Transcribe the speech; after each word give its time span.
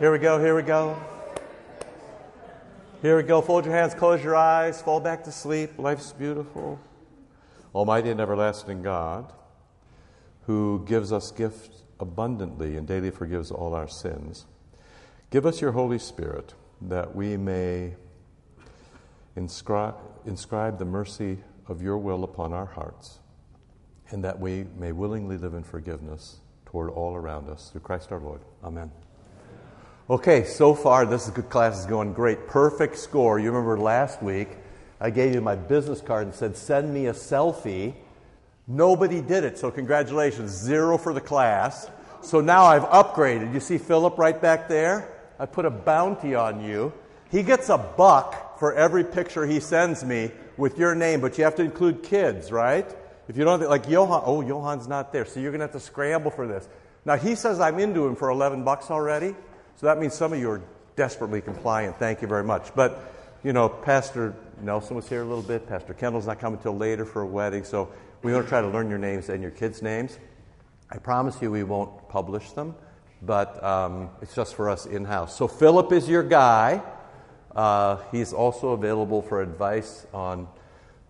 Here 0.00 0.10
we 0.10 0.18
go, 0.18 0.40
here 0.40 0.56
we 0.56 0.62
go. 0.62 1.00
Here 3.00 3.16
we 3.16 3.22
go. 3.22 3.40
Fold 3.40 3.64
your 3.64 3.74
hands, 3.74 3.94
close 3.94 4.24
your 4.24 4.34
eyes, 4.34 4.82
fall 4.82 4.98
back 4.98 5.22
to 5.22 5.30
sleep. 5.30 5.78
Life's 5.78 6.12
beautiful. 6.12 6.80
Almighty 7.72 8.10
and 8.10 8.20
everlasting 8.20 8.82
God, 8.82 9.32
who 10.46 10.84
gives 10.84 11.12
us 11.12 11.30
gifts 11.30 11.84
abundantly 12.00 12.76
and 12.76 12.88
daily 12.88 13.12
forgives 13.12 13.52
all 13.52 13.72
our 13.72 13.86
sins, 13.86 14.46
give 15.30 15.46
us 15.46 15.60
your 15.60 15.70
Holy 15.70 16.00
Spirit 16.00 16.54
that 16.80 17.14
we 17.14 17.36
may 17.36 17.94
inscribe, 19.36 19.94
inscribe 20.26 20.80
the 20.80 20.84
mercy 20.84 21.38
of 21.68 21.82
your 21.82 21.98
will 21.98 22.24
upon 22.24 22.52
our 22.52 22.66
hearts, 22.66 23.20
and 24.10 24.24
that 24.24 24.40
we 24.40 24.66
may 24.76 24.90
willingly 24.90 25.36
live 25.36 25.54
in 25.54 25.62
forgiveness 25.62 26.40
toward 26.66 26.90
all 26.90 27.14
around 27.14 27.48
us. 27.48 27.70
Through 27.70 27.82
Christ 27.82 28.10
our 28.10 28.18
Lord. 28.18 28.40
Amen. 28.64 29.03
Okay, 30.10 30.44
so 30.44 30.74
far 30.74 31.06
this 31.06 31.24
is 31.24 31.30
good 31.30 31.48
class 31.48 31.80
is 31.80 31.86
going 31.86 32.12
great. 32.12 32.46
Perfect 32.46 32.98
score. 32.98 33.38
You 33.38 33.46
remember 33.50 33.78
last 33.78 34.22
week 34.22 34.50
I 35.00 35.08
gave 35.08 35.32
you 35.32 35.40
my 35.40 35.56
business 35.56 36.02
card 36.02 36.26
and 36.26 36.34
said, 36.34 36.58
send 36.58 36.92
me 36.92 37.06
a 37.06 37.14
selfie. 37.14 37.94
Nobody 38.68 39.22
did 39.22 39.44
it, 39.44 39.56
so 39.56 39.70
congratulations. 39.70 40.50
Zero 40.50 40.98
for 40.98 41.14
the 41.14 41.22
class. 41.22 41.90
So 42.20 42.42
now 42.42 42.64
I've 42.64 42.82
upgraded. 42.82 43.54
You 43.54 43.60
see 43.60 43.78
Philip 43.78 44.18
right 44.18 44.38
back 44.38 44.68
there? 44.68 45.08
I 45.38 45.46
put 45.46 45.64
a 45.64 45.70
bounty 45.70 46.34
on 46.34 46.62
you. 46.62 46.92
He 47.30 47.42
gets 47.42 47.70
a 47.70 47.78
buck 47.78 48.58
for 48.58 48.74
every 48.74 49.04
picture 49.04 49.46
he 49.46 49.58
sends 49.58 50.04
me 50.04 50.32
with 50.58 50.78
your 50.78 50.94
name, 50.94 51.22
but 51.22 51.38
you 51.38 51.44
have 51.44 51.54
to 51.54 51.62
include 51.62 52.02
kids, 52.02 52.52
right? 52.52 52.94
If 53.26 53.38
you 53.38 53.44
don't, 53.44 53.66
like 53.70 53.88
Johan, 53.88 54.22
oh, 54.26 54.42
Johan's 54.42 54.86
not 54.86 55.14
there, 55.14 55.24
so 55.24 55.40
you're 55.40 55.50
going 55.50 55.60
to 55.60 55.64
have 55.64 55.72
to 55.72 55.80
scramble 55.80 56.30
for 56.30 56.46
this. 56.46 56.68
Now, 57.06 57.16
he 57.16 57.34
says 57.34 57.58
I'm 57.58 57.78
into 57.78 58.06
him 58.06 58.16
for 58.16 58.28
11 58.28 58.64
bucks 58.64 58.90
already. 58.90 59.34
So 59.76 59.86
that 59.86 59.98
means 59.98 60.14
some 60.14 60.32
of 60.32 60.38
you 60.38 60.50
are 60.50 60.62
desperately 60.96 61.40
compliant. 61.40 61.98
Thank 61.98 62.22
you 62.22 62.28
very 62.28 62.44
much. 62.44 62.74
But, 62.74 63.12
you 63.42 63.52
know, 63.52 63.68
Pastor 63.68 64.34
Nelson 64.62 64.96
was 64.96 65.08
here 65.08 65.22
a 65.22 65.24
little 65.24 65.42
bit. 65.42 65.68
Pastor 65.68 65.94
Kendall's 65.94 66.26
not 66.26 66.38
coming 66.38 66.58
until 66.58 66.76
later 66.76 67.04
for 67.04 67.22
a 67.22 67.26
wedding. 67.26 67.64
So 67.64 67.90
we 68.22 68.32
want 68.32 68.44
to 68.44 68.48
try 68.48 68.60
to 68.60 68.68
learn 68.68 68.88
your 68.88 68.98
names 68.98 69.28
and 69.28 69.42
your 69.42 69.50
kids' 69.50 69.82
names. 69.82 70.18
I 70.90 70.98
promise 70.98 71.42
you 71.42 71.50
we 71.50 71.64
won't 71.64 72.08
publish 72.08 72.52
them, 72.52 72.74
but 73.22 73.62
um, 73.64 74.10
it's 74.22 74.34
just 74.34 74.54
for 74.54 74.70
us 74.70 74.86
in 74.86 75.04
house. 75.04 75.36
So 75.36 75.48
Philip 75.48 75.92
is 75.92 76.08
your 76.08 76.22
guy. 76.22 76.82
Uh, 77.54 77.98
he's 78.12 78.32
also 78.32 78.70
available 78.70 79.22
for 79.22 79.42
advice 79.42 80.06
on 80.12 80.46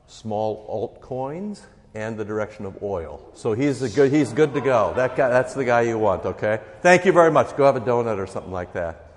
small 0.07 0.67
altcoins 0.69 1.61
and 1.95 2.17
the 2.17 2.25
direction 2.25 2.67
of 2.67 2.83
oil. 2.83 3.31
So 3.35 3.53
he's, 3.53 3.83
a 3.83 3.89
good, 3.89 4.13
he's 4.13 4.33
good 4.33 4.53
to 4.55 4.61
go. 4.61 4.93
That 4.97 5.17
guy, 5.17 5.29
that's 5.29 5.55
the 5.55 5.65
guy 5.65 5.83
you 5.83 5.97
want, 5.97 6.25
okay? 6.25 6.61
Thank 6.83 7.05
you 7.05 7.13
very 7.13 7.31
much. 7.31 7.57
Go 7.57 7.65
have 7.65 7.77
a 7.77 7.81
donut 7.81 8.19
or 8.19 8.27
something 8.27 8.53
like 8.53 8.73
that. 8.73 9.13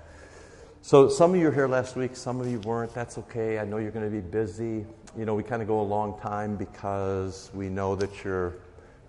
So 0.80 1.08
some 1.08 1.34
of 1.34 1.40
you 1.40 1.46
were 1.46 1.52
here 1.52 1.66
last 1.66 1.96
week, 1.96 2.14
some 2.14 2.40
of 2.40 2.46
you 2.46 2.60
weren't. 2.60 2.94
That's 2.94 3.18
okay. 3.18 3.58
I 3.58 3.64
know 3.64 3.78
you're 3.78 3.90
going 3.90 4.04
to 4.04 4.10
be 4.10 4.20
busy. 4.20 4.86
You 5.16 5.24
know, 5.24 5.34
we 5.34 5.42
kind 5.42 5.60
of 5.60 5.66
go 5.66 5.80
a 5.80 5.82
long 5.82 6.18
time 6.20 6.56
because 6.56 7.50
we 7.52 7.68
know 7.68 7.96
that 7.96 8.24
you're 8.24 8.54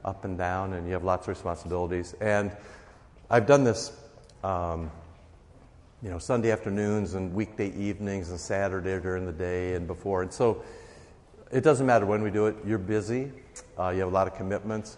up 0.04 0.26
and 0.26 0.38
down 0.38 0.74
and 0.74 0.88
you 0.88 0.94
have 0.94 1.04
lots 1.04 1.26
of 1.26 1.30
responsibilities. 1.30 2.16
And 2.20 2.52
I've 3.30 3.46
done 3.46 3.64
this, 3.64 3.92
um, 4.44 4.92
you 6.02 6.10
know, 6.10 6.18
Sunday 6.18 6.52
afternoons 6.52 7.14
and 7.14 7.34
weekday 7.34 7.72
evenings 7.76 8.32
and 8.32 8.40
Saturday 8.40 9.00
during 9.00 9.28
the 9.28 9.32
day 9.32 9.76
and 9.76 9.86
before. 9.86 10.24
And 10.24 10.34
so 10.34 10.64
it 11.52 11.64
doesn't 11.64 11.86
matter 11.86 12.06
when 12.06 12.22
we 12.22 12.32
do 12.32 12.46
it. 12.48 12.56
You're 12.66 12.78
busy. 12.78 13.32
Uh, 13.78 13.90
you 13.90 14.00
have 14.00 14.10
a 14.10 14.14
lot 14.14 14.28
of 14.28 14.36
commitments. 14.36 14.98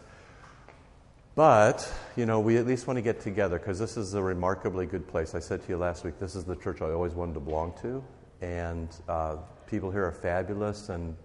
But, 1.34 1.90
you 2.18 2.26
know, 2.26 2.42
we 2.42 2.58
at 2.58 2.68
least 2.68 2.88
want 2.88 2.98
to 2.98 3.02
get 3.02 3.22
together 3.22 3.58
because 3.58 3.80
this 3.80 3.96
is 3.96 4.14
a 4.16 4.22
remarkably 4.22 4.86
good 4.86 5.08
place. 5.08 5.34
I 5.34 5.40
said 5.40 5.64
to 5.64 5.70
you 5.70 5.78
last 5.78 6.04
week, 6.04 6.20
this 6.20 6.36
is 6.36 6.44
the 6.44 6.58
church 6.58 6.82
I 6.82 6.92
always 6.92 7.14
wanted 7.14 7.36
to 7.36 7.40
belong 7.40 7.74
to. 7.82 8.04
And 8.42 8.90
uh, 9.08 9.38
people 9.66 9.92
here 9.92 10.06
are 10.06 10.12
fabulous, 10.12 10.90
and 10.90 11.16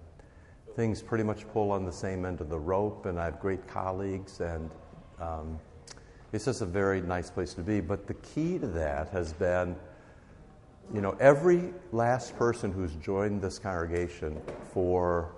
things 0.77 1.03
pretty 1.03 1.25
much 1.25 1.49
pull 1.49 1.73
on 1.73 1.85
the 1.85 1.93
same 1.93 2.25
end 2.25 2.41
of 2.41 2.49
the 2.49 2.59
rope. 2.59 3.07
And 3.07 3.19
I 3.19 3.25
have 3.25 3.41
great 3.41 3.67
colleagues, 3.67 4.41
and 4.41 4.71
um, 5.21 5.59
it's 6.33 6.45
just 6.45 6.61
a 6.61 6.67
very 6.67 7.01
nice 7.01 7.31
place 7.31 7.53
to 7.55 7.63
be. 7.63 7.81
But 7.81 8.07
the 8.07 8.15
key 8.15 8.59
to 8.59 8.67
that 8.69 9.09
has 9.09 9.33
been, 9.33 9.75
you 10.95 11.01
know, 11.01 11.17
every 11.21 11.73
last 11.93 12.37
person 12.37 12.73
who's 12.73 12.95
joined 12.97 13.43
this 13.43 13.59
congregation 13.59 14.41
for 14.73 15.33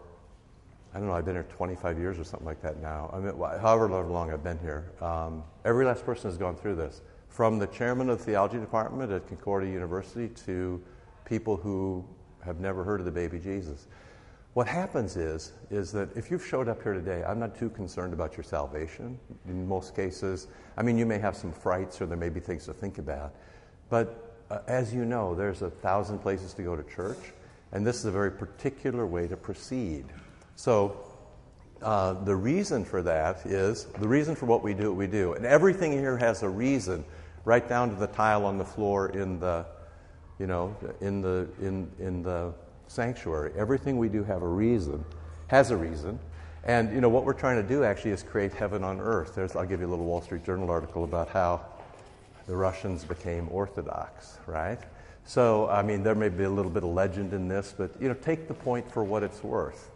I 0.94 0.98
don't 0.98 1.08
know, 1.08 1.14
I've 1.14 1.26
been 1.26 1.34
here 1.34 1.46
25 1.54 1.98
years 1.98 2.18
or 2.18 2.24
something 2.24 2.46
like 2.46 2.62
that 2.62 2.80
now. 2.80 3.10
I 3.12 3.18
mean, 3.18 3.34
however 3.60 3.88
long 3.88 4.32
I've 4.32 4.42
been 4.42 4.58
here. 4.58 4.90
Um, 5.00 5.44
every 5.64 5.84
last 5.84 6.04
person 6.04 6.30
has 6.30 6.38
gone 6.38 6.56
through 6.56 6.76
this. 6.76 7.02
From 7.28 7.58
the 7.58 7.66
chairman 7.66 8.08
of 8.08 8.18
the 8.18 8.24
theology 8.24 8.58
department 8.58 9.12
at 9.12 9.28
Concordia 9.28 9.70
University 9.70 10.28
to 10.46 10.82
people 11.26 11.56
who 11.56 12.04
have 12.42 12.58
never 12.58 12.82
heard 12.82 13.00
of 13.00 13.06
the 13.06 13.12
baby 13.12 13.38
Jesus. 13.38 13.86
What 14.54 14.66
happens 14.66 15.16
is, 15.16 15.52
is 15.70 15.92
that 15.92 16.08
if 16.16 16.30
you've 16.30 16.44
showed 16.44 16.68
up 16.68 16.82
here 16.82 16.94
today, 16.94 17.22
I'm 17.22 17.38
not 17.38 17.56
too 17.56 17.68
concerned 17.68 18.14
about 18.14 18.36
your 18.36 18.44
salvation. 18.44 19.18
In 19.46 19.68
most 19.68 19.94
cases, 19.94 20.48
I 20.76 20.82
mean, 20.82 20.96
you 20.96 21.04
may 21.04 21.18
have 21.18 21.36
some 21.36 21.52
frights 21.52 22.00
or 22.00 22.06
there 22.06 22.16
may 22.16 22.30
be 22.30 22.40
things 22.40 22.64
to 22.64 22.72
think 22.72 22.98
about. 22.98 23.34
But 23.90 24.27
uh, 24.50 24.60
as 24.66 24.94
you 24.94 25.04
know, 25.04 25.34
there's 25.34 25.62
a 25.62 25.70
thousand 25.70 26.18
places 26.20 26.54
to 26.54 26.62
go 26.62 26.76
to 26.76 26.82
church, 26.94 27.18
and 27.72 27.86
this 27.86 27.98
is 27.98 28.04
a 28.06 28.10
very 28.10 28.30
particular 28.30 29.06
way 29.06 29.28
to 29.28 29.36
proceed. 29.36 30.04
So, 30.56 31.04
uh, 31.82 32.14
the 32.24 32.34
reason 32.34 32.84
for 32.84 33.02
that 33.02 33.46
is 33.46 33.84
the 34.00 34.08
reason 34.08 34.34
for 34.34 34.46
what 34.46 34.64
we 34.64 34.74
do, 34.74 34.92
we 34.92 35.06
do. 35.06 35.34
And 35.34 35.46
everything 35.46 35.92
here 35.92 36.16
has 36.16 36.42
a 36.42 36.48
reason, 36.48 37.04
right 37.44 37.68
down 37.68 37.90
to 37.90 37.96
the 37.96 38.08
tile 38.08 38.44
on 38.46 38.58
the 38.58 38.64
floor 38.64 39.10
in 39.10 39.38
the, 39.38 39.64
you 40.40 40.46
know, 40.46 40.76
in 41.00 41.20
the, 41.20 41.48
in, 41.60 41.88
in 42.00 42.22
the 42.22 42.52
sanctuary. 42.88 43.52
Everything 43.56 43.96
we 43.96 44.08
do 44.08 44.24
have 44.24 44.42
a 44.42 44.48
reason, 44.48 45.04
has 45.46 45.70
a 45.70 45.76
reason. 45.76 46.18
And, 46.64 46.92
you 46.92 47.00
know, 47.00 47.08
what 47.08 47.24
we're 47.24 47.32
trying 47.32 47.62
to 47.62 47.68
do 47.68 47.84
actually 47.84 48.10
is 48.10 48.22
create 48.22 48.52
heaven 48.52 48.82
on 48.82 49.00
earth. 49.00 49.34
There's, 49.36 49.54
I'll 49.54 49.64
give 49.64 49.80
you 49.80 49.86
a 49.86 49.88
little 49.90 50.04
Wall 50.04 50.20
Street 50.20 50.44
Journal 50.44 50.70
article 50.70 51.04
about 51.04 51.28
how 51.28 51.64
the 52.48 52.56
Russians 52.56 53.04
became 53.04 53.46
Orthodox, 53.50 54.38
right? 54.46 54.80
So, 55.26 55.68
I 55.68 55.82
mean, 55.82 56.02
there 56.02 56.14
may 56.14 56.30
be 56.30 56.44
a 56.44 56.50
little 56.50 56.70
bit 56.70 56.82
of 56.82 56.88
legend 56.88 57.34
in 57.34 57.46
this, 57.46 57.74
but, 57.76 57.90
you 58.00 58.08
know, 58.08 58.14
take 58.14 58.48
the 58.48 58.54
point 58.54 58.90
for 58.90 59.04
what 59.04 59.22
it's 59.22 59.44
worth. 59.44 59.90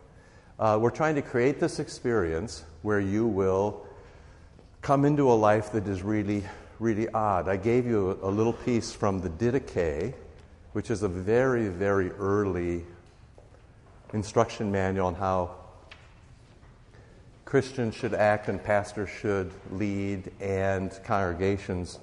Uh, 0.58 0.78
we're 0.80 0.90
trying 0.90 1.14
to 1.14 1.22
create 1.22 1.58
this 1.58 1.80
experience 1.80 2.64
where 2.82 3.00
you 3.00 3.26
will 3.26 3.86
come 4.82 5.06
into 5.06 5.32
a 5.32 5.32
life 5.32 5.72
that 5.72 5.88
is 5.88 6.02
really, 6.02 6.44
really 6.78 7.08
odd. 7.08 7.48
I 7.48 7.56
gave 7.56 7.86
you 7.86 8.18
a, 8.22 8.28
a 8.28 8.30
little 8.30 8.52
piece 8.52 8.92
from 8.92 9.20
the 9.20 9.30
Didache, 9.30 10.12
which 10.74 10.90
is 10.90 11.02
a 11.02 11.08
very, 11.08 11.68
very 11.68 12.10
early 12.10 12.84
instruction 14.12 14.70
manual 14.70 15.06
on 15.06 15.14
how 15.14 15.54
Christians 17.46 17.94
should 17.94 18.12
act 18.12 18.50
and 18.50 18.62
pastors 18.62 19.08
should 19.08 19.50
lead 19.70 20.30
and 20.38 20.92
congregations 21.04 21.98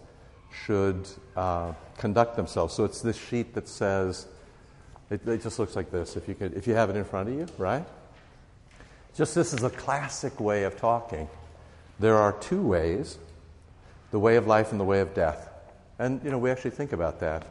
should 0.51 1.07
uh, 1.35 1.73
conduct 1.97 2.35
themselves. 2.35 2.73
So 2.73 2.85
it's 2.85 3.01
this 3.01 3.17
sheet 3.17 3.53
that 3.53 3.67
says, 3.67 4.27
it, 5.09 5.27
it 5.27 5.41
just 5.41 5.59
looks 5.59 5.75
like 5.75 5.91
this 5.91 6.15
if 6.15 6.27
you, 6.27 6.35
could, 6.35 6.53
if 6.53 6.67
you 6.67 6.73
have 6.75 6.89
it 6.89 6.95
in 6.95 7.03
front 7.03 7.29
of 7.29 7.35
you, 7.35 7.47
right? 7.57 7.85
Just 9.15 9.35
this 9.35 9.53
is 9.53 9.63
a 9.63 9.69
classic 9.69 10.39
way 10.39 10.63
of 10.63 10.77
talking. 10.77 11.27
There 11.99 12.15
are 12.15 12.33
two 12.33 12.61
ways 12.61 13.17
the 14.11 14.19
way 14.19 14.37
of 14.37 14.47
life 14.47 14.71
and 14.71 14.79
the 14.79 14.85
way 14.85 15.01
of 15.01 15.13
death. 15.13 15.49
And, 15.99 16.23
you 16.23 16.31
know, 16.31 16.37
we 16.37 16.49
actually 16.49 16.71
think 16.71 16.93
about 16.93 17.19
that. 17.19 17.45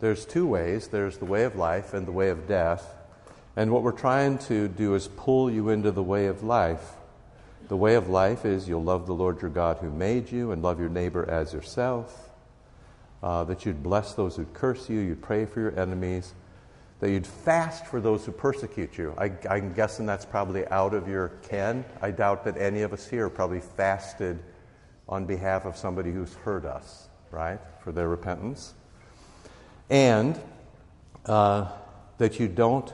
There's 0.00 0.24
two 0.24 0.46
ways 0.46 0.88
there's 0.88 1.18
the 1.18 1.24
way 1.24 1.44
of 1.44 1.56
life 1.56 1.94
and 1.94 2.06
the 2.06 2.12
way 2.12 2.28
of 2.28 2.46
death. 2.46 2.94
And 3.56 3.72
what 3.72 3.82
we're 3.82 3.92
trying 3.92 4.38
to 4.38 4.68
do 4.68 4.94
is 4.94 5.08
pull 5.08 5.50
you 5.50 5.70
into 5.70 5.90
the 5.90 6.02
way 6.02 6.26
of 6.26 6.42
life. 6.42 6.92
The 7.68 7.76
way 7.76 7.96
of 7.96 8.08
life 8.08 8.46
is 8.46 8.66
you'll 8.66 8.82
love 8.82 9.06
the 9.06 9.14
Lord 9.14 9.42
your 9.42 9.50
God 9.50 9.78
who 9.78 9.90
made 9.90 10.32
you 10.32 10.52
and 10.52 10.62
love 10.62 10.80
your 10.80 10.88
neighbor 10.88 11.28
as 11.28 11.52
yourself. 11.52 12.30
Uh, 13.22 13.44
that 13.44 13.66
you'd 13.66 13.82
bless 13.82 14.14
those 14.14 14.36
who 14.36 14.46
curse 14.54 14.88
you, 14.88 15.00
you'd 15.00 15.20
pray 15.20 15.44
for 15.44 15.60
your 15.60 15.78
enemies, 15.78 16.34
that 17.00 17.10
you'd 17.10 17.26
fast 17.26 17.84
for 17.86 18.00
those 18.00 18.24
who 18.24 18.32
persecute 18.32 18.96
you. 18.96 19.12
I, 19.18 19.32
am 19.50 19.74
guessing 19.74 20.06
that's 20.06 20.24
probably 20.24 20.66
out 20.68 20.94
of 20.94 21.08
your 21.08 21.28
ken. 21.48 21.84
I 22.00 22.10
doubt 22.12 22.44
that 22.44 22.56
any 22.56 22.82
of 22.82 22.92
us 22.92 23.06
here 23.06 23.28
probably 23.28 23.60
fasted 23.60 24.38
on 25.08 25.26
behalf 25.26 25.64
of 25.64 25.76
somebody 25.76 26.12
who's 26.12 26.32
hurt 26.36 26.64
us, 26.64 27.08
right, 27.30 27.58
for 27.82 27.92
their 27.92 28.08
repentance. 28.08 28.72
And 29.90 30.40
uh, 31.26 31.66
that 32.18 32.38
you 32.38 32.48
don't 32.48 32.92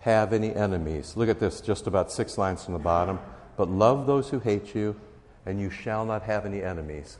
have 0.00 0.32
any 0.32 0.54
enemies. 0.54 1.16
Look 1.16 1.28
at 1.28 1.40
this, 1.40 1.60
just 1.60 1.86
about 1.86 2.12
six 2.12 2.36
lines 2.36 2.64
from 2.64 2.74
the 2.74 2.80
bottom. 2.80 3.18
But 3.56 3.68
love 3.68 4.06
those 4.06 4.30
who 4.30 4.38
hate 4.38 4.74
you, 4.74 4.98
and 5.46 5.60
you 5.60 5.70
shall 5.70 6.04
not 6.04 6.22
have 6.22 6.46
any 6.46 6.62
enemies. 6.62 7.18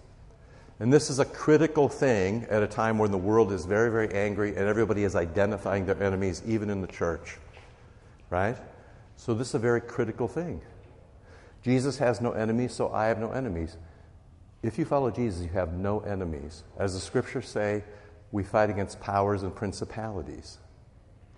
And 0.80 0.92
this 0.92 1.10
is 1.10 1.18
a 1.18 1.24
critical 1.24 1.88
thing 1.88 2.46
at 2.50 2.62
a 2.62 2.66
time 2.66 2.98
when 2.98 3.10
the 3.10 3.18
world 3.18 3.52
is 3.52 3.66
very, 3.66 3.90
very 3.90 4.12
angry 4.12 4.50
and 4.56 4.66
everybody 4.66 5.04
is 5.04 5.14
identifying 5.14 5.86
their 5.86 6.02
enemies, 6.02 6.42
even 6.46 6.70
in 6.70 6.80
the 6.80 6.88
church. 6.88 7.38
Right? 8.30 8.56
So, 9.16 9.34
this 9.34 9.50
is 9.50 9.54
a 9.54 9.58
very 9.60 9.80
critical 9.80 10.26
thing. 10.26 10.60
Jesus 11.62 11.98
has 11.98 12.20
no 12.20 12.32
enemies, 12.32 12.72
so 12.72 12.92
I 12.92 13.06
have 13.06 13.18
no 13.18 13.30
enemies. 13.30 13.76
If 14.62 14.78
you 14.78 14.84
follow 14.84 15.10
Jesus, 15.10 15.42
you 15.42 15.50
have 15.50 15.74
no 15.74 16.00
enemies. 16.00 16.64
As 16.78 16.94
the 16.94 17.00
scriptures 17.00 17.48
say, 17.48 17.84
we 18.32 18.42
fight 18.42 18.70
against 18.70 19.00
powers 19.00 19.42
and 19.42 19.54
principalities. 19.54 20.58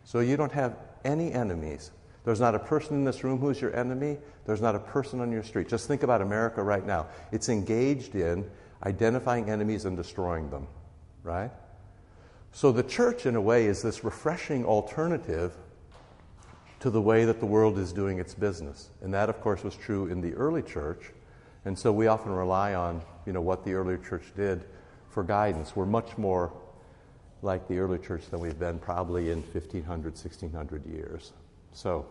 So 0.05 0.20
you 0.20 0.37
don't 0.37 0.52
have 0.52 0.76
any 1.05 1.32
enemies. 1.32 1.91
There's 2.25 2.41
not 2.41 2.55
a 2.55 2.59
person 2.59 2.97
in 2.97 3.05
this 3.05 3.23
room 3.23 3.38
who's 3.38 3.61
your 3.61 3.75
enemy. 3.76 4.17
There's 4.47 4.62
not 4.62 4.75
a 4.75 4.79
person 4.79 5.21
on 5.21 5.31
your 5.31 5.43
street. 5.43 5.69
Just 5.69 5.87
think 5.87 6.03
about 6.03 6.23
America 6.23 6.62
right 6.62 6.85
now. 6.85 7.06
It's 7.32 7.50
engaged 7.50 8.15
in 8.15 8.50
identifying 8.82 9.50
enemies 9.50 9.85
and 9.85 9.97
destroying 9.97 10.49
them, 10.50 10.67
right? 11.23 11.50
So 12.53 12.73
the 12.73 12.82
church, 12.82 13.26
in 13.26 13.37
a 13.37 13.41
way, 13.41 13.67
is 13.67 13.82
this 13.82 14.05
refreshing 14.05 14.65
alternative 14.65 15.53
to 16.81 16.91
the 16.91 17.00
way 17.00 17.25
that 17.25 17.41
the 17.41 17.47
world 17.47 17.79
is 17.79 17.93
doing 17.93 18.19
its 18.19 18.35
business. 18.35 18.91
And 19.03 19.12
that, 19.12 19.29
of 19.29 19.41
course, 19.41 19.62
was 19.62 19.75
true 19.77 20.06
in 20.06 20.20
the 20.20 20.32
early 20.35 20.62
church. 20.62 21.12
And 21.65 21.79
so 21.79 21.93
we 21.93 22.06
often 22.06 22.32
rely 22.32 22.75
on, 22.75 23.03
you 23.27 23.32
know, 23.32 23.41
what 23.41 23.65
the 23.65 23.75
early 23.75 23.99
church 24.06 24.32
did 24.37 24.65
for 25.11 25.25
guidance. 25.25 25.75
We're 25.75 25.87
much 25.87 26.17
more 26.17 26.53
like 27.43 27.69
the 27.69 27.79
early 27.79 27.99
church 27.99 28.29
than 28.31 28.41
we've 28.41 28.59
been 28.59 28.79
probably 28.79 29.31
in 29.31 29.43
1500, 29.43 30.12
1600 30.12 30.87
years. 30.87 31.32
So, 31.75 32.06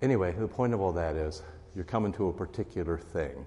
anyway, 0.00 0.32
the 0.32 0.48
point 0.48 0.72
of 0.72 0.80
all 0.80 0.92
that 0.92 1.16
is 1.16 1.42
you're 1.74 1.84
coming 1.84 2.12
to 2.14 2.28
a 2.28 2.32
particular 2.32 2.96
thing 2.96 3.46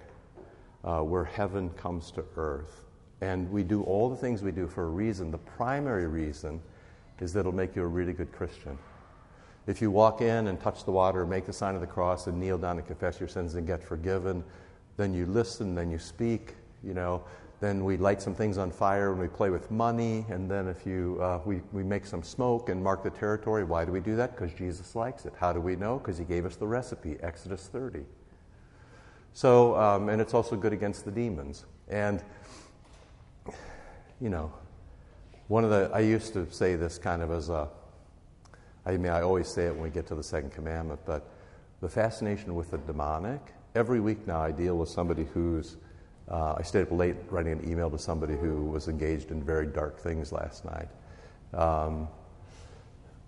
uh, 0.84 1.00
where 1.00 1.24
heaven 1.24 1.70
comes 1.70 2.10
to 2.12 2.24
earth. 2.36 2.84
And 3.20 3.50
we 3.50 3.62
do 3.62 3.82
all 3.84 4.08
the 4.10 4.16
things 4.16 4.42
we 4.42 4.52
do 4.52 4.66
for 4.66 4.84
a 4.84 4.90
reason. 4.90 5.30
The 5.30 5.38
primary 5.38 6.06
reason 6.06 6.60
is 7.20 7.32
that 7.32 7.40
it'll 7.40 7.52
make 7.52 7.74
you 7.74 7.82
a 7.82 7.86
really 7.86 8.12
good 8.12 8.32
Christian. 8.32 8.78
If 9.66 9.80
you 9.80 9.90
walk 9.90 10.20
in 10.20 10.48
and 10.48 10.60
touch 10.60 10.84
the 10.84 10.90
water, 10.90 11.24
make 11.24 11.46
the 11.46 11.52
sign 11.52 11.74
of 11.74 11.80
the 11.80 11.86
cross, 11.86 12.26
and 12.26 12.38
kneel 12.38 12.58
down 12.58 12.78
and 12.78 12.86
confess 12.86 13.20
your 13.20 13.28
sins 13.28 13.54
and 13.54 13.66
get 13.66 13.82
forgiven, 13.82 14.44
then 14.96 15.14
you 15.14 15.24
listen, 15.24 15.74
then 15.74 15.90
you 15.90 15.98
speak, 15.98 16.54
you 16.82 16.94
know, 16.94 17.22
then 17.62 17.84
we 17.84 17.96
light 17.96 18.20
some 18.20 18.34
things 18.34 18.58
on 18.58 18.72
fire 18.72 19.12
and 19.12 19.20
we 19.20 19.28
play 19.28 19.48
with 19.48 19.70
money, 19.70 20.26
and 20.28 20.50
then 20.50 20.66
if 20.66 20.84
you, 20.84 21.16
uh, 21.22 21.38
we, 21.44 21.60
we 21.70 21.84
make 21.84 22.04
some 22.04 22.20
smoke 22.20 22.68
and 22.68 22.82
mark 22.82 23.04
the 23.04 23.10
territory. 23.10 23.62
Why 23.62 23.84
do 23.84 23.92
we 23.92 24.00
do 24.00 24.16
that? 24.16 24.34
Because 24.34 24.52
Jesus 24.52 24.96
likes 24.96 25.26
it. 25.26 25.32
How 25.38 25.52
do 25.52 25.60
we 25.60 25.76
know? 25.76 25.98
Because 25.98 26.18
he 26.18 26.24
gave 26.24 26.44
us 26.44 26.56
the 26.56 26.66
recipe, 26.66 27.18
Exodus 27.22 27.68
30. 27.68 28.00
So, 29.32 29.76
um, 29.76 30.08
and 30.08 30.20
it's 30.20 30.34
also 30.34 30.56
good 30.56 30.72
against 30.72 31.04
the 31.04 31.12
demons. 31.12 31.64
And, 31.88 32.24
you 34.20 34.28
know, 34.28 34.52
one 35.46 35.62
of 35.62 35.70
the, 35.70 35.88
I 35.94 36.00
used 36.00 36.32
to 36.32 36.50
say 36.50 36.74
this 36.74 36.98
kind 36.98 37.22
of 37.22 37.30
as 37.30 37.48
a, 37.48 37.68
I 38.84 38.96
mean, 38.96 39.12
I 39.12 39.22
always 39.22 39.46
say 39.46 39.66
it 39.66 39.72
when 39.72 39.84
we 39.84 39.90
get 39.90 40.08
to 40.08 40.16
the 40.16 40.24
second 40.24 40.50
commandment, 40.50 40.98
but 41.06 41.30
the 41.80 41.88
fascination 41.88 42.56
with 42.56 42.72
the 42.72 42.78
demonic, 42.78 43.40
every 43.76 44.00
week 44.00 44.26
now 44.26 44.40
I 44.40 44.50
deal 44.50 44.76
with 44.76 44.88
somebody 44.88 45.28
who's, 45.32 45.76
uh, 46.32 46.54
I 46.56 46.62
stayed 46.62 46.82
up 46.82 46.92
late 46.92 47.16
writing 47.30 47.52
an 47.52 47.70
email 47.70 47.90
to 47.90 47.98
somebody 47.98 48.34
who 48.34 48.64
was 48.64 48.88
engaged 48.88 49.30
in 49.30 49.42
very 49.42 49.66
dark 49.66 49.98
things 49.98 50.32
last 50.32 50.64
night. 50.64 50.88
Um, 51.52 52.08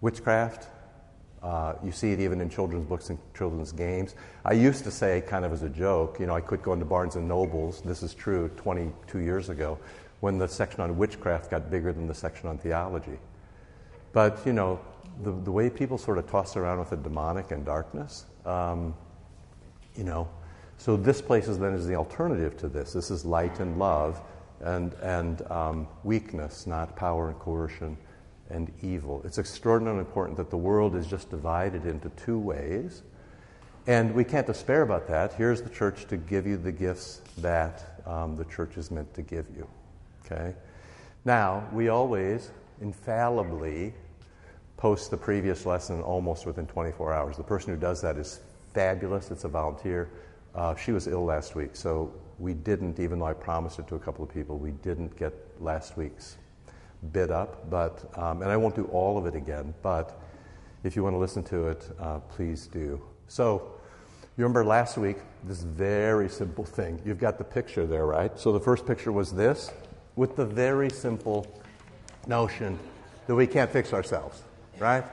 witchcraft, 0.01 0.69
uh, 1.43 1.75
you 1.85 1.93
see 1.93 2.13
it 2.13 2.21
even 2.21 2.41
in 2.41 2.49
children's 2.49 2.87
books 2.87 3.11
and 3.11 3.19
children's 3.37 3.73
games. 3.73 4.15
I 4.47 4.55
used 4.55 4.85
to 4.85 4.91
say, 4.91 5.21
kind 5.21 5.45
of 5.45 5.53
as 5.53 5.63
a 5.63 5.69
joke, 5.69 6.19
you 6.19 6.27
know, 6.27 6.35
I 6.35 6.41
quit 6.41 6.63
going 6.63 6.79
to 6.79 6.87
Barnes 6.87 7.17
and 7.17 7.29
Nobles. 7.29 7.83
This 7.83 8.03
is 8.03 8.15
true 8.15 8.51
22 8.57 9.19
years 9.19 9.51
ago, 9.51 9.79
when 10.21 10.39
the 10.39 10.49
section 10.49 10.81
on 10.81 10.97
witchcraft 10.97 11.51
got 11.51 11.71
bigger 11.71 11.93
than 11.93 12.07
the 12.07 12.15
section 12.15 12.49
on 12.49 12.57
theology. 12.57 13.19
But 14.15 14.39
you 14.47 14.55
know, 14.55 14.81
the, 15.23 15.33
the 15.33 15.53
way 15.53 15.69
people 15.69 15.99
sort 15.99 16.17
of 16.17 16.27
toss 16.31 16.57
around 16.57 16.79
with 16.79 16.89
the 16.89 16.97
demonic 16.97 17.51
and 17.51 17.67
darkness, 17.67 18.25
um, 18.47 18.95
you 19.95 20.05
know, 20.05 20.27
so 20.79 20.97
this 20.97 21.23
place 21.23 21.49
is 21.49 21.59
then 21.59 21.73
is 21.73 21.87
the 21.87 21.95
alternative 21.95 22.57
to 22.59 22.69
this. 22.69 22.93
This 22.93 23.11
is 23.11 23.25
light 23.25 23.61
and 23.61 23.79
love, 23.79 24.21
and 24.61 24.95
and 24.95 25.43
um, 25.51 25.89
weakness, 26.03 26.67
not 26.67 26.97
power 26.97 27.29
and 27.31 27.39
coercion 27.39 27.97
and 28.51 28.73
evil. 28.83 29.23
It's 29.25 29.39
extraordinarily 29.39 30.01
important 30.01 30.37
that 30.37 30.51
the 30.51 30.57
world 30.57 30.95
is 30.95 31.07
just 31.07 31.31
divided 31.31 31.87
into 31.87 32.11
two 32.11 32.39
ways. 32.39 33.03
And 33.87 34.15
we 34.15 34.25
can't 34.25 34.47
despair 34.47 34.83
about 34.83 35.07
that. 35.09 35.35
Here's 35.35 35.61
the 35.61 35.69
church 35.69 36.07
to 36.07 36.17
give 36.17 36.47
you 36.47 36.57
the 36.57 36.73
gifts 36.73 37.21
that 37.39 38.01
um, 38.07 38.37
the 38.37 38.45
church 38.47 38.77
is 38.77 38.91
meant 38.91 39.13
to 39.15 39.23
give 39.23 39.47
you. 39.55 39.67
Okay? 40.25 40.55
Now, 41.25 41.69
we 41.73 41.89
always 41.89 42.51
infallibly 42.81 43.93
post 44.77 45.11
the 45.11 45.17
previous 45.17 45.67
lesson 45.67 46.01
almost 46.03 46.47
within 46.47 46.67
24 46.67 47.13
hours. 47.13 47.37
The 47.37 47.43
person 47.43 47.75
who 47.75 47.81
does 47.81 48.01
that 48.03 48.17
is 48.17 48.41
fabulous. 48.73 49.31
It's 49.31 49.45
a 49.45 49.49
volunteer. 49.49 50.09
Uh, 50.55 50.75
she 50.77 50.93
was 50.93 51.07
ill 51.07 51.25
last 51.25 51.55
week, 51.55 51.75
so 51.75 52.13
we 52.39 52.55
didn't, 52.55 53.01
even 53.01 53.19
though 53.19 53.27
I 53.27 53.33
promised 53.33 53.79
it 53.79 53.89
to 53.89 53.97
a 53.97 53.99
couple 53.99 54.25
of 54.25 54.33
people, 54.33 54.59
we 54.59 54.71
didn't 54.71 55.17
get 55.17 55.33
last 55.61 55.97
week's 55.97 56.37
bit 57.13 57.31
up. 57.31 57.69
But, 57.71 58.11
um, 58.17 58.43
and 58.43 58.51
I 58.51 58.57
won't 58.57 58.75
do 58.75 58.85
all 58.85 59.19
of 59.19 59.27
it 59.27 59.35
again, 59.35 59.75
but 59.83 60.21
if 60.85 60.97
you 60.97 61.03
want 61.03 61.15
to 61.15 61.19
listen 61.19 61.43
to 61.45 61.69
it, 61.69 61.91
uh, 61.99 62.21
please 62.21 62.67
do. 62.67 63.03
So, 63.29 63.75
you 64.37 64.43
remember 64.43 64.65
last 64.65 64.99
week, 64.99 65.19
this 65.45 65.63
very 65.63 66.29
simple 66.29 66.65
thing. 66.79 67.01
You've 67.05 67.21
got 67.21 67.39
the 67.39 67.45
picture 67.45 67.87
there, 67.87 68.07
right? 68.07 68.37
So 68.39 68.53
the 68.53 68.61
first 68.61 68.87
picture 68.87 69.13
was 69.13 69.33
this, 69.33 69.71
with 70.17 70.37
the 70.37 70.45
very 70.45 70.91
simple 70.91 71.47
notion 72.27 72.79
that 73.27 73.35
we 73.35 73.47
can't 73.47 73.71
fix 73.71 73.93
ourselves, 73.93 74.43
right? 74.79 75.05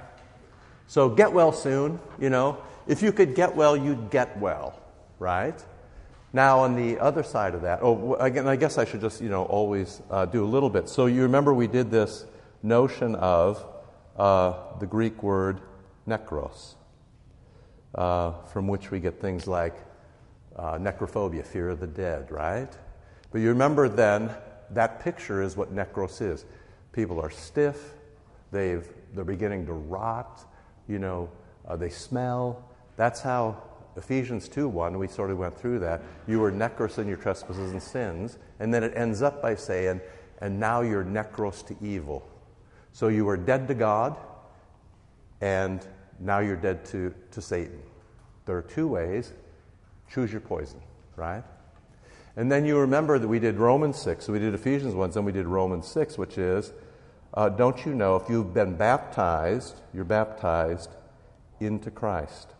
So 0.87 1.07
get 1.07 1.31
well 1.31 1.51
soon, 1.51 1.99
you 2.19 2.29
know. 2.29 2.57
If 2.87 3.01
you 3.01 3.11
could 3.11 3.35
get 3.35 3.55
well, 3.55 3.77
you'd 3.77 4.09
get 4.09 4.37
well, 4.39 4.80
right? 5.21 5.63
Now, 6.33 6.61
on 6.61 6.75
the 6.75 6.99
other 6.99 7.21
side 7.21 7.53
of 7.53 7.61
that, 7.61 7.79
oh, 7.83 8.15
again, 8.15 8.47
I 8.47 8.55
guess 8.55 8.77
I 8.79 8.85
should 8.85 9.01
just, 9.01 9.21
you 9.21 9.29
know, 9.29 9.43
always 9.43 10.01
uh, 10.09 10.25
do 10.25 10.43
a 10.43 10.49
little 10.49 10.69
bit. 10.69 10.89
So 10.89 11.05
you 11.05 11.21
remember 11.21 11.53
we 11.53 11.67
did 11.67 11.91
this 11.91 12.25
notion 12.63 13.13
of 13.15 13.63
uh, 14.17 14.53
the 14.79 14.87
Greek 14.87 15.21
word 15.21 15.61
necros, 16.07 16.73
uh, 17.93 18.31
from 18.51 18.67
which 18.67 18.89
we 18.89 18.99
get 18.99 19.21
things 19.21 19.45
like 19.45 19.75
uh, 20.55 20.73
necrophobia, 20.79 21.45
fear 21.45 21.69
of 21.69 21.79
the 21.79 21.87
dead, 21.87 22.31
right? 22.31 22.75
But 23.31 23.41
you 23.41 23.49
remember 23.49 23.87
then 23.87 24.31
that 24.71 25.01
picture 25.01 25.43
is 25.43 25.55
what 25.55 25.73
necros 25.75 26.19
is. 26.21 26.45
People 26.93 27.21
are 27.21 27.29
stiff, 27.29 27.93
they've, 28.51 28.87
they're 29.13 29.23
beginning 29.23 29.67
to 29.67 29.73
rot, 29.73 30.41
you 30.87 30.97
know, 30.97 31.29
uh, 31.67 31.75
they 31.75 31.89
smell. 31.89 32.63
That's 32.95 33.21
how 33.21 33.61
Ephesians 33.97 34.47
2 34.47 34.67
1, 34.67 34.97
we 34.97 35.07
sort 35.07 35.31
of 35.31 35.37
went 35.37 35.57
through 35.57 35.79
that. 35.79 36.01
You 36.27 36.39
were 36.39 36.51
necros 36.51 36.97
in 36.97 37.07
your 37.07 37.17
trespasses 37.17 37.71
and 37.71 37.81
sins. 37.81 38.37
And 38.59 38.73
then 38.73 38.83
it 38.83 38.93
ends 38.95 39.21
up 39.21 39.41
by 39.41 39.55
saying, 39.55 40.01
and 40.39 40.59
now 40.59 40.81
you're 40.81 41.03
necros 41.03 41.65
to 41.67 41.75
evil. 41.85 42.27
So 42.93 43.07
you 43.07 43.25
were 43.25 43.37
dead 43.37 43.67
to 43.67 43.73
God, 43.73 44.17
and 45.39 45.85
now 46.19 46.39
you're 46.39 46.55
dead 46.55 46.85
to, 46.85 47.13
to 47.31 47.41
Satan. 47.41 47.81
There 48.45 48.57
are 48.57 48.61
two 48.61 48.87
ways. 48.87 49.33
Choose 50.09 50.31
your 50.31 50.41
poison, 50.41 50.81
right? 51.15 51.43
And 52.35 52.51
then 52.51 52.65
you 52.65 52.79
remember 52.79 53.19
that 53.19 53.27
we 53.27 53.39
did 53.39 53.57
Romans 53.57 53.97
6, 53.97 54.25
so 54.25 54.33
we 54.33 54.39
did 54.39 54.53
Ephesians 54.53 54.93
1, 54.93 55.11
then 55.11 55.25
we 55.25 55.31
did 55.31 55.47
Romans 55.47 55.87
6, 55.87 56.17
which 56.17 56.37
is, 56.37 56.73
uh, 57.33 57.49
don't 57.49 57.85
you 57.85 57.93
know, 57.93 58.15
if 58.15 58.29
you've 58.29 58.53
been 58.53 58.75
baptized, 58.75 59.81
you're 59.93 60.05
baptized 60.05 60.89
into 61.59 61.91
Christ. 61.91 62.53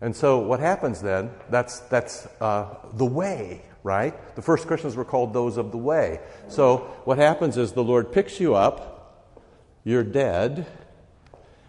And 0.00 0.16
so 0.16 0.38
what 0.38 0.60
happens 0.60 1.02
then, 1.02 1.30
that's, 1.50 1.80
that's 1.80 2.26
uh, 2.40 2.74
the 2.94 3.04
way, 3.04 3.62
right? 3.82 4.34
The 4.34 4.42
first 4.42 4.66
Christians 4.66 4.96
were 4.96 5.04
called 5.04 5.34
those 5.34 5.56
of 5.56 5.72
the 5.72 5.78
way. 5.78 6.20
So 6.48 6.78
what 7.04 7.18
happens 7.18 7.56
is 7.56 7.72
the 7.72 7.84
Lord 7.84 8.10
picks 8.10 8.40
you 8.40 8.54
up, 8.54 9.36
you're 9.84 10.04
dead, 10.04 10.66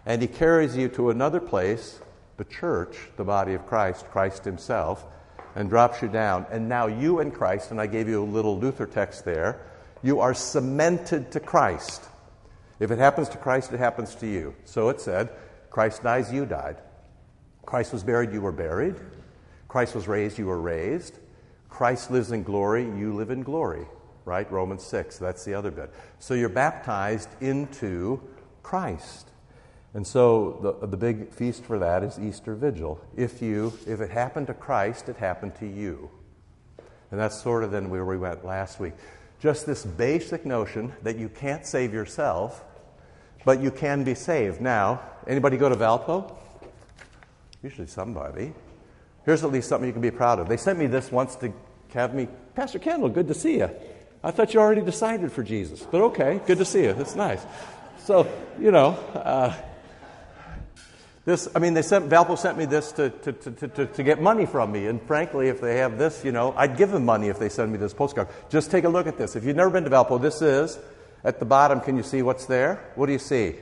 and 0.06 0.22
he 0.22 0.28
carries 0.28 0.78
you 0.78 0.88
to 0.90 1.10
another 1.10 1.40
place, 1.40 2.00
the 2.38 2.46
church, 2.46 2.98
the 3.18 3.24
body 3.24 3.54
of 3.54 3.68
Christ, 3.68 4.06
Christ 4.06 4.46
himself, 4.46 5.06
and 5.56 5.70
drops 5.70 6.02
you 6.02 6.08
down. 6.08 6.46
And 6.50 6.70
now 6.70 6.88
you 6.88 7.20
and 7.20 7.34
Christ, 7.34 7.72
and 7.72 7.82
I 7.82 7.88
gave 7.88 8.08
you 8.08 8.24
a 8.24 8.26
little 8.26 8.58
Luther 8.58 8.86
text 8.86 9.26
there, 9.26 9.62
you 10.02 10.22
are 10.22 10.34
cemented 10.34 11.32
to 11.34 11.40
Christ. 11.40 12.04
If 12.80 12.92
it 12.92 12.98
happens 12.98 13.30
to 13.30 13.38
Christ, 13.38 13.74
it 13.74 13.80
happens 13.80 14.16
to 14.16 14.28
you. 14.28 14.56
So 14.64 14.90
it 14.90 15.02
said, 15.02 15.30
Christ 15.70 16.02
dies, 16.02 16.34
you 16.34 16.46
died. 16.46 16.78
Christ 17.66 17.94
was 17.94 18.04
buried, 18.04 18.32
you 18.32 18.42
were 18.42 18.52
buried. 18.52 18.96
Christ 19.68 19.96
was 19.96 20.08
raised, 20.08 20.38
you 20.38 20.48
were 20.48 20.60
raised. 20.60 21.18
Christ 21.70 22.12
lives 22.12 22.32
in 22.32 22.44
glory, 22.44 22.84
you 22.84 23.14
live 23.14 23.32
in 23.32 23.44
glory, 23.44 23.86
right? 24.26 24.50
Romans 24.52 24.84
6, 24.84 25.18
that's 25.18 25.46
the 25.46 25.54
other 25.54 25.72
bit. 25.72 25.94
So 26.20 26.34
you're 26.34 26.50
baptized 26.50 27.30
into 27.42 28.22
Christ. 28.64 29.30
And 29.94 30.06
so 30.06 30.78
the, 30.82 30.88
the 30.88 30.98
big 30.98 31.32
feast 31.32 31.64
for 31.64 31.80
that 31.80 32.04
is 32.04 32.20
Easter 32.20 32.56
Vigil. 32.56 33.00
If 33.16 33.42
you 33.42 33.74
if 33.86 34.00
it 34.00 34.10
happened 34.10 34.48
to 34.48 34.54
Christ, 34.54 35.10
it 35.10 35.18
happened 35.18 35.56
to 35.56 35.66
you. 35.66 36.10
And 37.12 37.20
that's 37.20 37.42
sort 37.42 37.64
of 37.64 37.72
then 37.72 37.90
where 37.90 38.06
we 38.06 38.18
went 38.18 38.46
last 38.46 38.80
week. 38.80 38.94
Just 39.40 39.66
this 39.66 39.84
basic 39.84 40.46
notion 40.46 40.94
that 41.04 41.18
you 41.18 41.28
can't 41.28 41.66
save 41.66 41.94
yourself, 41.94 42.64
but 43.44 43.60
you 43.60 43.72
can 43.72 44.04
be 44.04 44.16
saved. 44.16 44.62
Now, 44.62 45.02
anybody 45.28 45.58
go 45.58 45.68
to 45.68 45.76
Valpo? 45.76 46.38
Usually 47.64 47.88
somebody. 47.88 48.54
Here's 49.26 49.44
at 49.44 49.52
least 49.52 49.70
something 49.70 49.88
you 49.88 49.94
can 49.94 50.02
be 50.02 50.12
proud 50.12 50.40
of. 50.40 50.50
They 50.50 50.58
sent 50.58 50.80
me 50.80 50.88
this 50.88 51.12
once 51.12 51.36
to 51.38 51.54
have 51.94 52.14
me, 52.14 52.28
Pastor 52.56 52.80
Kendall, 52.80 53.10
good 53.10 53.28
to 53.28 53.34
see 53.34 53.58
you. 53.58 53.70
I 54.24 54.32
thought 54.32 54.54
you 54.54 54.60
already 54.60 54.82
decided 54.82 55.32
for 55.32 55.44
Jesus, 55.44 55.86
but 55.92 56.02
okay, 56.02 56.40
good 56.46 56.58
to 56.60 56.66
see 56.66 56.84
you. 56.84 56.92
It's 56.92 57.16
nice. 57.16 57.44
So, 58.00 58.28
you 58.60 58.72
know, 58.72 58.92
uh, 59.14 59.54
this, 61.26 61.48
I 61.56 61.60
mean, 61.60 61.76
they 61.76 61.84
sent, 61.84 62.10
Valpo 62.10 62.38
sent 62.38 62.58
me 62.58 62.66
this 62.66 62.92
to, 62.94 63.10
to, 63.10 63.32
to, 63.32 63.68
to, 63.68 63.86
to 63.86 64.04
get 64.04 64.22
money 64.22 64.48
from 64.48 64.72
me. 64.72 64.88
And 64.88 65.00
frankly, 65.04 65.50
if 65.50 65.62
they 65.62 65.78
have 65.78 66.00
this, 66.00 66.26
you 66.26 66.32
know, 66.32 66.54
I'd 66.58 66.78
give 66.78 66.90
them 66.90 67.06
money 67.06 67.28
if 67.28 67.38
they 67.38 67.50
send 67.50 67.72
me 67.72 67.78
this 67.78 67.94
postcard. 67.94 68.28
Just 68.50 68.72
take 68.72 68.86
a 68.86 68.90
look 68.90 69.06
at 69.06 69.18
this. 69.18 69.36
If 69.36 69.44
you've 69.44 69.56
never 69.56 69.70
been 69.70 69.84
to 69.84 69.90
Valpo, 69.92 70.20
this 70.20 70.42
is, 70.42 70.80
at 71.24 71.38
the 71.38 71.46
bottom, 71.46 71.80
can 71.80 71.96
you 71.96 72.04
see 72.04 72.24
what's 72.24 72.48
there? 72.48 72.92
What 72.96 73.06
do 73.06 73.12
you 73.12 73.20
see? 73.20 73.56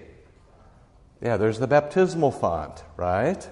Yeah, 1.21 1.35
there's 1.35 1.59
the 1.59 1.67
baptismal 1.67 2.31
font, 2.31 2.81
right? 2.95 3.45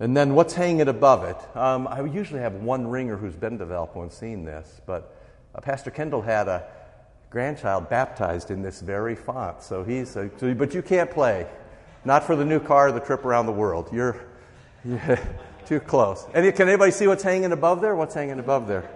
And 0.00 0.16
then 0.16 0.34
what's 0.34 0.54
hanging 0.54 0.88
above 0.88 1.24
it? 1.24 1.56
Um, 1.56 1.88
I 1.88 2.02
usually 2.02 2.40
have 2.40 2.54
one 2.54 2.86
ringer 2.86 3.16
who's 3.16 3.34
been 3.34 3.58
to 3.58 3.66
Valpo 3.66 4.02
and 4.02 4.12
seen 4.12 4.44
this, 4.44 4.80
but 4.86 5.14
uh, 5.54 5.60
Pastor 5.60 5.90
Kendall 5.90 6.22
had 6.22 6.46
a 6.46 6.64
grandchild 7.30 7.88
baptized 7.88 8.50
in 8.50 8.62
this 8.62 8.80
very 8.80 9.16
font. 9.16 9.62
So 9.62 9.82
he's, 9.82 10.16
a, 10.16 10.26
but 10.26 10.72
you 10.74 10.82
can't 10.82 11.10
play. 11.10 11.46
Not 12.04 12.24
for 12.24 12.36
the 12.36 12.44
new 12.44 12.60
car 12.60 12.88
or 12.88 12.92
the 12.92 13.00
trip 13.00 13.24
around 13.24 13.46
the 13.46 13.52
world. 13.52 13.90
You're, 13.92 14.16
too 15.66 15.80
close. 15.80 16.24
Any, 16.32 16.50
can 16.52 16.68
anybody 16.68 16.92
see 16.92 17.06
what's 17.06 17.22
hanging 17.22 17.52
above 17.52 17.82
there? 17.82 17.94
What's 17.94 18.14
hanging 18.14 18.38
above 18.38 18.68
there? 18.68 18.88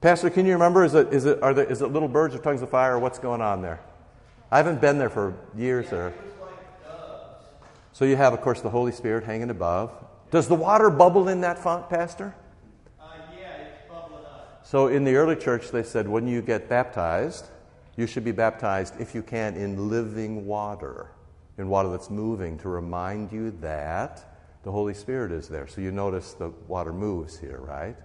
Pastor, 0.00 0.30
can 0.30 0.46
you 0.46 0.52
remember? 0.54 0.84
Is 0.84 0.94
it, 0.94 1.12
is 1.12 1.26
it, 1.26 1.42
are 1.42 1.54
there, 1.54 1.64
is 1.64 1.80
it 1.80 1.88
little 1.88 2.08
birds 2.08 2.34
or 2.34 2.38
tongues 2.38 2.62
of 2.62 2.70
fire 2.70 2.96
or 2.96 2.98
what's 2.98 3.18
going 3.18 3.40
on 3.40 3.62
there? 3.62 3.80
I 4.50 4.56
haven't 4.56 4.80
been 4.80 4.98
there 4.98 5.10
for 5.10 5.34
years 5.56 5.90
there. 5.90 6.12
So 7.98 8.04
you 8.04 8.14
have, 8.14 8.32
of 8.32 8.42
course, 8.42 8.60
the 8.60 8.70
Holy 8.70 8.92
Spirit 8.92 9.24
hanging 9.24 9.50
above. 9.50 9.90
Does 10.30 10.46
the 10.46 10.54
water 10.54 10.88
bubble 10.88 11.26
in 11.26 11.40
that 11.40 11.58
font, 11.58 11.90
Pastor? 11.90 12.32
Uh, 13.00 13.06
yeah, 13.36 13.48
it's 13.56 13.88
bubbling 13.88 14.24
up. 14.24 14.60
So 14.62 14.86
in 14.86 15.02
the 15.02 15.16
early 15.16 15.34
church, 15.34 15.72
they 15.72 15.82
said 15.82 16.06
when 16.06 16.28
you 16.28 16.40
get 16.40 16.68
baptized, 16.68 17.46
you 17.96 18.06
should 18.06 18.22
be 18.22 18.30
baptized, 18.30 18.94
if 19.00 19.16
you 19.16 19.22
can, 19.24 19.56
in 19.56 19.90
living 19.90 20.46
water, 20.46 21.10
in 21.58 21.68
water 21.68 21.88
that's 21.88 22.08
moving, 22.08 22.56
to 22.58 22.68
remind 22.68 23.32
you 23.32 23.50
that 23.62 24.24
the 24.62 24.70
Holy 24.70 24.94
Spirit 24.94 25.32
is 25.32 25.48
there. 25.48 25.66
So 25.66 25.80
you 25.80 25.90
notice 25.90 26.34
the 26.34 26.50
water 26.68 26.92
moves 26.92 27.36
here, 27.36 27.58
right? 27.58 27.96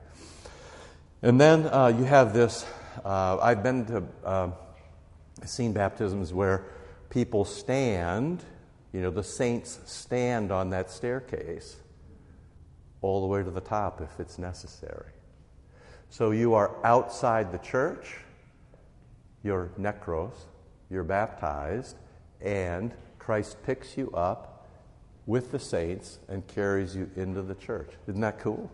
And 1.21 1.39
then 1.39 1.67
uh, 1.67 1.93
you 1.95 2.05
have 2.05 2.33
this. 2.33 2.65
Uh, 3.05 3.37
I've 3.39 3.61
been 3.61 3.85
to, 3.85 4.03
uh, 4.25 4.49
seen 5.45 5.71
baptisms 5.71 6.33
where 6.33 6.65
people 7.11 7.45
stand 7.45 8.43
you 8.93 9.01
know, 9.01 9.09
the 9.09 9.23
saints 9.23 9.79
stand 9.85 10.51
on 10.51 10.69
that 10.69 10.89
staircase 10.89 11.77
all 13.01 13.21
the 13.21 13.27
way 13.27 13.43
to 13.43 13.51
the 13.51 13.61
top 13.61 13.99
if 13.99 14.19
it's 14.19 14.37
necessary. 14.37 15.11
So 16.09 16.31
you 16.31 16.53
are 16.53 16.75
outside 16.85 17.51
the 17.51 17.57
church, 17.57 18.17
you're 19.43 19.71
necros, 19.79 20.35
you're 20.89 21.03
baptized, 21.03 21.97
and 22.39 22.93
Christ 23.17 23.57
picks 23.65 23.97
you 23.97 24.11
up 24.11 24.69
with 25.25 25.51
the 25.51 25.59
saints 25.59 26.19
and 26.27 26.45
carries 26.47 26.95
you 26.95 27.09
into 27.15 27.41
the 27.41 27.55
church. 27.55 27.89
Isn't 28.07 28.21
that 28.21 28.39
cool? 28.39 28.71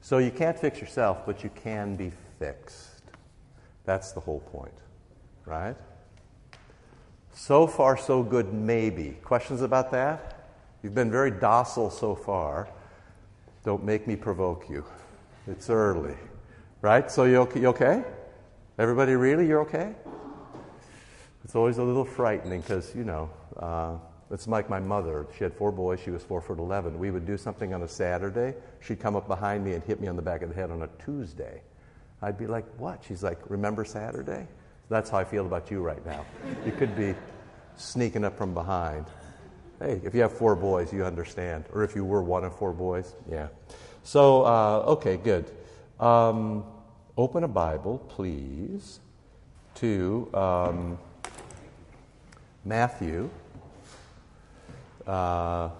So 0.00 0.18
you 0.18 0.30
can't 0.30 0.56
fix 0.56 0.80
yourself, 0.80 1.26
but 1.26 1.42
you 1.42 1.50
can 1.50 1.96
be 1.96 2.12
fixed. 2.38 3.02
That's 3.84 4.12
the 4.12 4.20
whole 4.20 4.40
point, 4.40 4.74
right? 5.44 5.76
So 7.36 7.66
far, 7.66 7.98
so 7.98 8.22
good, 8.22 8.54
maybe. 8.54 9.18
Questions 9.22 9.60
about 9.60 9.90
that? 9.90 10.48
You've 10.82 10.94
been 10.94 11.10
very 11.10 11.30
docile 11.30 11.90
so 11.90 12.14
far. 12.14 12.66
Don't 13.62 13.84
make 13.84 14.06
me 14.06 14.16
provoke 14.16 14.70
you. 14.70 14.82
It's 15.46 15.68
early. 15.68 16.14
Right? 16.80 17.10
So, 17.10 17.24
you 17.24 17.36
okay? 17.40 17.60
You 17.60 17.68
okay? 17.68 18.04
Everybody 18.78 19.16
really? 19.16 19.46
You're 19.46 19.60
okay? 19.60 19.94
It's 21.44 21.54
always 21.54 21.76
a 21.76 21.82
little 21.82 22.06
frightening 22.06 22.62
because, 22.62 22.94
you 22.96 23.04
know, 23.04 23.28
uh, 23.58 23.96
it's 24.30 24.48
like 24.48 24.70
my 24.70 24.80
mother. 24.80 25.26
She 25.36 25.44
had 25.44 25.52
four 25.52 25.70
boys. 25.70 26.00
She 26.00 26.10
was 26.10 26.22
four 26.22 26.40
foot 26.40 26.58
11. 26.58 26.98
We 26.98 27.10
would 27.10 27.26
do 27.26 27.36
something 27.36 27.74
on 27.74 27.82
a 27.82 27.88
Saturday. 27.88 28.54
She'd 28.80 28.98
come 28.98 29.14
up 29.14 29.28
behind 29.28 29.62
me 29.62 29.74
and 29.74 29.84
hit 29.84 30.00
me 30.00 30.08
on 30.08 30.16
the 30.16 30.22
back 30.22 30.40
of 30.40 30.48
the 30.48 30.54
head 30.54 30.70
on 30.70 30.80
a 30.80 30.88
Tuesday. 31.04 31.60
I'd 32.22 32.38
be 32.38 32.46
like, 32.46 32.64
what? 32.78 33.04
She's 33.06 33.22
like, 33.22 33.38
remember 33.50 33.84
Saturday? 33.84 34.48
That's 34.88 35.10
how 35.10 35.18
I 35.18 35.24
feel 35.24 35.46
about 35.46 35.70
you 35.70 35.82
right 35.82 36.04
now. 36.06 36.24
You 36.64 36.72
could 36.72 36.96
be 36.96 37.14
sneaking 37.76 38.24
up 38.24 38.38
from 38.38 38.54
behind. 38.54 39.06
Hey, 39.80 40.00
if 40.04 40.14
you 40.14 40.22
have 40.22 40.32
four 40.32 40.54
boys, 40.56 40.92
you 40.92 41.04
understand. 41.04 41.64
Or 41.72 41.82
if 41.82 41.94
you 41.94 42.04
were 42.04 42.22
one 42.22 42.44
of 42.44 42.56
four 42.56 42.72
boys, 42.72 43.14
yeah. 43.30 43.48
So, 44.04 44.44
uh, 44.44 44.84
okay, 44.86 45.16
good. 45.16 45.50
Um, 45.98 46.64
open 47.16 47.44
a 47.44 47.48
Bible, 47.48 47.98
please, 48.08 49.00
to 49.76 50.30
um, 50.32 50.98
Matthew. 52.64 53.28
Uh, 55.06 55.70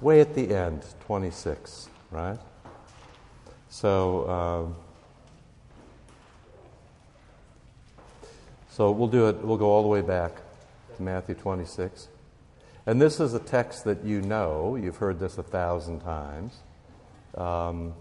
way 0.00 0.20
at 0.20 0.34
the 0.34 0.54
end, 0.54 0.84
26, 1.06 1.88
right? 2.10 2.38
So, 3.68 4.28
um, 4.28 4.83
So 8.74 8.90
we'll 8.90 9.06
do 9.06 9.28
it, 9.28 9.36
we'll 9.36 9.56
go 9.56 9.70
all 9.70 9.82
the 9.82 9.88
way 9.88 10.00
back 10.00 10.32
to 10.96 11.02
Matthew 11.02 11.36
26. 11.36 12.08
And 12.86 13.00
this 13.00 13.20
is 13.20 13.32
a 13.32 13.38
text 13.38 13.84
that 13.84 14.02
you 14.02 14.20
know, 14.20 14.74
you've 14.74 14.96
heard 14.96 15.20
this 15.20 15.38
a 15.38 15.44
thousand 15.44 16.00
times. 16.00 16.56
Um, 17.36 17.94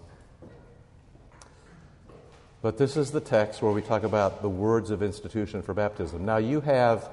but 2.63 2.79
this 2.79 2.97
is 2.97 3.11
the 3.11 3.19
text 3.19 3.61
where 3.61 3.71
we 3.71 3.83
talk 3.83 4.01
about 4.01 4.41
the 4.41 4.49
words 4.49 4.89
of 4.89 5.03
institution 5.03 5.61
for 5.61 5.75
baptism. 5.75 6.25
Now 6.25 6.37
you 6.37 6.59
have, 6.61 7.07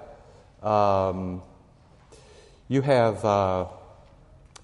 um, 0.62 1.42
you 2.66 2.80
have 2.80 3.22
uh, 3.26 3.66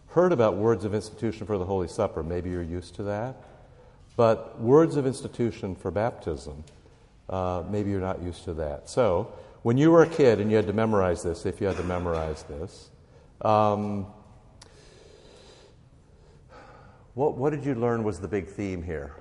heard 0.08 0.32
about 0.32 0.56
words 0.56 0.86
of 0.86 0.94
institution 0.94 1.46
for 1.46 1.58
the 1.58 1.66
Holy 1.66 1.88
Supper. 1.88 2.22
Maybe 2.22 2.48
you're 2.48 2.62
used 2.62 2.94
to 2.94 3.02
that. 3.02 3.36
But 4.16 4.58
words 4.58 4.96
of 4.96 5.06
institution 5.06 5.76
for 5.76 5.90
baptism 5.90 6.64
uh, 7.28 7.62
maybe 7.68 7.90
you're 7.90 8.00
not 8.00 8.22
used 8.22 8.44
to 8.44 8.54
that. 8.54 8.88
So, 8.88 9.32
when 9.62 9.76
you 9.76 9.90
were 9.90 10.02
a 10.02 10.08
kid 10.08 10.40
and 10.40 10.50
you 10.50 10.56
had 10.56 10.66
to 10.68 10.72
memorize 10.72 11.22
this, 11.22 11.44
if 11.44 11.60
you 11.60 11.66
had 11.66 11.76
to 11.76 11.82
memorize 11.82 12.44
this, 12.44 12.90
um, 13.40 14.06
what, 17.14 17.36
what 17.36 17.50
did 17.50 17.64
you 17.64 17.74
learn 17.74 18.04
was 18.04 18.20
the 18.20 18.28
big 18.28 18.48
theme 18.48 18.82
here? 18.82 19.14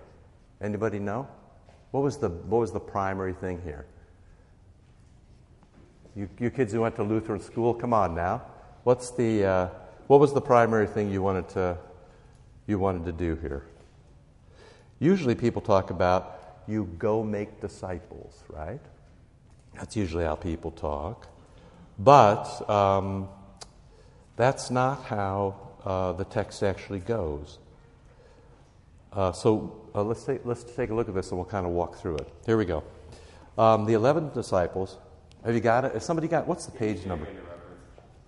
Anybody 0.61 0.99
know? 0.99 1.27
What 1.91 2.03
was 2.03 2.17
the, 2.17 2.29
what 2.29 2.59
was 2.59 2.71
the 2.71 2.79
primary 2.79 3.33
thing 3.33 3.61
here? 3.63 3.85
You, 6.15 6.29
you 6.39 6.49
kids 6.49 6.73
who 6.73 6.81
went 6.81 6.95
to 6.97 7.03
Lutheran 7.03 7.39
school, 7.39 7.73
come 7.73 7.93
on 7.93 8.13
now. 8.13 8.43
What's 8.83 9.11
the, 9.11 9.45
uh, 9.45 9.67
what 10.07 10.19
was 10.19 10.33
the 10.33 10.41
primary 10.41 10.87
thing 10.87 11.11
you 11.11 11.21
wanted, 11.21 11.49
to, 11.49 11.77
you 12.67 12.79
wanted 12.79 13.05
to 13.05 13.11
do 13.11 13.35
here? 13.35 13.65
Usually 14.99 15.35
people 15.35 15.61
talk 15.61 15.89
about 15.89 16.34
you 16.67 16.89
go 16.97 17.23
make 17.23 17.61
disciples, 17.61 18.43
right? 18.49 18.81
That's 19.75 19.95
usually 19.95 20.23
how 20.23 20.35
people 20.35 20.71
talk. 20.71 21.27
But 21.99 22.69
um, 22.69 23.29
that's 24.35 24.69
not 24.69 25.03
how 25.03 25.55
uh, 25.85 26.13
the 26.13 26.25
text 26.25 26.63
actually 26.63 26.99
goes. 26.99 27.59
Uh, 29.13 29.31
so 29.31 29.89
uh, 29.95 30.03
let's, 30.03 30.23
take, 30.23 30.45
let's 30.45 30.63
take 30.63 30.89
a 30.89 30.93
look 30.93 31.07
at 31.07 31.15
this 31.15 31.29
and 31.29 31.37
we'll 31.37 31.45
kind 31.45 31.65
of 31.65 31.71
walk 31.71 31.95
through 31.95 32.17
it. 32.17 32.29
Here 32.45 32.57
we 32.57 32.65
go. 32.65 32.83
Um, 33.57 33.85
the 33.85 33.93
11 33.93 34.31
disciples. 34.33 34.97
Have 35.45 35.53
you 35.53 35.61
got 35.61 35.85
it? 35.85 35.93
Has 35.93 36.03
somebody 36.03 36.27
got 36.27 36.47
What's 36.47 36.65
the 36.65 36.71
page 36.71 37.05
number? 37.05 37.27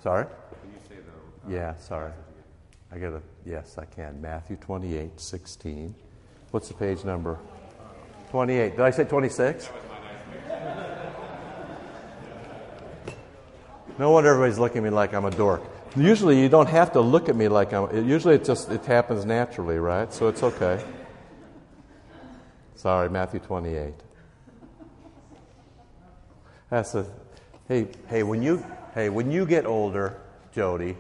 Sorry? 0.01 0.25
Can 0.25 0.71
you 0.71 0.79
say 0.87 0.95
though? 0.95 1.53
Yeah, 1.53 1.75
sorry. 1.77 2.11
I 2.91 2.99
got 2.99 3.09
to, 3.09 3.21
yes, 3.45 3.77
I 3.77 3.85
can. 3.85 4.21
Matthew 4.21 4.55
28, 4.55 5.19
16. 5.19 5.95
What's 6.51 6.69
the 6.69 6.73
page 6.73 7.03
number? 7.03 7.37
28. 8.31 8.71
Did 8.71 8.79
I 8.79 8.91
say 8.91 9.03
26? 9.05 9.69
No 13.97 14.11
wonder 14.11 14.29
everybody's 14.29 14.59
looking 14.59 14.79
at 14.79 14.83
me 14.83 14.89
like 14.89 15.13
I'm 15.13 15.25
a 15.25 15.31
dork. 15.31 15.63
Usually 15.95 16.39
you 16.39 16.49
don't 16.49 16.69
have 16.69 16.91
to 16.93 17.01
look 17.01 17.29
at 17.29 17.35
me 17.35 17.47
like 17.47 17.73
I'm. 17.73 18.07
Usually 18.07 18.35
it 18.35 18.45
just 18.45 18.69
it 18.69 18.85
happens 18.85 19.25
naturally, 19.25 19.79
right? 19.79 20.13
So 20.13 20.27
it's 20.27 20.43
okay. 20.43 20.83
Sorry, 22.75 23.09
Matthew 23.09 23.39
28. 23.39 23.93
That's 26.69 26.93
a. 26.93 27.05
Hey, 27.67 27.87
hey, 28.07 28.21
when 28.21 28.43
you 28.43 28.63
hey 28.93 29.09
when 29.09 29.31
you 29.31 29.45
get 29.47 29.65
older, 29.65 30.21
Jody. 30.53 30.95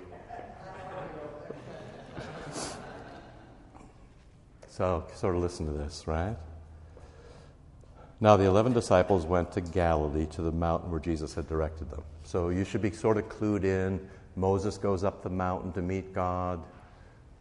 So 4.69 5.05
sort 5.13 5.35
of 5.35 5.41
listen 5.41 5.65
to 5.67 5.71
this, 5.71 6.07
right? 6.07 6.35
Now, 8.19 8.35
the 8.35 8.45
11 8.45 8.73
disciples 8.73 9.27
went 9.27 9.51
to 9.51 9.61
Galilee 9.61 10.25
to 10.27 10.41
the 10.41 10.51
mountain 10.51 10.89
where 10.89 10.99
Jesus 10.99 11.35
had 11.35 11.47
directed 11.47 11.91
them. 11.91 12.01
So 12.23 12.49
you 12.49 12.63
should 12.63 12.81
be 12.81 12.89
sort 12.89 13.17
of 13.17 13.29
clued 13.29 13.63
in. 13.63 13.99
Moses 14.35 14.77
goes 14.77 15.03
up 15.03 15.21
the 15.21 15.29
mountain 15.29 15.71
to 15.73 15.81
meet 15.83 16.13
God. 16.13 16.63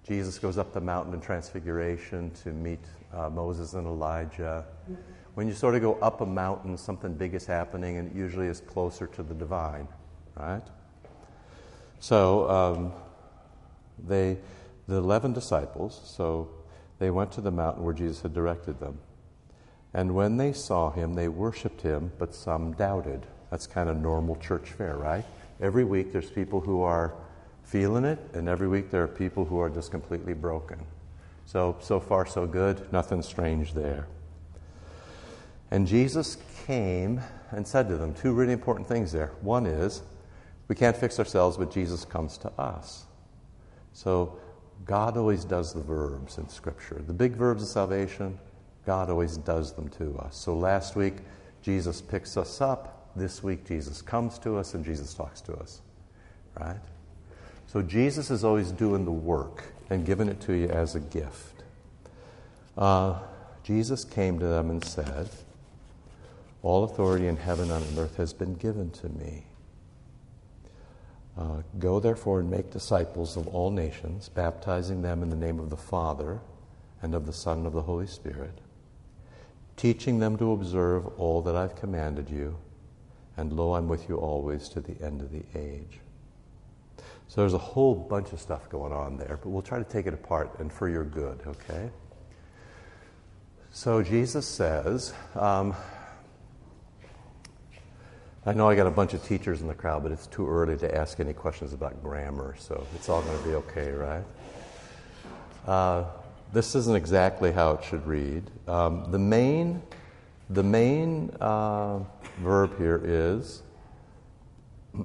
Jesus 0.06 0.38
goes 0.38 0.58
up 0.58 0.72
the 0.72 0.80
mountain 0.80 1.14
in 1.14 1.20
Transfiguration 1.20 2.30
to 2.42 2.50
meet 2.50 2.84
uh, 3.12 3.30
Moses 3.30 3.72
and 3.72 3.86
Elijah. 3.86 4.66
When 5.34 5.48
you 5.48 5.54
sort 5.54 5.74
of 5.74 5.80
go 5.80 5.94
up 5.94 6.20
a 6.20 6.26
mountain, 6.26 6.76
something 6.76 7.14
big 7.14 7.34
is 7.34 7.46
happening, 7.46 7.96
and 7.96 8.10
it 8.10 8.16
usually 8.16 8.46
is 8.46 8.60
closer 8.60 9.06
to 9.08 9.22
the 9.22 9.34
divine, 9.34 9.88
right? 10.36 10.62
So 12.00 12.48
um, 12.50 12.92
they, 14.06 14.38
the 14.86 14.96
11 14.96 15.32
disciples, 15.32 16.00
so 16.04 16.50
they 16.98 17.10
went 17.10 17.32
to 17.32 17.40
the 17.40 17.50
mountain 17.50 17.82
where 17.82 17.94
Jesus 17.94 18.22
had 18.22 18.32
directed 18.32 18.78
them. 18.78 18.98
And 19.96 20.14
when 20.14 20.36
they 20.36 20.52
saw 20.52 20.90
him, 20.90 21.14
they 21.14 21.28
worshiped 21.28 21.80
him, 21.80 22.12
but 22.18 22.34
some 22.34 22.74
doubted. 22.74 23.24
That's 23.50 23.66
kind 23.66 23.88
of 23.88 23.96
normal 23.96 24.36
church 24.36 24.72
fare, 24.72 24.98
right? 24.98 25.24
Every 25.58 25.84
week 25.84 26.12
there's 26.12 26.28
people 26.28 26.60
who 26.60 26.82
are 26.82 27.14
feeling 27.62 28.04
it, 28.04 28.18
and 28.34 28.46
every 28.46 28.68
week 28.68 28.90
there 28.90 29.02
are 29.02 29.08
people 29.08 29.46
who 29.46 29.58
are 29.58 29.70
just 29.70 29.90
completely 29.90 30.34
broken. 30.34 30.78
So, 31.46 31.78
so 31.80 31.98
far, 31.98 32.26
so 32.26 32.46
good. 32.46 32.92
Nothing 32.92 33.22
strange 33.22 33.72
there. 33.72 34.06
And 35.70 35.86
Jesus 35.86 36.36
came 36.66 37.22
and 37.50 37.66
said 37.66 37.88
to 37.88 37.96
them 37.96 38.12
two 38.12 38.34
really 38.34 38.52
important 38.52 38.86
things 38.86 39.12
there. 39.12 39.32
One 39.40 39.64
is, 39.64 40.02
we 40.68 40.74
can't 40.74 40.96
fix 40.96 41.18
ourselves, 41.18 41.56
but 41.56 41.70
Jesus 41.70 42.04
comes 42.04 42.36
to 42.38 42.52
us. 42.60 43.06
So, 43.94 44.38
God 44.84 45.16
always 45.16 45.46
does 45.46 45.72
the 45.72 45.80
verbs 45.80 46.36
in 46.36 46.50
Scripture. 46.50 47.02
The 47.06 47.14
big 47.14 47.32
verbs 47.32 47.62
of 47.62 47.68
salvation, 47.70 48.38
God 48.86 49.10
always 49.10 49.36
does 49.36 49.72
them 49.72 49.88
to 49.90 50.16
us. 50.18 50.36
So, 50.36 50.54
last 50.54 50.96
week, 50.96 51.16
Jesus 51.62 52.00
picks 52.00 52.36
us 52.36 52.60
up. 52.60 53.10
This 53.16 53.42
week, 53.42 53.66
Jesus 53.66 54.00
comes 54.00 54.38
to 54.40 54.56
us 54.56 54.74
and 54.74 54.84
Jesus 54.84 55.12
talks 55.12 55.40
to 55.42 55.54
us. 55.54 55.80
Right? 56.58 56.80
So 57.66 57.82
Jesus 57.82 58.30
is 58.30 58.44
always 58.44 58.72
doing 58.72 59.04
the 59.04 59.12
work 59.12 59.64
and 59.90 60.06
giving 60.06 60.28
it 60.28 60.40
to 60.42 60.54
you 60.54 60.68
as 60.68 60.94
a 60.94 61.00
gift. 61.00 61.64
Uh, 62.76 63.18
Jesus 63.64 64.04
came 64.04 64.38
to 64.38 64.46
them 64.46 64.70
and 64.70 64.84
said, 64.84 65.28
All 66.62 66.84
authority 66.84 67.26
in 67.26 67.36
heaven 67.36 67.70
and 67.70 67.84
on 67.84 67.98
earth 68.02 68.16
has 68.16 68.32
been 68.32 68.54
given 68.54 68.90
to 68.92 69.08
me. 69.08 69.44
Uh, 71.36 71.62
Go 71.78 72.00
therefore 72.00 72.40
and 72.40 72.50
make 72.50 72.70
disciples 72.70 73.36
of 73.36 73.46
all 73.48 73.70
nations, 73.70 74.28
baptizing 74.28 75.02
them 75.02 75.22
in 75.22 75.30
the 75.30 75.36
name 75.36 75.58
of 75.58 75.68
the 75.68 75.76
Father 75.76 76.40
and 77.02 77.14
of 77.14 77.26
the 77.26 77.32
Son 77.32 77.58
and 77.58 77.66
of 77.66 77.72
the 77.72 77.82
Holy 77.82 78.06
Spirit, 78.06 78.58
teaching 79.76 80.18
them 80.18 80.36
to 80.38 80.52
observe 80.52 81.06
all 81.18 81.42
that 81.42 81.54
I've 81.54 81.76
commanded 81.76 82.30
you, 82.30 82.56
and 83.36 83.52
lo, 83.52 83.74
I'm 83.74 83.88
with 83.88 84.08
you 84.08 84.16
always 84.16 84.68
to 84.70 84.80
the 84.80 84.96
end 85.04 85.20
of 85.20 85.30
the 85.30 85.42
age. 85.54 86.00
So 87.28 87.40
there's 87.40 87.54
a 87.54 87.58
whole 87.58 87.94
bunch 87.94 88.32
of 88.32 88.40
stuff 88.40 88.68
going 88.70 88.92
on 88.92 89.16
there, 89.16 89.38
but 89.42 89.50
we'll 89.50 89.62
try 89.62 89.78
to 89.78 89.84
take 89.84 90.06
it 90.06 90.14
apart 90.14 90.58
and 90.58 90.72
for 90.72 90.88
your 90.88 91.04
good, 91.04 91.40
okay? 91.46 91.90
So 93.72 94.02
Jesus 94.02 94.46
says, 94.46 95.12
um, 95.34 95.74
I 98.46 98.54
know 98.54 98.68
I 98.68 98.76
got 98.76 98.86
a 98.86 98.92
bunch 98.92 99.12
of 99.12 99.24
teachers 99.24 99.60
in 99.60 99.66
the 99.66 99.74
crowd, 99.74 100.04
but 100.04 100.12
it's 100.12 100.28
too 100.28 100.48
early 100.48 100.76
to 100.78 100.96
ask 100.96 101.18
any 101.20 101.32
questions 101.32 101.72
about 101.72 102.00
grammar, 102.02 102.54
so 102.58 102.86
it's 102.94 103.08
all 103.08 103.20
going 103.20 103.38
to 103.38 103.44
be 103.44 103.54
okay, 103.54 103.90
right? 103.90 104.24
Uh, 105.66 106.04
this 106.52 106.74
isn't 106.74 106.96
exactly 106.96 107.52
how 107.52 107.72
it 107.72 107.84
should 107.84 108.06
read. 108.06 108.50
Um, 108.66 109.10
the 109.10 109.18
main, 109.18 109.82
the 110.50 110.62
main 110.62 111.30
uh, 111.40 112.00
verb 112.38 112.76
here 112.78 113.00
is 113.02 113.62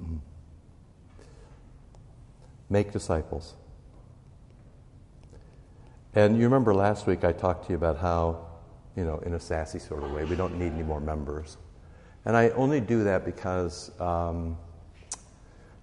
make 2.69 2.91
disciples. 2.91 3.55
And 6.13 6.37
you 6.37 6.43
remember 6.43 6.73
last 6.73 7.07
week 7.07 7.23
I 7.23 7.31
talked 7.31 7.65
to 7.65 7.71
you 7.71 7.77
about 7.77 7.97
how, 7.97 8.45
you 8.95 9.05
know, 9.05 9.19
in 9.19 9.33
a 9.33 9.39
sassy 9.39 9.79
sort 9.79 10.03
of 10.03 10.11
way, 10.11 10.25
we 10.25 10.35
don't 10.35 10.57
need 10.57 10.73
any 10.73 10.83
more 10.83 10.99
members. 10.99 11.57
And 12.25 12.35
I 12.35 12.49
only 12.49 12.81
do 12.81 13.03
that 13.05 13.25
because 13.25 13.91
um, 13.99 14.57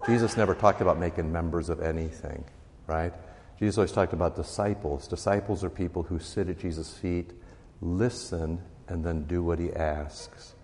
Jesus 0.07 0.37
never 0.37 0.55
talked 0.55 0.81
about 0.81 0.99
making 0.99 1.33
members 1.33 1.69
of 1.69 1.81
anything, 1.81 2.45
right? 2.87 3.13
Jesus 3.59 3.79
always 3.79 3.93
talked 3.93 4.13
about 4.13 4.37
disciples. 4.37 5.09
Disciples 5.09 5.65
are 5.65 5.71
people 5.71 6.03
who 6.03 6.19
sit 6.19 6.49
at 6.49 6.59
Jesus' 6.59 6.97
feet, 6.97 7.33
listen, 7.81 8.61
and 8.89 9.05
then 9.05 9.25
do 9.25 9.43
what 9.43 9.59
he 9.59 9.73
asks. 9.73 10.55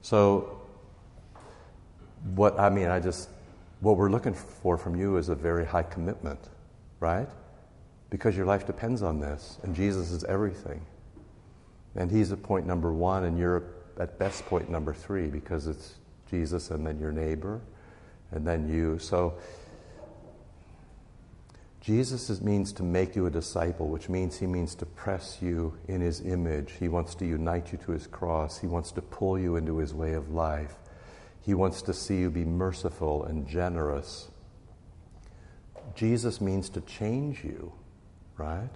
So, 0.00 0.60
what 2.34 2.58
I 2.58 2.70
mean, 2.70 2.88
I 2.88 3.00
just 3.00 3.28
what 3.80 3.96
we're 3.96 4.10
looking 4.10 4.34
for 4.34 4.78
from 4.78 4.96
you 4.96 5.16
is 5.16 5.28
a 5.28 5.34
very 5.34 5.66
high 5.66 5.82
commitment, 5.82 6.40
right? 7.00 7.28
Because 8.10 8.36
your 8.36 8.46
life 8.46 8.66
depends 8.66 9.02
on 9.02 9.20
this, 9.20 9.58
and 9.62 9.74
Jesus 9.74 10.10
is 10.10 10.24
everything. 10.24 10.80
And 11.96 12.10
He's 12.10 12.32
at 12.32 12.42
point 12.42 12.66
number 12.66 12.92
one, 12.92 13.24
and 13.24 13.38
you're 13.38 13.64
at 13.98 14.18
best 14.18 14.46
point 14.46 14.70
number 14.70 14.92
three 14.92 15.26
because 15.26 15.66
it's 15.66 15.94
Jesus 16.30 16.70
and 16.70 16.86
then 16.86 16.98
your 16.98 17.12
neighbor 17.12 17.60
and 18.32 18.46
then 18.46 18.68
you. 18.68 18.98
So, 18.98 19.34
Jesus 21.84 22.40
means 22.40 22.72
to 22.72 22.82
make 22.82 23.14
you 23.14 23.26
a 23.26 23.30
disciple, 23.30 23.88
which 23.88 24.08
means 24.08 24.38
he 24.38 24.46
means 24.46 24.74
to 24.76 24.86
press 24.86 25.42
you 25.42 25.76
in 25.86 26.00
his 26.00 26.22
image. 26.22 26.72
He 26.80 26.88
wants 26.88 27.14
to 27.16 27.26
unite 27.26 27.72
you 27.72 27.78
to 27.84 27.92
his 27.92 28.06
cross. 28.06 28.58
He 28.58 28.66
wants 28.66 28.90
to 28.92 29.02
pull 29.02 29.38
you 29.38 29.56
into 29.56 29.76
his 29.76 29.92
way 29.92 30.14
of 30.14 30.30
life. 30.30 30.76
He 31.42 31.52
wants 31.52 31.82
to 31.82 31.92
see 31.92 32.20
you 32.20 32.30
be 32.30 32.46
merciful 32.46 33.24
and 33.24 33.46
generous. 33.46 34.28
Jesus 35.94 36.40
means 36.40 36.70
to 36.70 36.80
change 36.80 37.44
you, 37.44 37.70
right? 38.38 38.70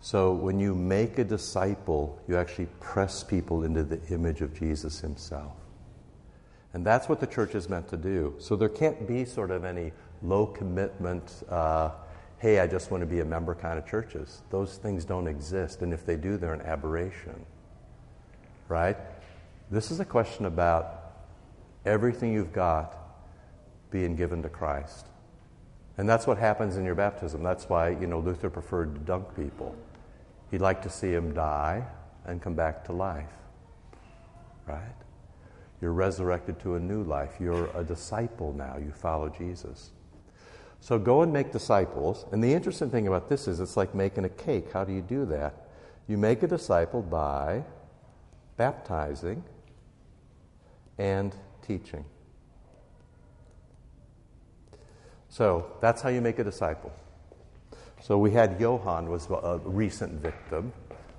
So 0.00 0.32
when 0.32 0.58
you 0.58 0.74
make 0.74 1.18
a 1.18 1.24
disciple, 1.24 2.20
you 2.26 2.36
actually 2.36 2.66
press 2.80 3.22
people 3.22 3.62
into 3.62 3.84
the 3.84 4.00
image 4.12 4.40
of 4.40 4.58
Jesus 4.58 4.98
himself. 4.98 5.54
And 6.72 6.84
that's 6.84 7.08
what 7.08 7.20
the 7.20 7.28
church 7.28 7.54
is 7.54 7.68
meant 7.68 7.86
to 7.90 7.96
do. 7.96 8.34
So 8.38 8.56
there 8.56 8.68
can't 8.68 9.06
be 9.06 9.24
sort 9.24 9.52
of 9.52 9.64
any 9.64 9.92
low 10.20 10.46
commitment, 10.46 11.44
uh, 11.48 11.90
hey, 12.38 12.60
I 12.60 12.66
just 12.66 12.90
want 12.90 13.02
to 13.02 13.06
be 13.06 13.20
a 13.20 13.24
member 13.24 13.54
kind 13.54 13.78
of 13.78 13.86
churches. 13.86 14.42
Those 14.50 14.76
things 14.76 15.04
don't 15.04 15.26
exist. 15.26 15.82
And 15.82 15.92
if 15.92 16.06
they 16.06 16.16
do, 16.16 16.36
they're 16.36 16.54
an 16.54 16.62
aberration. 16.62 17.44
Right? 18.68 18.96
This 19.70 19.90
is 19.90 20.00
a 20.00 20.04
question 20.04 20.46
about 20.46 21.12
everything 21.84 22.32
you've 22.32 22.52
got 22.52 22.96
being 23.90 24.14
given 24.14 24.42
to 24.42 24.48
Christ. 24.48 25.06
And 25.96 26.08
that's 26.08 26.26
what 26.26 26.38
happens 26.38 26.76
in 26.76 26.84
your 26.84 26.94
baptism. 26.94 27.42
That's 27.42 27.68
why, 27.68 27.90
you 27.90 28.06
know, 28.06 28.20
Luther 28.20 28.50
preferred 28.50 28.94
to 28.94 29.00
dunk 29.00 29.34
people. 29.34 29.74
He'd 30.50 30.60
like 30.60 30.80
to 30.82 30.90
see 30.90 31.12
them 31.12 31.34
die 31.34 31.84
and 32.24 32.40
come 32.40 32.54
back 32.54 32.84
to 32.84 32.92
life. 32.92 33.32
Right? 34.66 34.94
You're 35.80 35.92
resurrected 35.92 36.60
to 36.60 36.76
a 36.76 36.80
new 36.80 37.02
life. 37.02 37.36
You're 37.40 37.68
a 37.76 37.82
disciple 37.82 38.52
now. 38.52 38.76
You 38.78 38.92
follow 38.92 39.28
Jesus. 39.28 39.90
So 40.80 40.98
go 40.98 41.22
and 41.22 41.32
make 41.32 41.52
disciples. 41.52 42.24
And 42.32 42.42
the 42.42 42.52
interesting 42.52 42.90
thing 42.90 43.08
about 43.08 43.28
this 43.28 43.48
is 43.48 43.60
it's 43.60 43.76
like 43.76 43.94
making 43.94 44.24
a 44.24 44.28
cake. 44.28 44.72
How 44.72 44.84
do 44.84 44.92
you 44.92 45.02
do 45.02 45.24
that? 45.26 45.68
You 46.06 46.16
make 46.16 46.42
a 46.42 46.46
disciple 46.46 47.02
by 47.02 47.64
baptizing 48.56 49.44
and 50.98 51.34
teaching. 51.62 52.04
So 55.28 55.66
that's 55.80 56.00
how 56.00 56.08
you 56.08 56.20
make 56.20 56.38
a 56.38 56.44
disciple. 56.44 56.92
So 58.00 58.16
we 58.18 58.30
had 58.30 58.60
Johann 58.60 59.10
was 59.10 59.28
a 59.30 59.60
recent 59.64 60.12
victim. 60.14 60.72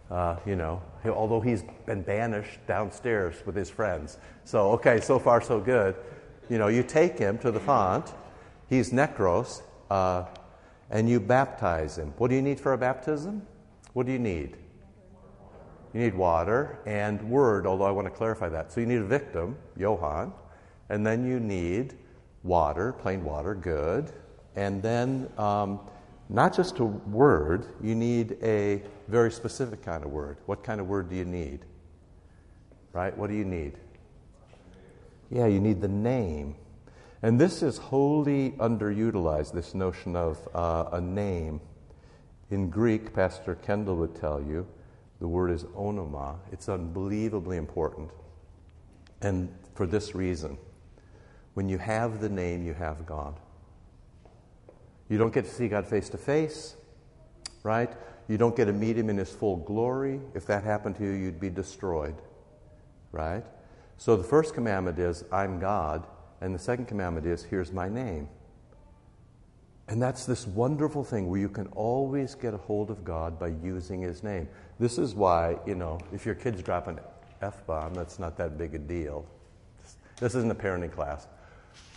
Uh, 0.10 0.38
you 0.46 0.56
know, 0.56 0.82
although 1.06 1.40
he's 1.40 1.64
been 1.86 2.02
banished 2.02 2.66
downstairs 2.66 3.36
with 3.46 3.56
his 3.56 3.70
friends. 3.70 4.18
So 4.44 4.72
okay, 4.72 5.00
so 5.00 5.20
far 5.20 5.40
so 5.40 5.60
good. 5.60 5.96
You 6.50 6.58
know, 6.58 6.68
you 6.68 6.82
take 6.82 7.20
him 7.20 7.38
to 7.40 7.52
the 7.52 7.60
font. 7.60 8.12
He's 8.70 8.92
necros, 8.92 9.62
uh, 9.90 10.26
and 10.90 11.10
you 11.10 11.20
baptize 11.20 11.98
him. 11.98 12.14
What 12.18 12.30
do 12.30 12.36
you 12.36 12.42
need 12.42 12.60
for 12.60 12.74
a 12.74 12.78
baptism? 12.78 13.46
What 13.94 14.06
do 14.06 14.12
you 14.12 14.20
need? 14.20 14.58
You 15.94 16.02
need 16.02 16.14
water 16.14 16.80
and 16.86 17.22
word, 17.30 17.66
although 17.66 17.86
I 17.86 17.92
want 17.92 18.06
to 18.06 18.14
clarify 18.14 18.50
that. 18.50 18.72
So 18.72 18.80
you 18.80 18.86
need 18.86 19.00
a 19.00 19.06
victim, 19.06 19.58
Johann, 19.76 20.32
and 20.90 21.06
then 21.06 21.26
you 21.26 21.40
need 21.40 21.96
water, 22.44 22.94
plain 22.94 23.24
water, 23.24 23.56
good. 23.56 24.12
And 24.56 24.84
then 24.84 25.30
um, 25.38 25.80
not 26.30 26.56
just 26.56 26.78
a 26.80 26.86
word, 26.86 27.66
you 27.82 27.96
need 27.96 28.38
a 28.44 28.84
very 29.08 29.32
specific 29.32 29.82
kind 29.82 30.04
of 30.04 30.12
word. 30.12 30.38
What 30.46 30.64
kind 30.64 30.80
of 30.80 30.88
word 30.88 31.10
do 31.10 31.16
you 31.16 31.26
need? 31.26 31.62
Right? 32.94 33.16
What 33.18 33.30
do 33.30 33.36
you 33.36 33.46
need? 33.46 33.74
Yeah, 35.32 35.48
you 35.48 35.60
need 35.60 35.82
the 35.82 35.88
name. 35.88 36.56
And 37.22 37.40
this 37.40 37.62
is 37.62 37.78
wholly 37.78 38.52
underutilized, 38.52 39.54
this 39.54 39.74
notion 39.74 40.16
of 40.16 40.38
uh, 40.54 40.86
a 40.94 41.02
name. 41.02 41.60
In 42.50 42.70
Greek, 42.70 43.14
Pastor 43.14 43.56
Kendall 43.56 43.98
would 43.98 44.16
tell 44.16 44.42
you, 44.42 44.66
the 45.20 45.28
word 45.28 45.52
is 45.52 45.66
onoma. 45.66 46.38
It's 46.52 46.70
unbelievably 46.70 47.58
important. 47.58 48.10
And 49.22 49.54
for 49.76 49.86
this 49.86 50.16
reason 50.16 50.58
when 51.56 51.68
you 51.68 51.78
have 51.78 52.22
the 52.22 52.30
name, 52.30 52.66
you 52.66 52.74
have 52.74 53.06
God. 53.06 53.38
You 55.10 55.18
don't 55.18 55.34
get 55.34 55.44
to 55.44 55.52
see 55.52 55.68
God 55.68 55.86
face 55.86 56.08
to 56.10 56.18
face, 56.18 56.76
right? 57.64 57.92
You 58.30 58.38
don't 58.38 58.56
get 58.56 58.66
to 58.66 58.74
meet 58.74 58.98
him 58.98 59.10
in 59.10 59.18
his 59.18 59.30
full 59.30 59.58
glory. 59.58 60.22
If 60.34 60.46
that 60.46 60.64
happened 60.64 60.96
to 60.98 61.04
you, 61.04 61.12
you'd 61.12 61.40
be 61.40 61.50
destroyed, 61.50 62.16
right? 63.12 63.44
So 63.98 64.16
the 64.16 64.24
first 64.24 64.54
commandment 64.54 65.00
is, 65.00 65.26
I'm 65.34 65.60
God. 65.60 66.08
And 66.42 66.56
the 66.56 66.60
second 66.60 66.86
commandment 66.86 67.26
is, 67.26 67.44
here's 67.44 67.72
my 67.72 67.90
name. 67.90 68.30
And 69.88 70.02
that's 70.02 70.26
this 70.26 70.46
wonderful 70.46 71.04
thing 71.04 71.30
where 71.30 71.40
you 71.40 71.50
can 71.50 71.68
always 71.68 72.36
get 72.36 72.54
a 72.54 72.58
hold 72.58 72.92
of 72.92 73.04
God 73.04 73.40
by 73.40 73.48
using 73.64 74.02
his 74.02 74.24
name. 74.24 74.48
This 74.80 74.98
is 75.00 75.16
why, 75.16 75.58
you 75.66 75.76
know, 75.76 76.00
if 76.14 76.26
your 76.26 76.36
kids 76.36 76.62
drop 76.62 76.88
an 76.88 77.00
F 77.42 77.66
bomb, 77.66 77.96
that's 77.96 78.20
not 78.20 78.38
that 78.38 78.58
big 78.58 78.76
a 78.76 78.78
deal. 78.78 79.26
This 80.20 80.36
isn't 80.36 80.52
a 80.52 80.56
parenting 80.56 80.92
class. 80.92 81.28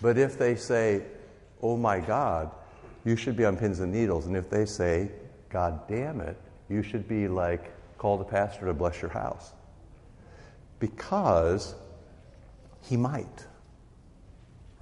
But 0.01 0.17
if 0.17 0.39
they 0.39 0.57
say, 0.57 1.03
oh 1.61 1.77
my 1.77 2.01
God, 2.01 2.51
you 3.05 3.15
should 3.15 3.37
be 3.37 3.45
on 3.45 3.57
pins 3.57 3.81
and 3.81 3.93
needles. 3.93 4.27
And 4.27 4.37
if 4.37 4.49
they 4.49 4.65
say, 4.65 5.11
God 5.51 5.87
damn 5.87 6.21
it, 6.21 6.37
you 6.69 6.83
should 6.83 7.07
be 7.07 7.29
like, 7.29 7.73
call 7.99 8.17
the 8.17 8.25
pastor 8.25 8.67
to 8.67 8.75
bless 8.75 9.03
your 9.03 9.11
house. 9.11 9.53
Because 10.79 11.75
he 12.81 12.97
might, 12.97 13.47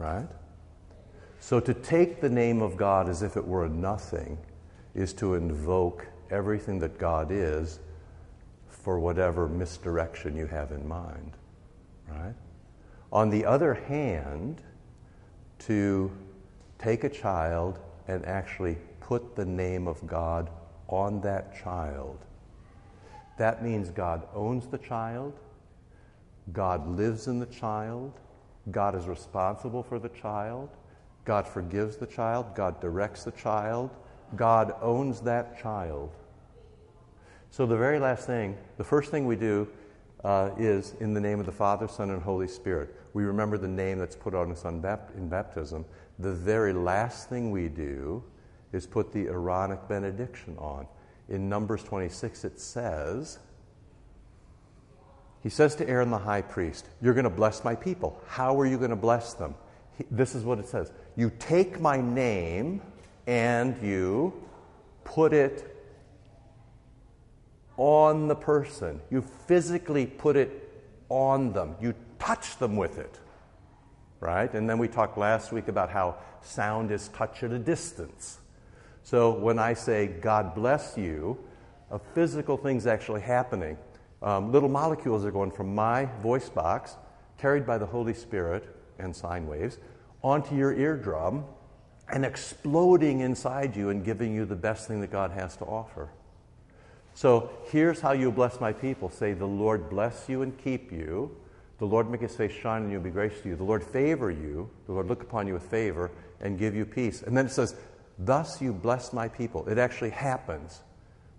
right? 0.01 0.27
So 1.41 1.61
to 1.61 1.75
take 1.75 2.21
the 2.21 2.29
name 2.29 2.63
of 2.63 2.77
God 2.77 3.09
as 3.09 3.23
if 3.23 3.37
it 3.37 3.47
were 3.47 3.69
nothing 3.69 4.39
is 4.95 5.13
to 5.15 5.35
invoke 5.35 6.07
everything 6.31 6.79
that 6.81 6.99
God 6.99 7.29
is 7.31 7.81
for 8.69 8.99
whatever 8.99 9.47
misdirection 9.47 10.35
you 10.37 10.47
have 10.47 10.73
in 10.73 10.89
mind, 10.89 11.33
right? 12.09 12.35
On 13.13 13.29
the 13.29 13.45
other 13.45 13.75
hand, 13.75 14.63
to 15.61 16.11
take 16.79 17.05
a 17.05 17.09
child 17.09 17.79
and 18.09 18.25
actually 18.25 18.79
put 19.01 19.37
the 19.37 19.45
name 19.45 19.87
of 19.87 20.07
God 20.07 20.49
on 20.89 21.21
that 21.21 21.63
child. 21.63 22.19
That 23.37 23.63
means 23.63 23.91
God 23.91 24.27
owns 24.35 24.67
the 24.67 24.79
child, 24.79 25.39
God 26.53 26.89
lives 26.89 27.27
in 27.27 27.39
the 27.39 27.47
child, 27.47 28.13
God 28.71 28.95
is 28.95 29.07
responsible 29.07 29.83
for 29.83 29.99
the 29.99 30.09
child, 30.11 30.69
God 31.25 31.47
forgives 31.47 31.97
the 31.97 32.07
child, 32.07 32.55
God 32.55 32.81
directs 32.81 33.25
the 33.25 33.31
child, 33.33 33.91
God 34.37 34.75
owns 34.81 35.21
that 35.23 35.61
child. 35.61 36.11
So, 37.51 37.67
the 37.67 37.77
very 37.77 37.99
last 37.99 38.27
thing, 38.27 38.57
the 38.77 38.85
first 38.85 39.11
thing 39.11 39.27
we 39.27 39.37
do 39.37 39.69
uh, 40.25 40.51
is 40.59 40.95
in 41.01 41.15
the 41.15 41.21
name 41.21 41.41
of 41.41 41.47
the 41.47 41.53
Father, 41.53 41.89
Son, 41.89 42.11
and 42.11 42.23
Holy 42.23 42.47
Spirit. 42.47 42.95
We 43.15 43.25
remember 43.25 43.59
the 43.59 43.69
name 43.69 43.99
that's 43.99 44.17
put 44.17 44.35
on 44.35 44.53
us 44.53 44.65
in 44.65 44.81
baptism. 45.29 45.85
The 46.19 46.33
very 46.33 46.73
last 46.73 47.29
thing 47.29 47.51
we 47.51 47.69
do 47.69 48.23
is 48.73 48.87
put 48.87 49.13
the 49.13 49.27
Aaronic 49.27 49.89
benediction 49.89 50.57
on. 50.59 50.87
In 51.29 51.49
Numbers 51.49 51.83
26, 51.83 52.45
it 52.45 52.61
says, 52.61 53.39
He 55.43 55.49
says 55.49 55.75
to 55.77 55.89
Aaron 55.89 56.11
the 56.11 56.19
high 56.19 56.43
priest, 56.43 56.87
You're 57.01 57.15
going 57.15 57.25
to 57.25 57.31
bless 57.31 57.65
my 57.65 57.75
people. 57.75 58.21
How 58.27 58.59
are 58.61 58.67
you 58.67 58.77
going 58.77 58.91
to 58.91 58.97
bless 58.97 59.35
them? 59.35 59.55
He, 59.97 60.05
this 60.11 60.35
is 60.35 60.45
what 60.45 60.59
it 60.59 60.69
says 60.69 60.93
You 61.17 61.33
take 61.39 61.81
my 61.81 62.01
name 62.01 62.83
and 63.27 63.81
you 63.83 64.35
put 65.05 65.33
it 65.33 65.77
on 67.77 68.29
the 68.29 68.35
person. 68.35 69.01
You 69.11 69.23
physically 69.23 70.07
put 70.07 70.37
it 70.37 70.71
on 71.09 71.53
them. 71.53 71.77
You 71.81 71.95
touch 72.19 72.59
them 72.59 72.77
with 72.77 72.99
it. 72.99 73.19
Right? 74.21 74.53
And 74.53 74.69
then 74.69 74.79
we 74.79 74.87
talked 74.87 75.17
last 75.17 75.51
week 75.51 75.69
about 75.69 75.91
how 75.91 76.17
sound 76.43 76.91
is 76.91 77.09
touch 77.09 77.43
at 77.43 77.53
a 77.53 77.59
distance. 77.59 78.39
So 79.03 79.31
when 79.31 79.59
I 79.59 79.73
say, 79.73 80.07
God 80.07 80.55
bless 80.55 80.99
you, 80.99 81.39
a 81.91 81.99
physical 81.99 82.59
thing's 82.59 82.87
actually 82.87 83.23
happening. 83.23 83.79
Um, 84.23 84.53
little 84.53 84.69
molecules 84.69 85.25
are 85.25 85.31
going 85.31 85.51
from 85.51 85.75
my 85.75 86.07
voice 86.23 86.49
box, 86.49 86.97
carried 87.39 87.67
by 87.67 87.79
the 87.79 87.87
Holy 87.87 88.15
Spirit 88.15 88.65
and 88.99 89.15
sine 89.15 89.47
waves, 89.47 89.79
onto 90.23 90.55
your 90.55 90.73
eardrum 90.73 91.45
and 92.13 92.25
exploding 92.25 93.21
inside 93.21 93.77
you 93.77 93.91
and 93.91 94.05
giving 94.05 94.35
you 94.35 94.45
the 94.45 94.57
best 94.57 94.89
thing 94.89 95.01
that 95.01 95.11
God 95.11 95.31
has 95.31 95.57
to 95.59 95.65
offer. 95.65 96.11
So 97.15 97.51
here's 97.67 98.01
how 98.01 98.13
you 98.13 98.31
bless 98.31 98.61
my 98.61 98.73
people 98.73 99.11
say, 99.11 99.33
The 99.33 99.47
Lord 99.47 99.89
bless 99.89 100.29
you 100.29 100.43
and 100.43 100.57
keep 100.59 100.93
you. 100.93 101.37
The 101.79 101.87
Lord 101.87 102.11
make 102.11 102.21
his 102.21 102.37
face 102.37 102.53
shine 102.53 102.83
on 102.83 102.91
you 102.91 102.97
and 102.97 103.05
be 103.05 103.11
gracious 103.11 103.41
to 103.43 103.49
you. 103.49 103.57
The 103.57 103.65
Lord 103.65 103.83
favor 103.83 104.31
you. 104.31 104.69
The 104.87 104.93
Lord 104.93 105.07
look 105.07 105.23
upon 105.23 105.47
you 105.47 105.55
with 105.55 105.63
favor 105.63 106.11
and 106.41 106.59
give 106.59 106.75
you 106.75 106.85
peace. 106.85 107.23
And 107.23 107.37
then 107.37 107.47
it 107.47 107.53
says, 107.53 107.75
Thus 108.19 108.61
you 108.61 108.73
bless 108.73 109.13
my 109.13 109.29
people. 109.29 109.67
It 109.67 109.79
actually 109.79 110.11
happens. 110.11 110.83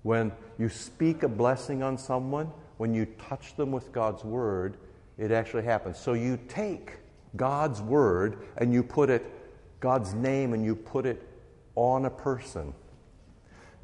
When 0.01 0.31
you 0.57 0.67
speak 0.69 1.21
a 1.21 1.27
blessing 1.27 1.83
on 1.83 1.97
someone, 1.97 2.51
when 2.81 2.95
you 2.95 3.05
touch 3.29 3.55
them 3.57 3.71
with 3.71 3.91
God's 3.91 4.23
word, 4.23 4.75
it 5.19 5.31
actually 5.31 5.61
happens. 5.61 5.99
So 5.99 6.13
you 6.13 6.39
take 6.47 6.97
God's 7.35 7.79
word 7.79 8.39
and 8.57 8.73
you 8.73 8.81
put 8.81 9.11
it, 9.11 9.23
God's 9.79 10.15
name, 10.15 10.53
and 10.53 10.65
you 10.65 10.73
put 10.73 11.05
it 11.05 11.21
on 11.75 12.05
a 12.05 12.09
person. 12.09 12.73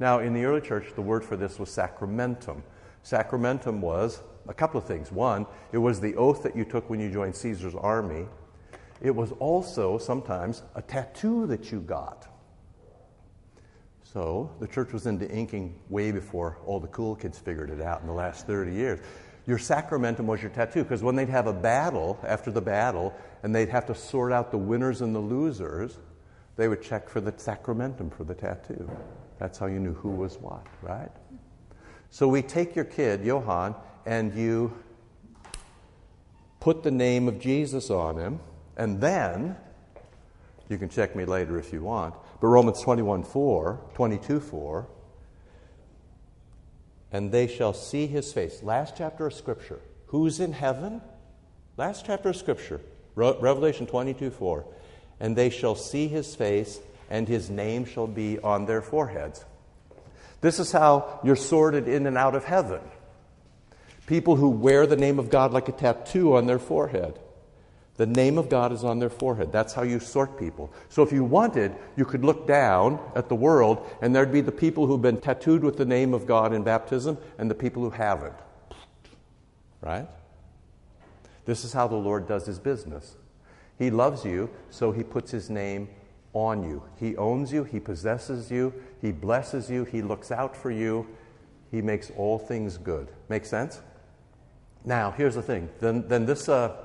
Now, 0.00 0.18
in 0.18 0.34
the 0.34 0.42
early 0.42 0.60
church, 0.60 0.86
the 0.96 1.00
word 1.00 1.24
for 1.24 1.36
this 1.36 1.60
was 1.60 1.70
sacramentum. 1.70 2.64
Sacramentum 3.04 3.80
was 3.80 4.20
a 4.48 4.52
couple 4.52 4.80
of 4.80 4.84
things. 4.84 5.12
One, 5.12 5.46
it 5.70 5.78
was 5.78 6.00
the 6.00 6.16
oath 6.16 6.42
that 6.42 6.56
you 6.56 6.64
took 6.64 6.90
when 6.90 6.98
you 6.98 7.08
joined 7.08 7.36
Caesar's 7.36 7.76
army. 7.76 8.26
It 9.00 9.14
was 9.14 9.30
also 9.38 9.98
sometimes 9.98 10.64
a 10.74 10.82
tattoo 10.82 11.46
that 11.46 11.70
you 11.70 11.78
got. 11.82 12.26
So 14.12 14.50
the 14.58 14.66
church 14.66 14.94
was 14.94 15.06
into 15.06 15.30
inking 15.30 15.78
way 15.90 16.12
before 16.12 16.56
all 16.64 16.80
the 16.80 16.88
cool 16.88 17.14
kids 17.14 17.38
figured 17.38 17.68
it 17.68 17.82
out 17.82 18.00
in 18.00 18.06
the 18.06 18.12
last 18.14 18.46
30 18.46 18.72
years. 18.72 19.00
Your 19.46 19.58
sacramentum 19.58 20.26
was 20.26 20.40
your 20.40 20.50
tattoo 20.50 20.82
because 20.82 21.02
when 21.02 21.14
they'd 21.14 21.28
have 21.28 21.46
a 21.46 21.52
battle 21.52 22.18
after 22.26 22.50
the 22.50 22.60
battle 22.60 23.14
and 23.42 23.54
they'd 23.54 23.68
have 23.68 23.84
to 23.86 23.94
sort 23.94 24.32
out 24.32 24.50
the 24.50 24.58
winners 24.58 25.02
and 25.02 25.14
the 25.14 25.20
losers, 25.20 25.98
they 26.56 26.68
would 26.68 26.82
check 26.82 27.08
for 27.08 27.20
the 27.20 27.32
sacramentum 27.32 28.10
for 28.10 28.24
the 28.24 28.34
tattoo. 28.34 28.90
That's 29.38 29.58
how 29.58 29.66
you 29.66 29.78
knew 29.78 29.92
who 29.94 30.10
was 30.10 30.38
what, 30.38 30.66
right? 30.80 31.10
So 32.08 32.28
we 32.28 32.40
take 32.40 32.74
your 32.74 32.86
kid, 32.86 33.24
Johann, 33.24 33.74
and 34.06 34.34
you 34.34 34.72
put 36.60 36.82
the 36.82 36.90
name 36.90 37.28
of 37.28 37.38
Jesus 37.38 37.90
on 37.90 38.16
him, 38.16 38.40
and 38.78 39.00
then 39.02 39.54
you 40.70 40.78
can 40.78 40.88
check 40.88 41.14
me 41.14 41.26
later 41.26 41.58
if 41.58 41.74
you 41.74 41.82
want. 41.82 42.14
But 42.40 42.48
Romans 42.48 42.80
21 42.80 43.24
4, 43.24 43.80
22 43.94 44.40
4, 44.40 44.88
and 47.10 47.32
they 47.32 47.46
shall 47.46 47.72
see 47.72 48.06
his 48.06 48.32
face. 48.32 48.62
Last 48.62 48.94
chapter 48.96 49.26
of 49.26 49.34
Scripture. 49.34 49.80
Who's 50.08 50.40
in 50.40 50.52
heaven? 50.52 51.00
Last 51.76 52.06
chapter 52.06 52.30
of 52.30 52.36
Scripture. 52.36 52.80
Re- 53.14 53.34
Revelation 53.40 53.86
22 53.86 54.30
4. 54.30 54.64
And 55.20 55.34
they 55.34 55.50
shall 55.50 55.74
see 55.74 56.06
his 56.06 56.36
face, 56.36 56.78
and 57.10 57.26
his 57.26 57.50
name 57.50 57.84
shall 57.84 58.06
be 58.06 58.38
on 58.38 58.66
their 58.66 58.82
foreheads. 58.82 59.44
This 60.40 60.60
is 60.60 60.70
how 60.70 61.18
you're 61.24 61.34
sorted 61.34 61.88
in 61.88 62.06
and 62.06 62.16
out 62.16 62.36
of 62.36 62.44
heaven. 62.44 62.80
People 64.06 64.36
who 64.36 64.50
wear 64.50 64.86
the 64.86 64.96
name 64.96 65.18
of 65.18 65.28
God 65.28 65.52
like 65.52 65.68
a 65.68 65.72
tattoo 65.72 66.36
on 66.36 66.46
their 66.46 66.60
forehead. 66.60 67.18
The 67.98 68.06
name 68.06 68.38
of 68.38 68.48
God 68.48 68.72
is 68.72 68.84
on 68.84 69.00
their 69.00 69.10
forehead. 69.10 69.50
That's 69.50 69.74
how 69.74 69.82
you 69.82 69.98
sort 69.98 70.38
people. 70.38 70.72
So 70.88 71.02
if 71.02 71.12
you 71.12 71.24
wanted, 71.24 71.74
you 71.96 72.04
could 72.04 72.24
look 72.24 72.46
down 72.46 73.00
at 73.16 73.28
the 73.28 73.34
world 73.34 73.84
and 74.00 74.14
there'd 74.14 74.32
be 74.32 74.40
the 74.40 74.52
people 74.52 74.86
who've 74.86 75.02
been 75.02 75.20
tattooed 75.20 75.64
with 75.64 75.76
the 75.76 75.84
name 75.84 76.14
of 76.14 76.24
God 76.24 76.52
in 76.52 76.62
baptism 76.62 77.18
and 77.38 77.50
the 77.50 77.56
people 77.56 77.82
who 77.82 77.90
haven't. 77.90 78.36
Right? 79.80 80.06
This 81.44 81.64
is 81.64 81.72
how 81.72 81.88
the 81.88 81.96
Lord 81.96 82.28
does 82.28 82.46
his 82.46 82.60
business. 82.60 83.16
He 83.80 83.90
loves 83.90 84.24
you, 84.24 84.48
so 84.70 84.92
he 84.92 85.02
puts 85.02 85.32
his 85.32 85.50
name 85.50 85.88
on 86.34 86.62
you. 86.62 86.84
He 87.00 87.16
owns 87.16 87.52
you, 87.52 87.64
he 87.64 87.80
possesses 87.80 88.48
you, 88.48 88.72
he 89.02 89.10
blesses 89.10 89.68
you, 89.68 89.84
he 89.84 90.02
looks 90.02 90.30
out 90.30 90.56
for 90.56 90.70
you, 90.70 91.04
he 91.72 91.82
makes 91.82 92.12
all 92.16 92.38
things 92.38 92.76
good. 92.76 93.08
Make 93.28 93.44
sense? 93.44 93.80
Now, 94.84 95.10
here's 95.10 95.34
the 95.34 95.42
thing. 95.42 95.68
Then, 95.80 96.06
then 96.06 96.26
this, 96.26 96.48
uh, 96.48 96.76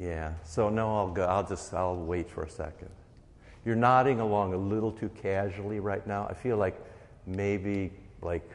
yeah. 0.00 0.32
So 0.44 0.70
no, 0.70 0.96
I'll 0.96 1.10
go. 1.10 1.26
I'll 1.26 1.46
just, 1.46 1.74
I'll 1.74 1.96
wait 1.96 2.30
for 2.30 2.42
a 2.42 2.50
second. 2.50 2.88
You're 3.66 3.76
nodding 3.76 4.20
along 4.20 4.54
a 4.54 4.56
little 4.56 4.90
too 4.90 5.10
casually 5.10 5.78
right 5.78 6.04
now. 6.06 6.26
I 6.28 6.32
feel 6.32 6.56
like 6.56 6.80
maybe 7.26 7.92
like 8.22 8.48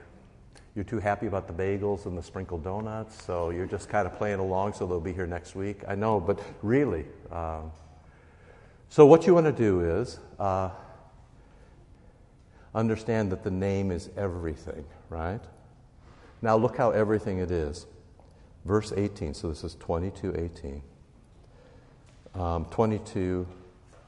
you're 0.74 0.84
too 0.84 1.00
happy 1.00 1.28
about 1.28 1.48
the 1.48 1.54
bagels 1.54 2.08
and 2.08 2.18
the 2.18 2.24
sprinkled 2.24 2.64
donuts, 2.64 3.24
so 3.24 3.52
you're 3.52 3.68
just 3.68 3.88
kind 3.90 4.08
of 4.08 4.18
playing 4.18 4.40
along. 4.40 4.74
So 4.74 4.88
they'll 4.88 5.00
be 5.00 5.14
here 5.14 5.28
next 5.28 5.56
week. 5.56 5.82
I 5.88 5.94
know, 5.94 6.20
but 6.20 6.40
really. 6.64 7.06
Um, 7.32 7.72
so 8.90 9.06
what 9.06 9.28
you 9.28 9.36
want 9.36 9.46
to 9.46 9.52
do 9.52 9.82
is 9.82 10.20
uh, 10.40 10.72
understand 12.74 13.32
that 13.32 13.44
the 13.44 13.52
name 13.52 13.92
is 13.92 14.10
everything, 14.18 14.84
right? 15.10 15.42
Now 16.42 16.58
look 16.58 16.76
how 16.76 16.90
everything 16.90 17.38
it 17.38 17.52
is. 17.52 17.86
Verse 18.66 18.92
18. 18.98 19.36
So 19.36 19.50
this 19.50 19.64
is 19.64 19.76
22 19.76 20.36
18. 20.36 20.82
Um, 22.36 22.66
22 22.66 23.48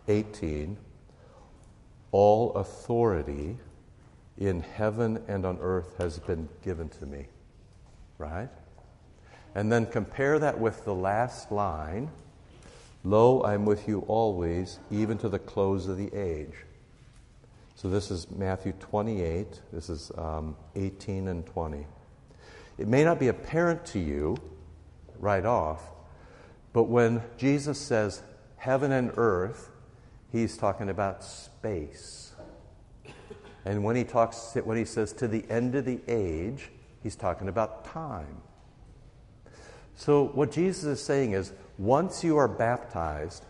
18. 0.07 0.77
All 2.11 2.53
authority 2.53 3.57
in 4.37 4.61
heaven 4.61 5.23
and 5.27 5.45
on 5.45 5.57
earth 5.61 5.97
has 5.97 6.19
been 6.19 6.47
given 6.63 6.89
to 6.89 7.05
me. 7.05 7.27
Right? 8.17 8.49
And 9.55 9.71
then 9.71 9.85
compare 9.85 10.39
that 10.39 10.59
with 10.59 10.85
the 10.85 10.93
last 10.93 11.51
line 11.51 12.09
Lo, 13.07 13.41
I'm 13.43 13.63
with 13.63 13.87
you 13.87 13.99
always, 14.09 14.79
even 14.91 15.17
to 15.19 15.29
the 15.29 15.39
close 15.39 15.87
of 15.87 15.97
the 15.97 16.13
age. 16.13 16.53
So 17.75 17.89
this 17.89 18.11
is 18.11 18.29
Matthew 18.31 18.73
28. 18.81 19.61
This 19.71 19.89
is 19.89 20.11
um, 20.17 20.57
18 20.75 21.29
and 21.29 21.45
20. 21.45 21.85
It 22.77 22.87
may 22.89 23.05
not 23.05 23.17
be 23.17 23.29
apparent 23.29 23.85
to 23.87 23.99
you 23.99 24.35
right 25.19 25.45
off, 25.45 25.81
but 26.73 26.83
when 26.83 27.21
Jesus 27.37 27.79
says 27.79 28.21
heaven 28.57 28.91
and 28.91 29.11
earth, 29.17 29.69
he's 30.31 30.57
talking 30.57 30.89
about 30.89 31.23
space. 31.23 32.33
And 33.65 33.83
when 33.83 33.95
he 33.95 34.03
talks 34.03 34.55
when 34.63 34.77
he 34.77 34.85
says 34.85 35.11
to 35.13 35.27
the 35.27 35.43
end 35.49 35.75
of 35.75 35.85
the 35.85 35.99
age, 36.07 36.69
he's 37.03 37.15
talking 37.15 37.49
about 37.49 37.85
time. 37.85 38.41
So 39.95 40.25
what 40.25 40.51
Jesus 40.51 40.83
is 40.85 41.03
saying 41.03 41.33
is 41.33 41.51
once 41.77 42.23
you 42.23 42.37
are 42.37 42.47
baptized, 42.47 43.45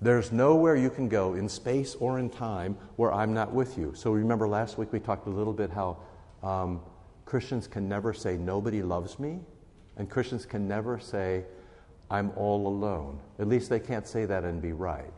there's 0.00 0.32
nowhere 0.32 0.74
you 0.74 0.90
can 0.90 1.08
go 1.08 1.34
in 1.34 1.48
space 1.48 1.94
or 1.94 2.18
in 2.18 2.28
time 2.28 2.76
where 2.96 3.12
I'm 3.12 3.32
not 3.32 3.52
with 3.52 3.78
you. 3.78 3.92
So 3.94 4.10
remember 4.10 4.48
last 4.48 4.78
week 4.78 4.92
we 4.92 4.98
talked 4.98 5.28
a 5.28 5.30
little 5.30 5.52
bit 5.52 5.70
how 5.70 5.98
um, 6.42 6.80
Christians 7.24 7.68
can 7.68 7.88
never 7.88 8.12
say, 8.12 8.36
Nobody 8.36 8.82
loves 8.82 9.18
me. 9.18 9.38
And 9.96 10.10
Christians 10.10 10.44
can 10.44 10.66
never 10.66 10.98
say, 10.98 11.44
I'm 12.12 12.30
all 12.36 12.68
alone. 12.68 13.18
At 13.38 13.48
least 13.48 13.70
they 13.70 13.80
can't 13.80 14.06
say 14.06 14.26
that 14.26 14.44
and 14.44 14.60
be 14.60 14.72
right. 14.72 15.10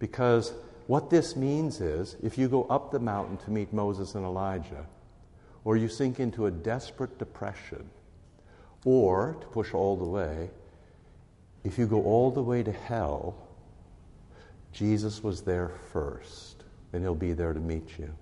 Because 0.00 0.52
what 0.88 1.08
this 1.08 1.36
means 1.36 1.80
is 1.80 2.16
if 2.20 2.36
you 2.36 2.48
go 2.48 2.64
up 2.64 2.90
the 2.90 2.98
mountain 2.98 3.36
to 3.38 3.50
meet 3.52 3.72
Moses 3.72 4.16
and 4.16 4.24
Elijah, 4.24 4.84
or 5.64 5.76
you 5.76 5.88
sink 5.88 6.18
into 6.18 6.46
a 6.46 6.50
desperate 6.50 7.16
depression, 7.16 7.88
or 8.84 9.36
to 9.40 9.46
push 9.46 9.72
all 9.72 9.96
the 9.96 10.04
way, 10.04 10.50
if 11.62 11.78
you 11.78 11.86
go 11.86 12.02
all 12.02 12.32
the 12.32 12.42
way 12.42 12.64
to 12.64 12.72
hell, 12.72 13.36
Jesus 14.72 15.22
was 15.22 15.42
there 15.42 15.70
first, 15.92 16.64
and 16.92 17.04
he'll 17.04 17.14
be 17.14 17.34
there 17.34 17.52
to 17.52 17.60
meet 17.60 18.00
you. 18.00 18.12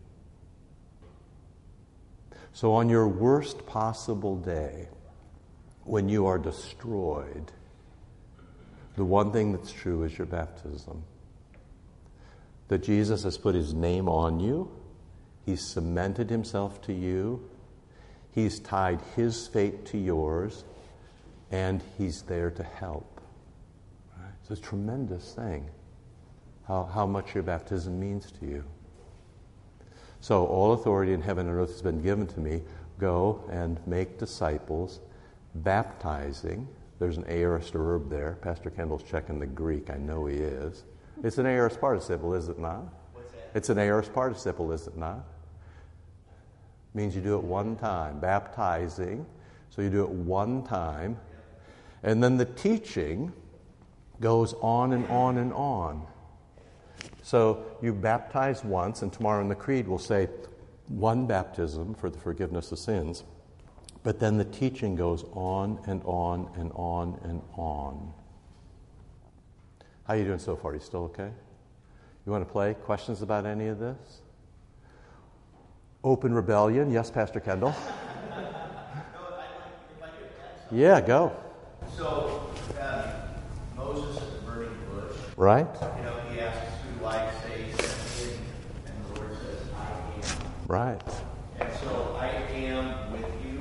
So, 2.52 2.74
on 2.74 2.90
your 2.90 3.08
worst 3.08 3.64
possible 3.64 4.36
day, 4.36 4.88
when 5.90 6.08
you 6.08 6.26
are 6.26 6.38
destroyed, 6.38 7.50
the 8.96 9.04
one 9.04 9.32
thing 9.32 9.50
that's 9.52 9.72
true 9.72 10.04
is 10.04 10.16
your 10.16 10.26
baptism. 10.26 11.02
That 12.68 12.84
Jesus 12.84 13.24
has 13.24 13.36
put 13.36 13.56
his 13.56 13.74
name 13.74 14.08
on 14.08 14.38
you, 14.38 14.70
he's 15.44 15.66
cemented 15.66 16.30
himself 16.30 16.80
to 16.82 16.92
you, 16.92 17.42
he's 18.30 18.60
tied 18.60 19.00
his 19.16 19.48
fate 19.48 19.84
to 19.86 19.98
yours, 19.98 20.62
and 21.50 21.82
he's 21.98 22.22
there 22.22 22.52
to 22.52 22.62
help. 22.62 23.20
It's 24.42 24.60
a 24.60 24.62
tremendous 24.62 25.34
thing 25.34 25.68
how, 26.68 26.84
how 26.84 27.04
much 27.04 27.34
your 27.34 27.42
baptism 27.42 27.98
means 27.98 28.30
to 28.30 28.46
you. 28.46 28.64
So, 30.20 30.46
all 30.46 30.72
authority 30.72 31.14
in 31.14 31.22
heaven 31.22 31.48
and 31.48 31.58
earth 31.58 31.72
has 31.72 31.82
been 31.82 32.00
given 32.00 32.28
to 32.28 32.38
me. 32.38 32.62
Go 33.00 33.42
and 33.50 33.84
make 33.88 34.18
disciples, 34.18 35.00
baptizing. 35.54 36.68
There's 36.98 37.16
an 37.16 37.24
aorist 37.28 37.72
verb 37.72 38.10
there. 38.10 38.38
Pastor 38.42 38.70
Kendall's 38.70 39.02
checking 39.02 39.38
the 39.38 39.46
Greek. 39.46 39.90
I 39.90 39.96
know 39.96 40.26
he 40.26 40.36
is. 40.36 40.84
It's 41.22 41.38
an 41.38 41.46
aorist 41.46 41.80
participle, 41.80 42.34
is 42.34 42.48
it 42.48 42.58
not? 42.58 42.84
It's 43.54 43.68
an 43.68 43.78
aorist 43.78 44.12
participle, 44.12 44.72
is 44.72 44.86
it 44.86 44.96
not? 44.96 45.24
means 46.94 47.14
you 47.14 47.22
do 47.22 47.36
it 47.36 47.44
one 47.44 47.76
time. 47.76 48.18
Baptizing, 48.18 49.26
so 49.70 49.82
you 49.82 49.90
do 49.90 50.02
it 50.02 50.10
one 50.10 50.62
time. 50.62 51.16
And 52.02 52.22
then 52.22 52.36
the 52.36 52.46
teaching 52.46 53.32
goes 54.20 54.54
on 54.60 54.92
and 54.92 55.06
on 55.06 55.38
and 55.38 55.52
on. 55.52 56.06
So 57.22 57.64
you 57.80 57.92
baptize 57.92 58.64
once, 58.64 59.02
and 59.02 59.12
tomorrow 59.12 59.40
in 59.40 59.48
the 59.48 59.54
Creed 59.54 59.86
we'll 59.86 59.98
say 59.98 60.28
one 60.88 61.26
baptism 61.26 61.94
for 61.94 62.10
the 62.10 62.18
forgiveness 62.18 62.72
of 62.72 62.78
sins. 62.78 63.24
But 64.02 64.18
then 64.18 64.38
the 64.38 64.44
teaching 64.46 64.96
goes 64.96 65.24
on 65.32 65.78
and 65.86 66.00
on 66.04 66.50
and 66.56 66.72
on 66.74 67.18
and 67.22 67.42
on. 67.56 68.12
How 70.04 70.14
are 70.14 70.16
you 70.16 70.24
doing 70.24 70.38
so 70.38 70.56
far? 70.56 70.74
You 70.74 70.80
still 70.80 71.04
okay? 71.04 71.30
You 72.24 72.32
want 72.32 72.46
to 72.46 72.50
play? 72.50 72.74
Questions 72.74 73.22
about 73.22 73.44
any 73.46 73.66
of 73.68 73.78
this? 73.78 74.22
Open 76.02 76.32
rebellion. 76.34 76.90
Yes, 76.90 77.10
Pastor 77.10 77.40
Kendall. 77.40 77.74
No, 78.30 78.36
I'd 78.36 79.36
like, 79.36 79.48
if 79.98 80.02
I 80.02 80.06
could 80.06 80.26
add 80.26 80.60
something. 80.62 80.78
Yeah, 80.78 81.00
go. 81.00 81.32
So, 81.96 82.50
um, 82.80 83.04
Moses 83.76 84.16
at 84.22 84.30
the 84.32 84.50
burning 84.50 84.70
bush, 84.90 85.16
Right? 85.36 85.66
you 85.74 86.04
know, 86.04 86.20
he 86.32 86.40
asks, 86.40 86.62
who 86.84 86.98
do 87.00 87.06
I 87.06 87.30
say? 87.42 87.64
And 88.86 89.04
the 89.14 89.20
Lord 89.20 89.36
says, 89.36 89.68
I 89.76 89.80
am. 90.26 90.52
Right. 90.68 91.02
And 91.58 91.72
so 91.82 92.16
I 92.18 92.28
am 92.28 93.12
with 93.12 93.26
you. 93.44 93.60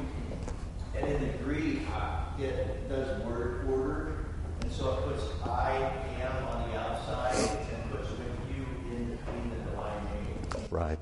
And 0.95 1.07
in 1.11 1.21
the 1.31 1.37
Greek, 1.43 1.79
uh, 1.93 2.25
it 2.39 2.87
does 2.87 3.21
word 3.25 3.67
order. 3.69 4.25
And 4.61 4.71
so 4.71 4.93
it 4.93 5.03
puts 5.07 5.23
I 5.49 5.91
am 6.21 6.47
on 6.47 6.69
the 6.69 6.77
outside 6.79 7.35
and 7.35 7.91
puts 7.91 8.09
with 8.11 8.19
you 8.55 8.63
in 8.95 9.17
between 9.17 9.49
the 9.49 9.71
divine 9.71 10.03
name. 10.05 10.67
Right. 10.79 10.97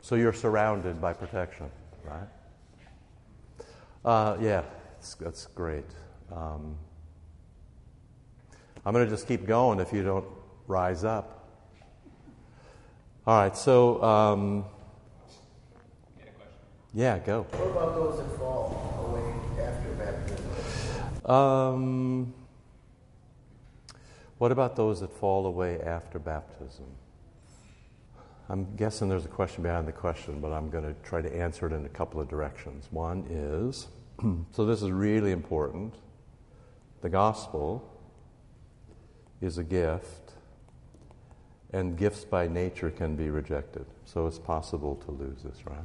So 0.00 0.16
you're 0.16 0.32
surrounded 0.32 1.00
by 1.00 1.12
protection, 1.12 1.70
right? 2.02 2.26
Uh, 4.04 4.38
yeah, 4.40 4.64
that's, 4.94 5.14
that's 5.14 5.46
great. 5.46 5.84
Um, 6.34 6.74
I'm 8.84 8.92
going 8.92 9.04
to 9.04 9.10
just 9.10 9.28
keep 9.28 9.46
going 9.46 9.78
if 9.78 9.92
you 9.92 10.02
don't 10.02 10.26
rise 10.66 11.04
up. 11.04 11.48
All 13.24 13.40
right, 13.40 13.56
so 13.56 14.02
um, 14.02 14.64
yeah, 16.92 17.20
go. 17.20 17.42
What 17.52 17.70
about 17.70 17.94
those 17.94 18.18
that 18.18 18.36
fall 18.36 19.06
away 19.06 19.64
after 19.64 19.90
baptism? 19.92 21.30
Um, 21.30 22.34
what 24.38 24.50
about 24.50 24.74
those 24.74 25.02
that 25.02 25.12
fall 25.12 25.46
away 25.46 25.80
after 25.80 26.18
baptism? 26.18 26.86
I'm 28.50 28.74
guessing 28.74 29.08
there's 29.08 29.24
a 29.24 29.28
question 29.28 29.62
behind 29.62 29.86
the 29.86 29.92
question, 29.92 30.40
but 30.40 30.52
I'm 30.52 30.70
going 30.70 30.82
to 30.82 30.92
try 31.04 31.22
to 31.22 31.32
answer 31.32 31.68
it 31.68 31.72
in 31.72 31.86
a 31.86 31.88
couple 31.88 32.20
of 32.20 32.28
directions. 32.28 32.88
One 32.90 33.24
is 33.30 33.86
so 34.50 34.66
this 34.66 34.82
is 34.82 34.90
really 34.90 35.30
important. 35.30 35.94
The 37.00 37.08
gospel 37.08 37.88
is 39.40 39.56
a 39.58 39.62
gift, 39.62 40.32
and 41.72 41.96
gifts 41.96 42.24
by 42.24 42.48
nature 42.48 42.90
can 42.90 43.14
be 43.14 43.30
rejected. 43.30 43.86
So 44.04 44.26
it's 44.26 44.40
possible 44.40 44.96
to 45.06 45.12
lose 45.12 45.44
this, 45.44 45.64
right? 45.64 45.78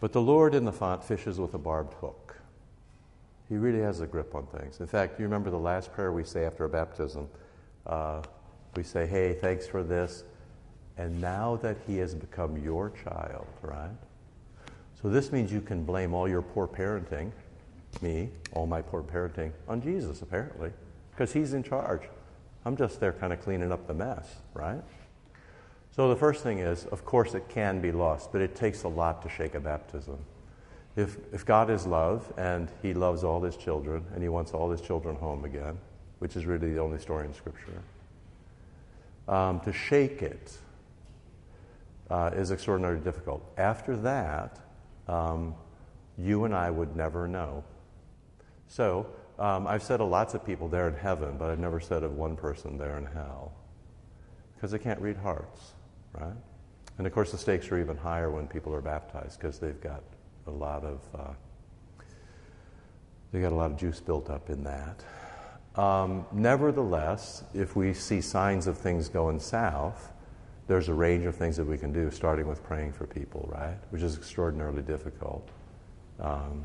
But 0.00 0.12
the 0.12 0.20
Lord 0.20 0.56
in 0.56 0.64
the 0.64 0.72
font 0.72 1.04
fishes 1.04 1.38
with 1.38 1.54
a 1.54 1.58
barbed 1.58 1.94
hook. 1.94 2.36
He 3.48 3.54
really 3.54 3.80
has 3.80 4.00
a 4.00 4.08
grip 4.08 4.34
on 4.34 4.46
things. 4.46 4.80
In 4.80 4.88
fact, 4.88 5.20
you 5.20 5.24
remember 5.24 5.50
the 5.50 5.56
last 5.56 5.92
prayer 5.92 6.10
we 6.10 6.24
say 6.24 6.44
after 6.44 6.64
a 6.64 6.68
baptism? 6.68 7.28
Uh, 7.86 8.22
we 8.74 8.82
say, 8.82 9.06
hey, 9.06 9.34
thanks 9.34 9.68
for 9.68 9.84
this. 9.84 10.24
And 10.98 11.20
now 11.20 11.56
that 11.62 11.76
he 11.86 11.98
has 11.98 12.14
become 12.14 12.56
your 12.62 12.90
child, 13.04 13.46
right? 13.62 13.90
So 15.00 15.10
this 15.10 15.30
means 15.30 15.52
you 15.52 15.60
can 15.60 15.84
blame 15.84 16.14
all 16.14 16.28
your 16.28 16.42
poor 16.42 16.66
parenting, 16.66 17.30
me, 18.00 18.30
all 18.52 18.66
my 18.66 18.82
poor 18.82 19.02
parenting, 19.02 19.52
on 19.68 19.82
Jesus, 19.82 20.22
apparently, 20.22 20.70
because 21.10 21.32
he's 21.32 21.52
in 21.52 21.62
charge. 21.62 22.02
I'm 22.64 22.76
just 22.76 22.98
there 22.98 23.12
kind 23.12 23.32
of 23.32 23.40
cleaning 23.42 23.72
up 23.72 23.86
the 23.86 23.94
mess, 23.94 24.36
right? 24.54 24.82
So 25.94 26.08
the 26.08 26.16
first 26.16 26.42
thing 26.42 26.58
is, 26.58 26.84
of 26.86 27.04
course, 27.04 27.34
it 27.34 27.48
can 27.48 27.80
be 27.80 27.92
lost, 27.92 28.32
but 28.32 28.40
it 28.40 28.54
takes 28.54 28.82
a 28.82 28.88
lot 28.88 29.22
to 29.22 29.28
shake 29.28 29.54
a 29.54 29.60
baptism. 29.60 30.18
If, 30.96 31.18
if 31.32 31.44
God 31.44 31.70
is 31.70 31.86
love 31.86 32.32
and 32.38 32.70
he 32.82 32.94
loves 32.94 33.22
all 33.22 33.42
his 33.42 33.56
children 33.56 34.04
and 34.14 34.22
he 34.22 34.28
wants 34.28 34.52
all 34.52 34.70
his 34.70 34.80
children 34.80 35.16
home 35.16 35.44
again, 35.44 35.78
which 36.18 36.36
is 36.36 36.46
really 36.46 36.72
the 36.72 36.80
only 36.80 36.98
story 36.98 37.26
in 37.26 37.34
Scripture, 37.34 37.82
um, 39.28 39.60
to 39.60 39.72
shake 39.72 40.22
it 40.22 40.56
uh, 42.10 42.30
is 42.34 42.50
extraordinarily 42.50 43.00
difficult. 43.00 43.42
After 43.56 43.96
that, 43.96 44.60
um, 45.08 45.54
you 46.18 46.44
and 46.44 46.54
I 46.54 46.70
would 46.70 46.96
never 46.96 47.28
know. 47.28 47.64
So, 48.68 49.06
um, 49.38 49.66
I've 49.66 49.82
said 49.82 50.00
of 50.00 50.08
lots 50.08 50.34
of 50.34 50.44
people 50.44 50.68
there 50.68 50.88
in 50.88 50.94
heaven, 50.94 51.36
but 51.38 51.50
I've 51.50 51.58
never 51.58 51.78
said 51.80 52.02
of 52.02 52.12
one 52.12 52.36
person 52.36 52.78
there 52.78 52.96
in 52.96 53.04
hell. 53.04 53.52
Because 54.54 54.70
they 54.70 54.78
can't 54.78 55.00
read 55.00 55.16
hearts, 55.18 55.72
right? 56.12 56.36
And 56.98 57.06
of 57.06 57.12
course, 57.12 57.32
the 57.32 57.38
stakes 57.38 57.70
are 57.70 57.78
even 57.78 57.96
higher 57.96 58.30
when 58.30 58.46
people 58.46 58.74
are 58.74 58.80
baptized 58.80 59.38
because 59.38 59.58
they've 59.58 59.80
got 59.80 60.02
a 60.46 60.50
lot 60.50 60.84
of 60.84 61.00
uh, 61.14 61.32
they 63.32 63.40
got 63.40 63.52
a 63.52 63.54
lot 63.54 63.70
of 63.70 63.76
juice 63.76 64.00
built 64.00 64.30
up 64.30 64.48
in 64.48 64.64
that. 64.64 65.04
Um, 65.78 66.24
nevertheless, 66.32 67.44
if 67.52 67.76
we 67.76 67.92
see 67.92 68.22
signs 68.22 68.66
of 68.66 68.78
things 68.78 69.10
going 69.10 69.40
south, 69.40 70.12
there's 70.66 70.88
a 70.88 70.94
range 70.94 71.24
of 71.26 71.34
things 71.34 71.56
that 71.56 71.64
we 71.64 71.78
can 71.78 71.92
do, 71.92 72.10
starting 72.10 72.48
with 72.48 72.62
praying 72.62 72.92
for 72.92 73.06
people, 73.06 73.48
right? 73.52 73.76
Which 73.90 74.02
is 74.02 74.16
extraordinarily 74.16 74.82
difficult. 74.82 75.48
Um, 76.20 76.64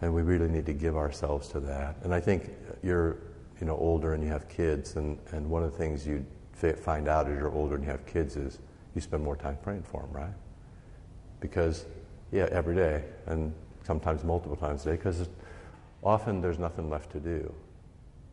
and 0.00 0.14
we 0.14 0.22
really 0.22 0.48
need 0.48 0.66
to 0.66 0.72
give 0.72 0.96
ourselves 0.96 1.48
to 1.48 1.60
that. 1.60 1.96
And 2.02 2.14
I 2.14 2.20
think 2.20 2.50
you're, 2.82 3.16
you 3.60 3.66
know, 3.66 3.76
older 3.76 4.14
and 4.14 4.22
you 4.22 4.28
have 4.28 4.48
kids, 4.48 4.96
and, 4.96 5.18
and 5.32 5.48
one 5.48 5.64
of 5.64 5.72
the 5.72 5.78
things 5.78 6.06
you 6.06 6.24
find 6.76 7.08
out 7.08 7.28
as 7.28 7.38
you're 7.38 7.52
older 7.52 7.74
and 7.74 7.84
you 7.84 7.90
have 7.90 8.06
kids 8.06 8.36
is 8.36 8.58
you 8.94 9.00
spend 9.00 9.22
more 9.22 9.36
time 9.36 9.58
praying 9.62 9.82
for 9.82 10.02
them, 10.02 10.12
right? 10.12 10.34
Because, 11.40 11.86
yeah, 12.32 12.48
every 12.50 12.74
day, 12.74 13.04
and 13.26 13.52
sometimes 13.84 14.24
multiple 14.24 14.56
times 14.56 14.82
a 14.86 14.90
day, 14.90 14.96
because 14.96 15.28
often 16.02 16.40
there's 16.40 16.58
nothing 16.58 16.88
left 16.88 17.10
to 17.12 17.20
do. 17.20 17.52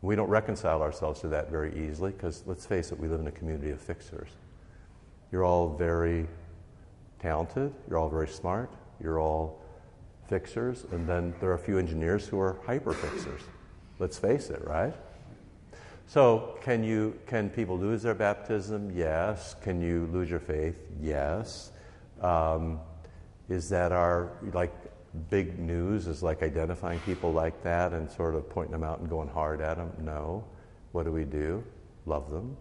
We 0.03 0.17
don't 0.17 0.29
reconcile 0.29 0.81
ourselves 0.81 1.21
to 1.21 1.29
that 1.29 1.49
very 1.49 1.87
easily 1.87 2.11
because, 2.11 2.43
let's 2.45 2.65
face 2.65 2.91
it, 2.91 2.99
we 2.99 3.07
live 3.07 3.21
in 3.21 3.27
a 3.27 3.31
community 3.31 3.71
of 3.71 3.79
fixers. 3.79 4.27
You're 5.31 5.45
all 5.45 5.69
very 5.69 6.27
talented, 7.19 7.73
you're 7.89 7.97
all 7.97 8.09
very 8.09 8.27
smart, 8.27 8.69
you're 9.01 9.21
all 9.21 9.61
fixers, 10.27 10.85
and 10.91 11.07
then 11.07 11.33
there 11.39 11.51
are 11.51 11.53
a 11.53 11.59
few 11.59 11.77
engineers 11.77 12.27
who 12.27 12.37
are 12.37 12.57
hyper 12.65 12.91
fixers. 12.91 13.43
Let's 13.97 14.19
face 14.19 14.49
it, 14.49 14.67
right? 14.67 14.93
So, 16.07 16.57
can 16.61 16.83
you 16.83 17.17
can 17.25 17.49
people 17.49 17.79
lose 17.79 18.03
their 18.03 18.13
baptism? 18.13 18.91
Yes. 18.93 19.55
Can 19.61 19.79
you 19.79 20.09
lose 20.11 20.29
your 20.29 20.41
faith? 20.41 20.77
Yes. 21.01 21.71
Um, 22.19 22.81
is 23.47 23.69
that 23.69 23.93
our 23.93 24.31
like 24.51 24.73
big 25.29 25.59
news? 25.59 26.07
Is 26.07 26.23
like 26.23 26.43
identifying 26.43 26.99
people 26.99 27.31
like 27.31 27.61
that 27.63 27.93
and 27.93 28.09
sort 28.09 28.35
of 28.35 28.49
pointing 28.49 28.71
them 28.71 28.83
out 28.83 28.99
and 28.99 29.09
going 29.09 29.29
hard 29.29 29.61
at 29.61 29.77
them? 29.77 29.91
No. 30.01 30.43
What 30.91 31.03
do 31.03 31.11
we 31.11 31.23
do? 31.23 31.63
Love 32.05 32.29
them, 32.29 32.57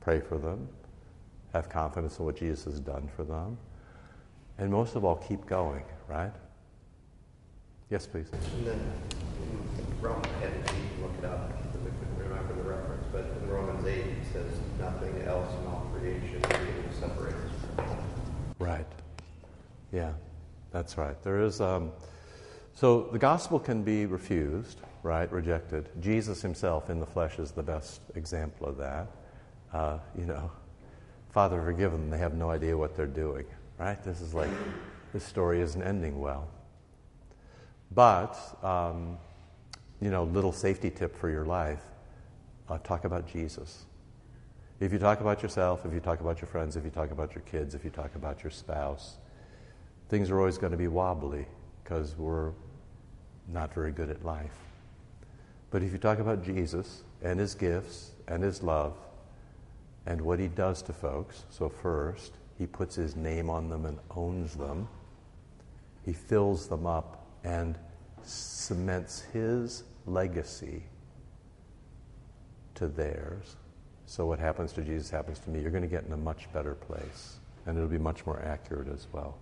pray 0.00 0.20
for 0.20 0.38
them, 0.38 0.68
have 1.52 1.68
confidence 1.68 2.18
in 2.18 2.24
what 2.24 2.36
Jesus 2.36 2.64
has 2.64 2.80
done 2.80 3.10
for 3.16 3.24
them, 3.24 3.58
and 4.56 4.70
most 4.70 4.94
of 4.94 5.04
all, 5.04 5.16
keep 5.16 5.44
going. 5.46 5.82
Right? 6.08 6.32
Yes, 7.90 8.06
please. 8.06 8.30
And 8.32 8.66
then 8.66 8.80
in 9.38 10.00
Romans 10.00 10.26
8, 10.42 10.50
look 11.02 11.12
it 11.18 11.24
up 11.24 11.48
because 11.48 11.80
I 11.82 11.90
couldn't 11.90 12.18
remember 12.18 12.54
the 12.54 12.62
reference, 12.62 13.04
but 13.12 13.24
in 13.42 13.50
Romans 13.50 13.86
8 13.86 13.92
it 13.92 14.06
says, 14.32 14.52
nothing 14.78 15.20
else 15.22 15.52
in 15.60 15.66
all 15.66 15.90
creation 15.98 16.40
will 16.40 16.98
separate 16.98 17.34
us 17.34 17.50
from 17.76 17.84
God. 17.84 17.98
Right. 18.58 18.86
Yeah, 19.92 20.12
that's 20.74 20.98
right. 20.98 21.22
There 21.22 21.40
is. 21.40 21.60
Um, 21.60 21.92
so 22.74 23.08
the 23.12 23.18
gospel 23.18 23.60
can 23.60 23.84
be 23.84 24.06
refused, 24.06 24.80
right? 25.04 25.30
Rejected. 25.30 25.88
Jesus 26.00 26.42
himself 26.42 26.90
in 26.90 26.98
the 26.98 27.06
flesh 27.06 27.38
is 27.38 27.52
the 27.52 27.62
best 27.62 28.00
example 28.16 28.66
of 28.66 28.76
that. 28.78 29.06
Uh, 29.72 29.98
you 30.18 30.26
know, 30.26 30.50
Father, 31.30 31.62
forgive 31.62 31.92
them. 31.92 32.10
They 32.10 32.18
have 32.18 32.34
no 32.34 32.50
idea 32.50 32.76
what 32.76 32.96
they're 32.96 33.06
doing, 33.06 33.44
right? 33.78 34.02
This 34.02 34.20
is 34.20 34.34
like, 34.34 34.50
this 35.12 35.22
story 35.22 35.60
isn't 35.60 35.80
ending 35.80 36.18
well. 36.18 36.48
But, 37.92 38.36
um, 38.64 39.16
you 40.00 40.10
know, 40.10 40.24
little 40.24 40.52
safety 40.52 40.90
tip 40.90 41.16
for 41.16 41.30
your 41.30 41.44
life 41.44 41.82
uh, 42.68 42.78
talk 42.78 43.04
about 43.04 43.28
Jesus. 43.28 43.84
If 44.80 44.92
you 44.92 44.98
talk 44.98 45.20
about 45.20 45.40
yourself, 45.40 45.86
if 45.86 45.94
you 45.94 46.00
talk 46.00 46.18
about 46.18 46.40
your 46.40 46.48
friends, 46.48 46.74
if 46.74 46.82
you 46.82 46.90
talk 46.90 47.12
about 47.12 47.32
your 47.36 47.42
kids, 47.42 47.76
if 47.76 47.84
you 47.84 47.90
talk 47.90 48.16
about 48.16 48.42
your 48.42 48.50
spouse, 48.50 49.18
things 50.08 50.30
are 50.30 50.38
always 50.38 50.58
going 50.58 50.72
to 50.72 50.78
be 50.78 50.88
wobbly 50.88 51.46
because 51.82 52.16
we're 52.16 52.52
not 53.48 53.72
very 53.74 53.92
good 53.92 54.10
at 54.10 54.24
life. 54.24 54.56
But 55.70 55.82
if 55.82 55.92
you 55.92 55.98
talk 55.98 56.18
about 56.18 56.44
Jesus 56.44 57.02
and 57.22 57.40
his 57.40 57.54
gifts 57.54 58.12
and 58.28 58.42
his 58.42 58.62
love 58.62 58.96
and 60.06 60.20
what 60.20 60.38
he 60.38 60.48
does 60.48 60.82
to 60.82 60.92
folks, 60.92 61.44
so 61.50 61.68
first, 61.68 62.32
he 62.58 62.66
puts 62.66 62.94
his 62.94 63.16
name 63.16 63.50
on 63.50 63.68
them 63.68 63.84
and 63.84 63.98
owns 64.10 64.54
them, 64.54 64.88
he 66.04 66.12
fills 66.12 66.68
them 66.68 66.86
up 66.86 67.26
and 67.42 67.76
cements 68.22 69.22
his 69.32 69.84
legacy 70.06 70.84
to 72.74 72.88
theirs. 72.88 73.56
So, 74.06 74.26
what 74.26 74.38
happens 74.38 74.72
to 74.74 74.82
Jesus 74.82 75.10
happens 75.10 75.38
to 75.40 75.50
me. 75.50 75.60
You're 75.60 75.70
going 75.70 75.82
to 75.82 75.88
get 75.88 76.04
in 76.04 76.12
a 76.12 76.16
much 76.16 76.52
better 76.52 76.74
place, 76.74 77.38
and 77.66 77.76
it'll 77.76 77.88
be 77.88 77.98
much 77.98 78.26
more 78.26 78.40
accurate 78.42 78.88
as 78.88 79.06
well. 79.12 79.38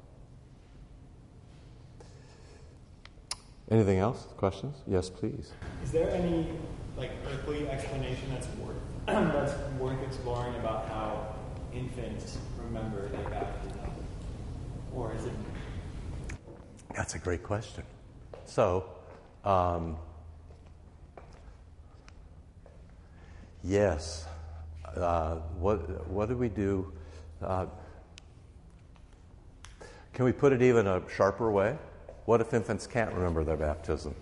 Anything 3.71 3.99
else? 3.99 4.27
Questions? 4.37 4.77
Yes, 4.87 5.09
please. 5.09 5.53
Is 5.83 5.93
there 5.93 6.11
any 6.11 6.49
like 6.97 7.13
earthly 7.27 7.69
explanation 7.69 8.31
that's 8.31 8.49
worth 8.59 8.77
that's 9.07 9.55
worth 9.79 10.03
exploring 10.03 10.55
about 10.57 10.89
how 10.89 11.35
infants 11.73 12.39
remember 12.63 13.09
their 13.09 13.29
baptism, 13.31 13.91
or 14.95 15.15
is 15.15 15.25
it 15.25 15.33
that's 16.95 17.15
a 17.15 17.19
great 17.19 17.43
question. 17.43 17.85
So, 18.45 18.85
um, 19.45 19.97
yes, 23.65 24.27
uh, 24.95 25.37
what, 25.59 26.07
what 26.09 26.29
do 26.29 26.37
we 26.37 26.51
do? 26.51 26.93
Uh, 27.41 27.67
can 30.13 30.27
we 30.27 30.33
put 30.33 30.53
it 30.53 30.61
even 30.61 30.87
a 30.87 31.03
sharper 31.09 31.51
way? 31.51 31.79
What 32.33 32.41
if 32.41 32.55
infants 32.55 32.87
can't 32.87 33.13
remember 33.13 33.45
their 33.45 33.59
baptism? 33.59 34.15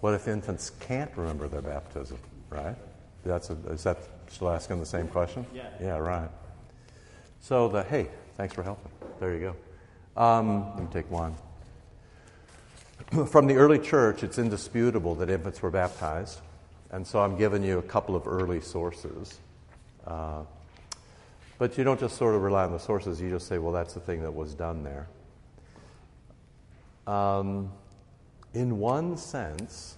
What 0.00 0.14
if 0.14 0.28
infants 0.28 0.70
can't 0.80 1.10
remember 1.14 1.46
their 1.46 1.60
baptism? 1.60 2.16
Right? 2.48 2.74
That's 3.22 3.50
a, 3.50 3.52
is 3.68 3.82
that 3.82 3.98
still 4.30 4.48
asking 4.48 4.80
the 4.80 4.86
same 4.86 5.08
question? 5.08 5.44
Yeah. 5.54 5.68
Yeah, 5.78 5.98
right. 5.98 6.30
So 7.42 7.68
the 7.68 7.82
hey, 7.82 8.08
thanks 8.38 8.54
for 8.54 8.62
helping. 8.62 8.90
There 9.20 9.34
you 9.34 9.40
go. 10.16 10.22
Um, 10.22 10.70
let 10.70 10.84
me 10.84 10.88
take 10.90 11.10
one. 11.10 11.34
from 13.26 13.46
the 13.46 13.56
early 13.56 13.78
church, 13.78 14.22
it's 14.22 14.38
indisputable 14.38 15.14
that 15.16 15.28
infants 15.28 15.60
were 15.60 15.70
baptized. 15.70 16.40
And 16.92 17.06
so 17.06 17.20
I'm 17.20 17.36
giving 17.36 17.62
you 17.62 17.78
a 17.78 17.82
couple 17.82 18.16
of 18.16 18.26
early 18.26 18.62
sources. 18.62 19.38
Uh, 20.06 20.44
but 21.58 21.76
you 21.76 21.84
don't 21.84 22.00
just 22.00 22.16
sort 22.16 22.34
of 22.34 22.40
rely 22.40 22.64
on 22.64 22.72
the 22.72 22.78
sources, 22.78 23.20
you 23.20 23.28
just 23.28 23.48
say, 23.48 23.58
well, 23.58 23.72
that's 23.72 23.92
the 23.92 24.00
thing 24.00 24.22
that 24.22 24.32
was 24.32 24.54
done 24.54 24.82
there. 24.82 25.08
Um, 27.06 27.72
in 28.54 28.78
one 28.78 29.16
sense, 29.16 29.96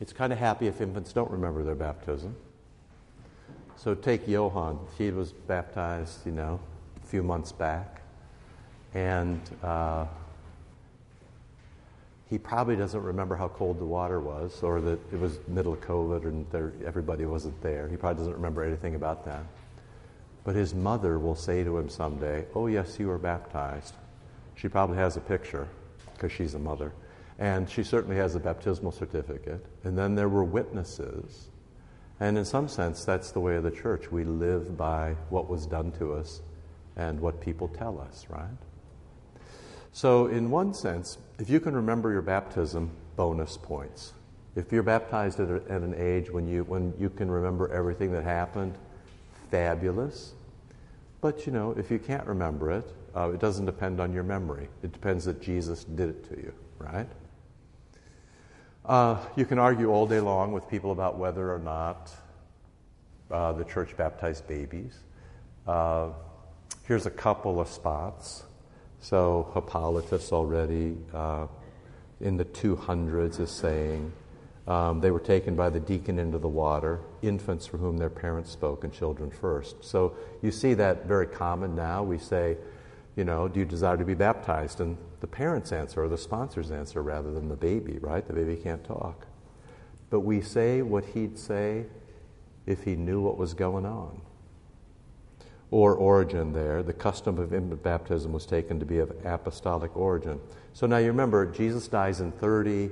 it's 0.00 0.12
kind 0.12 0.32
of 0.32 0.38
happy 0.38 0.66
if 0.66 0.80
infants 0.80 1.12
don't 1.12 1.30
remember 1.30 1.62
their 1.62 1.74
baptism. 1.74 2.34
So 3.76 3.94
take 3.94 4.26
Johann. 4.26 4.78
He 4.98 5.10
was 5.10 5.32
baptized, 5.32 6.26
you 6.26 6.32
know, 6.32 6.60
a 7.02 7.06
few 7.06 7.22
months 7.22 7.52
back. 7.52 8.00
And. 8.94 9.40
Uh, 9.62 10.06
he 12.34 12.38
probably 12.38 12.74
doesn't 12.74 13.02
remember 13.02 13.36
how 13.36 13.48
cold 13.48 13.78
the 13.78 13.84
water 13.84 14.18
was 14.18 14.62
or 14.62 14.80
that 14.80 14.98
it 15.12 15.20
was 15.20 15.38
middle 15.46 15.74
of 15.74 15.80
COVID 15.80 16.24
and 16.24 16.44
there, 16.50 16.72
everybody 16.84 17.26
wasn't 17.26 17.60
there. 17.62 17.86
He 17.86 17.96
probably 17.96 18.18
doesn't 18.18 18.34
remember 18.34 18.64
anything 18.64 18.94
about 18.94 19.24
that. 19.26 19.44
But 20.42 20.54
his 20.54 20.74
mother 20.74 21.18
will 21.18 21.36
say 21.36 21.64
to 21.64 21.78
him 21.78 21.88
someday, 21.88 22.46
Oh, 22.54 22.66
yes, 22.66 22.98
you 22.98 23.06
were 23.06 23.18
baptized. 23.18 23.94
She 24.54 24.68
probably 24.68 24.96
has 24.96 25.16
a 25.16 25.20
picture 25.20 25.68
because 26.14 26.32
she's 26.32 26.54
a 26.54 26.58
mother. 26.58 26.92
And 27.38 27.68
she 27.68 27.82
certainly 27.82 28.16
has 28.16 28.34
a 28.34 28.40
baptismal 28.40 28.92
certificate. 28.92 29.66
And 29.82 29.98
then 29.98 30.14
there 30.14 30.28
were 30.28 30.44
witnesses. 30.44 31.48
And 32.20 32.38
in 32.38 32.44
some 32.44 32.68
sense, 32.68 33.04
that's 33.04 33.32
the 33.32 33.40
way 33.40 33.56
of 33.56 33.64
the 33.64 33.70
church. 33.70 34.12
We 34.12 34.24
live 34.24 34.76
by 34.76 35.16
what 35.30 35.48
was 35.48 35.66
done 35.66 35.90
to 35.92 36.14
us 36.14 36.40
and 36.96 37.20
what 37.20 37.40
people 37.40 37.68
tell 37.68 38.00
us, 38.00 38.26
right? 38.28 38.46
So, 39.92 40.26
in 40.26 40.50
one 40.50 40.74
sense, 40.74 41.18
if 41.38 41.50
you 41.50 41.60
can 41.60 41.74
remember 41.74 42.12
your 42.12 42.22
baptism, 42.22 42.90
bonus 43.16 43.56
points. 43.56 44.12
If 44.56 44.72
you're 44.72 44.84
baptized 44.84 45.40
at, 45.40 45.48
a, 45.50 45.62
at, 45.68 45.82
an 45.82 45.94
age 45.96 46.30
when 46.30 46.46
you, 46.46 46.62
when 46.64 46.94
you 46.98 47.10
can 47.10 47.30
remember 47.30 47.72
everything 47.72 48.12
that 48.12 48.22
happened, 48.22 48.76
fabulous. 49.50 50.32
But 51.20 51.46
you 51.46 51.52
know, 51.52 51.74
if 51.76 51.90
you 51.90 51.98
can't 51.98 52.26
remember 52.26 52.70
it, 52.70 52.92
uh, 53.16 53.30
it 53.30 53.40
doesn't 53.40 53.66
depend 53.66 54.00
on 54.00 54.12
your 54.12 54.24
memory. 54.24 54.68
It 54.82 54.92
depends 54.92 55.24
that 55.26 55.40
Jesus 55.40 55.84
did 55.84 56.10
it 56.10 56.28
to 56.30 56.36
you, 56.36 56.52
right? 56.78 57.08
Uh, 58.84 59.18
you 59.36 59.46
can 59.46 59.58
argue 59.58 59.90
all 59.90 60.06
day 60.06 60.20
long 60.20 60.52
with 60.52 60.68
people 60.68 60.92
about 60.92 61.16
whether 61.16 61.52
or 61.52 61.58
not 61.58 62.10
uh, 63.30 63.52
the 63.52 63.64
church 63.64 63.96
baptized 63.96 64.46
babies. 64.46 64.98
Uh, 65.66 66.10
here's 66.86 67.06
a 67.06 67.10
couple 67.10 67.60
of 67.60 67.68
spots. 67.68 68.44
So 69.00 69.50
Hippolytus 69.54 70.32
already 70.32 70.96
uh, 71.12 71.46
in 72.20 72.36
the 72.36 72.44
200s 72.44 73.40
is 73.40 73.50
saying 73.50 74.12
um, 74.66 75.00
they 75.00 75.10
were 75.10 75.20
taken 75.20 75.56
by 75.56 75.68
the 75.70 75.80
deacon 75.80 76.18
into 76.18 76.38
the 76.38 76.48
water, 76.48 77.00
infants 77.22 77.66
for 77.66 77.76
whom 77.76 77.98
their 77.98 78.10
parents 78.10 78.50
spoke, 78.50 78.82
and 78.84 78.92
children 78.92 79.30
first. 79.30 79.84
So 79.84 80.14
you 80.42 80.50
see 80.50 80.74
that 80.74 81.06
very 81.06 81.26
common 81.26 81.74
now. 81.74 82.02
We 82.02 82.18
say, 82.18 82.56
you 83.16 83.24
know, 83.24 83.48
do 83.48 83.60
you 83.60 83.66
desire 83.66 83.96
to 83.96 84.04
be 84.04 84.14
baptized? 84.14 84.80
And 84.80 84.96
the 85.20 85.26
parents 85.26 85.72
answer, 85.72 86.02
or 86.02 86.08
the 86.08 86.18
sponsors 86.18 86.70
answer, 86.70 87.02
rather 87.02 87.32
than 87.32 87.48
the 87.48 87.56
baby, 87.56 87.98
right? 88.00 88.26
The 88.26 88.32
baby 88.32 88.56
can't 88.56 88.84
talk. 88.84 89.26
But 90.10 90.20
we 90.20 90.40
say 90.40 90.82
what 90.82 91.04
he'd 91.04 91.38
say 91.38 91.86
if 92.66 92.82
he 92.84 92.96
knew 92.96 93.20
what 93.20 93.38
was 93.38 93.54
going 93.54 93.86
on. 93.86 94.20
Or 95.70 95.94
Origen 95.94 96.52
there, 96.52 96.82
the 96.82 96.92
custom 96.92 97.38
of 97.38 97.52
infant 97.52 97.82
baptism 97.82 98.32
was 98.32 98.46
taken 98.46 98.78
to 98.80 98.86
be 98.86 98.98
of 98.98 99.12
apostolic 99.24 99.96
origin. 99.96 100.40
So 100.72 100.86
now 100.86 100.98
you 100.98 101.08
remember, 101.08 101.46
Jesus 101.46 101.88
dies 101.88 102.20
in 102.20 102.32
30, 102.32 102.90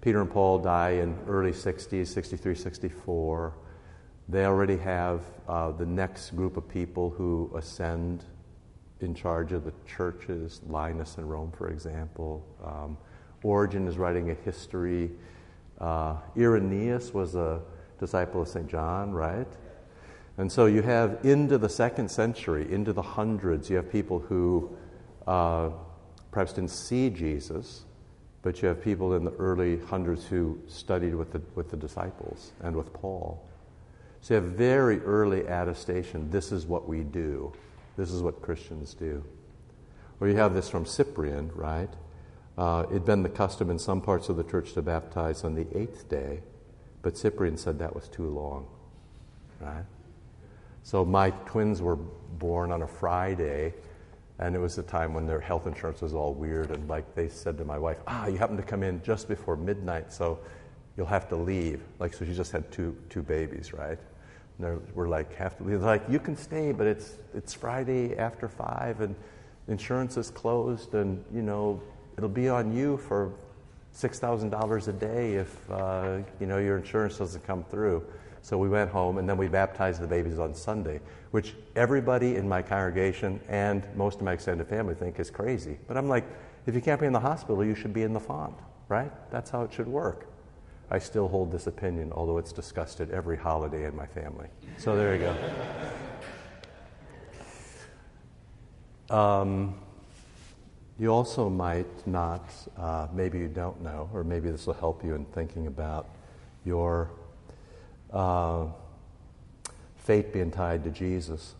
Peter 0.00 0.20
and 0.20 0.30
Paul 0.30 0.58
die 0.58 0.90
in 0.90 1.18
early 1.26 1.52
60s, 1.52 2.08
63, 2.08 2.54
64. 2.54 3.54
They 4.28 4.44
already 4.44 4.76
have 4.76 5.22
uh, 5.48 5.72
the 5.72 5.86
next 5.86 6.36
group 6.36 6.56
of 6.56 6.68
people 6.68 7.10
who 7.10 7.50
ascend 7.56 8.24
in 9.00 9.14
charge 9.14 9.52
of 9.52 9.64
the 9.64 9.72
churches, 9.86 10.60
Linus 10.66 11.18
in 11.18 11.26
Rome, 11.26 11.52
for 11.56 11.68
example. 11.68 12.44
Um, 12.64 12.96
Origen 13.42 13.86
is 13.86 13.98
writing 13.98 14.30
a 14.30 14.34
history. 14.34 15.10
Uh, 15.78 16.16
Irenaeus 16.36 17.12
was 17.12 17.34
a 17.34 17.60
disciple 17.98 18.42
of 18.42 18.48
St. 18.48 18.66
John, 18.66 19.12
right? 19.12 19.48
And 20.36 20.50
so 20.50 20.66
you 20.66 20.82
have 20.82 21.24
into 21.24 21.58
the 21.58 21.68
second 21.68 22.10
century, 22.10 22.70
into 22.72 22.92
the 22.92 23.02
hundreds, 23.02 23.70
you 23.70 23.76
have 23.76 23.90
people 23.90 24.18
who 24.18 24.76
uh, 25.26 25.70
perhaps 26.32 26.52
didn't 26.52 26.70
see 26.70 27.10
Jesus, 27.10 27.84
but 28.42 28.60
you 28.60 28.68
have 28.68 28.82
people 28.82 29.14
in 29.14 29.24
the 29.24 29.32
early 29.32 29.78
hundreds 29.78 30.26
who 30.26 30.58
studied 30.66 31.14
with 31.14 31.32
the, 31.32 31.40
with 31.54 31.70
the 31.70 31.76
disciples 31.76 32.52
and 32.62 32.74
with 32.74 32.92
Paul. 32.92 33.42
So 34.20 34.34
you 34.34 34.40
have 34.40 34.50
very 34.52 35.00
early 35.00 35.42
attestation 35.46 36.30
this 36.30 36.50
is 36.50 36.66
what 36.66 36.88
we 36.88 37.04
do, 37.04 37.52
this 37.96 38.10
is 38.10 38.22
what 38.22 38.42
Christians 38.42 38.94
do. 38.94 39.24
Or 40.20 40.28
you 40.28 40.36
have 40.36 40.54
this 40.54 40.68
from 40.68 40.86
Cyprian, 40.86 41.50
right? 41.54 41.90
Uh, 42.56 42.86
it'd 42.90 43.04
been 43.04 43.22
the 43.22 43.28
custom 43.28 43.70
in 43.70 43.78
some 43.78 44.00
parts 44.00 44.28
of 44.28 44.36
the 44.36 44.44
church 44.44 44.72
to 44.74 44.82
baptize 44.82 45.44
on 45.44 45.54
the 45.54 45.66
eighth 45.76 46.08
day, 46.08 46.40
but 47.02 47.18
Cyprian 47.18 47.56
said 47.56 47.78
that 47.80 47.94
was 47.94 48.08
too 48.08 48.28
long, 48.28 48.66
right? 49.60 49.84
So 50.84 51.04
my 51.04 51.30
twins 51.30 51.82
were 51.82 51.96
born 51.96 52.70
on 52.70 52.82
a 52.82 52.86
Friday, 52.86 53.74
and 54.38 54.54
it 54.54 54.58
was 54.58 54.78
a 54.78 54.82
time 54.82 55.14
when 55.14 55.26
their 55.26 55.40
health 55.40 55.66
insurance 55.66 56.00
was 56.00 56.14
all 56.14 56.34
weird, 56.34 56.70
and 56.70 56.88
like 56.88 57.14
they 57.14 57.28
said 57.28 57.58
to 57.58 57.64
my 57.64 57.78
wife, 57.78 57.98
"Ah, 58.06 58.26
you 58.26 58.36
happen 58.36 58.56
to 58.56 58.62
come 58.62 58.82
in 58.82 59.02
just 59.02 59.28
before 59.28 59.56
midnight, 59.56 60.12
so 60.12 60.38
you'll 60.96 61.06
have 61.06 61.28
to 61.30 61.36
leave." 61.36 61.82
Like, 61.98 62.14
so 62.14 62.24
she 62.24 62.34
just 62.34 62.52
had 62.52 62.70
two 62.70 62.96
two 63.08 63.22
babies, 63.22 63.72
right? 63.72 63.98
And 64.58 64.80
we're 64.94 65.08
like, 65.08 65.38
leave. 65.60 65.80
They're 65.80 65.88
like, 65.88 66.08
you 66.08 66.18
can 66.18 66.36
stay, 66.36 66.72
but 66.72 66.86
it's 66.86 67.16
it's 67.34 67.52
Friday 67.52 68.16
after 68.16 68.48
five, 68.48 69.00
and 69.00 69.14
insurance 69.68 70.16
is 70.16 70.30
closed, 70.30 70.94
and 70.94 71.24
you 71.34 71.42
know 71.42 71.80
it'll 72.16 72.28
be 72.28 72.48
on 72.48 72.72
you 72.72 72.96
for 72.96 73.32
six 73.90 74.18
thousand 74.18 74.50
dollars 74.50 74.88
a 74.88 74.92
day 74.92 75.34
if 75.34 75.70
uh, 75.70 76.18
you 76.40 76.46
know 76.46 76.58
your 76.58 76.78
insurance 76.78 77.18
doesn't 77.18 77.44
come 77.46 77.64
through. 77.64 78.04
So 78.42 78.58
we 78.58 78.68
went 78.68 78.90
home 78.90 79.16
and 79.16 79.26
then 79.26 79.38
we 79.38 79.48
baptized 79.48 80.02
the 80.02 80.06
babies 80.06 80.38
on 80.38 80.54
Sunday, 80.54 81.00
which 81.30 81.54
everybody 81.76 82.36
in 82.36 82.46
my 82.46 82.60
congregation 82.60 83.40
and 83.48 83.86
most 83.96 84.16
of 84.18 84.22
my 84.22 84.34
extended 84.34 84.68
family 84.68 84.94
think 84.94 85.18
is 85.18 85.30
crazy. 85.30 85.78
But 85.88 85.96
I'm 85.96 86.10
like, 86.10 86.26
if 86.66 86.74
you 86.74 86.82
can't 86.82 87.00
be 87.00 87.06
in 87.06 87.14
the 87.14 87.20
hospital, 87.20 87.64
you 87.64 87.74
should 87.74 87.94
be 87.94 88.02
in 88.02 88.12
the 88.12 88.20
font, 88.20 88.54
right? 88.88 89.10
That's 89.30 89.48
how 89.48 89.62
it 89.62 89.72
should 89.72 89.88
work. 89.88 90.26
I 90.90 90.98
still 90.98 91.28
hold 91.28 91.50
this 91.50 91.66
opinion, 91.66 92.12
although 92.12 92.38
it's 92.38 92.52
discussed 92.52 93.00
at 93.00 93.10
every 93.10 93.36
holiday 93.36 93.86
in 93.86 93.96
my 93.96 94.06
family. 94.06 94.48
So 94.78 94.96
there 94.96 95.14
you 95.14 95.20
go. 95.22 95.36
Um, 99.10 99.74
you 100.98 101.10
also 101.10 101.48
might 101.48 102.06
not, 102.06 102.48
uh, 102.76 103.08
maybe 103.12 103.38
you 103.38 103.48
don't 103.48 103.82
know, 103.82 104.08
or 104.12 104.24
maybe 104.24 104.50
this 104.50 104.66
will 104.66 104.74
help 104.74 105.04
you 105.04 105.14
in 105.14 105.24
thinking 105.26 105.66
about 105.66 106.08
your 106.64 107.10
uh, 108.12 108.66
fate 109.96 110.32
being 110.32 110.50
tied 110.50 110.84
to 110.84 110.90
Jesus. 110.90 111.54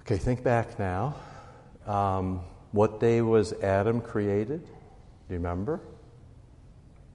Okay, 0.00 0.16
think 0.16 0.42
back 0.42 0.78
now. 0.78 1.14
Um, 1.86 2.40
what 2.72 3.00
day 3.00 3.20
was 3.20 3.52
Adam 3.54 4.00
created? 4.00 4.64
Do 4.64 4.70
you 5.28 5.36
remember? 5.36 5.80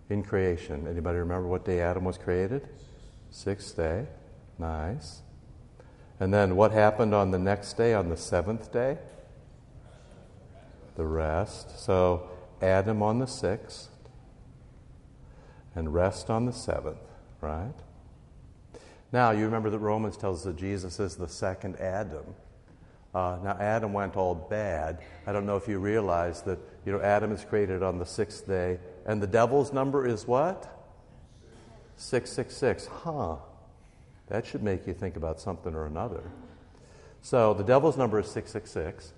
In 0.10 0.24
creation. 0.24 0.88
Anybody 0.88 1.20
remember 1.20 1.48
what 1.48 1.66
day 1.66 1.82
Adam 1.82 2.06
was 2.06 2.18
created? 2.18 2.68
Sixth 3.30 3.76
day. 3.76 4.06
Nice. 4.58 5.22
And 6.20 6.34
then 6.34 6.56
what 6.56 6.72
happened 6.72 7.14
on 7.14 7.32
the 7.32 7.40
next 7.40 7.74
day, 7.74 7.94
on 7.94 8.10
the 8.10 8.18
seventh 8.18 8.72
day? 8.72 8.98
The 10.96 11.06
rest. 11.06 11.80
So 11.80 12.30
Adam 12.62 13.04
on 13.04 13.20
the 13.20 13.28
sixth 13.28 13.90
and 15.76 15.94
rest 15.94 16.30
on 16.30 16.46
the 16.46 16.54
seventh 16.54 16.98
right? 17.42 17.74
Now, 19.12 19.32
you 19.32 19.46
remember 19.46 19.70
that 19.70 19.80
Romans 19.80 20.18
tells 20.18 20.40
us 20.40 20.46
that 20.46 20.58
Jesus 20.58 21.00
is 21.00 21.16
the 21.16 21.30
second 21.30 21.78
Adam. 21.80 22.26
Uh, 23.16 23.38
now, 23.44 23.58
Adam 23.60 23.94
went 23.94 24.18
all 24.18 24.36
bad. 24.36 25.00
I 25.26 25.32
don't 25.32 25.46
know 25.46 25.56
if 25.56 25.68
you 25.68 25.80
realize 25.80 26.42
that, 26.44 26.60
you 26.86 26.92
know, 26.92 27.02
Adam 27.02 27.32
is 27.32 27.44
created 27.44 27.82
on 27.82 28.00
the 28.00 28.06
sixth 28.06 28.46
day, 28.46 28.80
and 29.08 29.24
the 29.24 29.28
devil's 29.28 29.74
number 29.74 30.06
is 30.06 30.28
what? 30.28 30.68
666. 31.96 32.88
Huh. 32.88 33.38
That 34.28 34.46
should 34.46 34.62
make 34.62 34.86
you 34.86 34.94
think 34.94 35.16
about 35.16 35.40
something 35.40 35.74
or 35.74 35.86
another. 35.86 36.30
So, 37.22 37.54
the 37.54 37.64
devil's 37.64 37.98
number 37.98 38.20
is 38.20 38.28
666. 38.28 39.14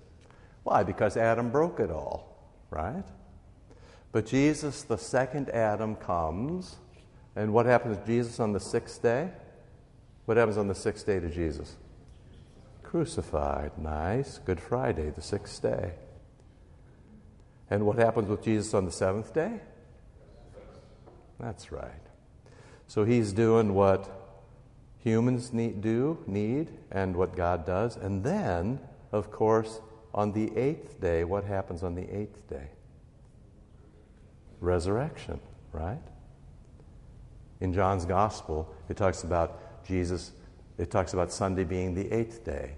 Why? 0.62 0.82
Because 0.84 1.16
Adam 1.16 1.50
broke 1.50 1.80
it 1.80 1.90
all, 1.90 2.54
right? 2.70 3.04
But 4.12 4.26
Jesus, 4.26 4.82
the 4.82 4.96
second 4.96 5.50
Adam, 5.50 5.96
comes 5.96 6.76
and 7.36 7.52
what 7.52 7.66
happens 7.66 7.96
to 7.96 8.06
Jesus 8.06 8.40
on 8.40 8.52
the 8.52 8.60
sixth 8.60 9.02
day? 9.02 9.30
What 10.24 10.36
happens 10.36 10.58
on 10.58 10.68
the 10.68 10.74
sixth 10.74 11.06
day 11.06 11.20
to 11.20 11.28
Jesus? 11.28 11.76
Crucified. 12.82 13.72
Nice. 13.78 14.38
Good 14.38 14.60
Friday, 14.60 15.10
the 15.10 15.22
sixth 15.22 15.62
day. 15.62 15.92
And 17.68 17.86
what 17.86 17.98
happens 17.98 18.28
with 18.28 18.42
Jesus 18.42 18.74
on 18.74 18.84
the 18.84 18.90
seventh 18.90 19.32
day? 19.32 19.60
That's 21.40 21.72
right. 21.72 21.90
So 22.86 23.04
he's 23.04 23.32
doing 23.32 23.74
what 23.74 24.08
humans 24.98 25.52
need, 25.52 25.80
do, 25.80 26.18
need, 26.26 26.70
and 26.90 27.16
what 27.16 27.34
God 27.34 27.64
does. 27.64 27.96
And 27.96 28.22
then, 28.22 28.80
of 29.12 29.30
course, 29.30 29.80
on 30.12 30.32
the 30.32 30.56
eighth 30.56 31.00
day, 31.00 31.24
what 31.24 31.44
happens 31.44 31.82
on 31.82 31.94
the 31.94 32.08
eighth 32.14 32.48
day? 32.48 32.68
Resurrection, 34.60 35.40
right? 35.72 36.02
In 37.60 37.72
John's 37.72 38.04
Gospel, 38.04 38.74
it 38.88 38.96
talks 38.96 39.22
about 39.22 39.84
Jesus, 39.86 40.32
it 40.78 40.90
talks 40.90 41.14
about 41.14 41.32
Sunday 41.32 41.64
being 41.64 41.94
the 41.94 42.10
eighth 42.12 42.44
day. 42.44 42.72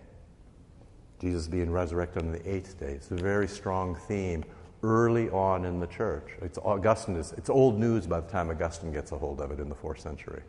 Jesus 1.20 1.46
being 1.46 1.70
resurrected 1.70 2.22
on 2.22 2.32
the 2.32 2.48
eighth 2.48 2.78
day. 2.78 2.92
It's 2.92 3.10
a 3.12 3.16
very 3.16 3.46
strong 3.46 3.94
theme 3.94 4.44
early 4.82 5.30
on 5.30 5.64
in 5.64 5.78
the 5.80 5.86
church. 5.86 6.30
It's 6.40 6.58
Augustine 6.58 7.16
is, 7.16 7.32
it's 7.36 7.48
old 7.48 7.78
news 7.78 8.06
by 8.06 8.20
the 8.20 8.28
time 8.28 8.50
Augustine 8.50 8.92
gets 8.92 9.12
a 9.12 9.18
hold 9.18 9.40
of 9.40 9.50
it 9.50 9.60
in 9.60 9.68
the 9.68 9.74
fourth 9.74 10.00
century. 10.00 10.42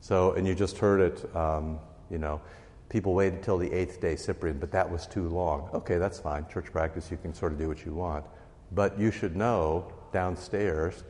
So, 0.00 0.32
and 0.32 0.46
you 0.46 0.54
just 0.54 0.78
heard 0.78 1.00
it, 1.00 1.36
um, 1.36 1.78
you 2.10 2.18
know, 2.18 2.40
people 2.88 3.14
waited 3.14 3.42
till 3.42 3.56
the 3.56 3.72
eighth 3.72 4.00
day 4.00 4.16
Cyprian, 4.16 4.58
but 4.58 4.70
that 4.72 4.90
was 4.90 5.06
too 5.06 5.28
long. 5.28 5.70
Okay, 5.72 5.98
that's 5.98 6.18
fine. 6.18 6.46
Church 6.48 6.70
practice, 6.70 7.10
you 7.10 7.16
can 7.16 7.32
sort 7.32 7.52
of 7.52 7.58
do 7.58 7.68
what 7.68 7.84
you 7.86 7.94
want. 7.94 8.24
But 8.72 8.98
you 8.98 9.10
should 9.10 9.36
know 9.36 9.92
downstairs, 10.12 11.04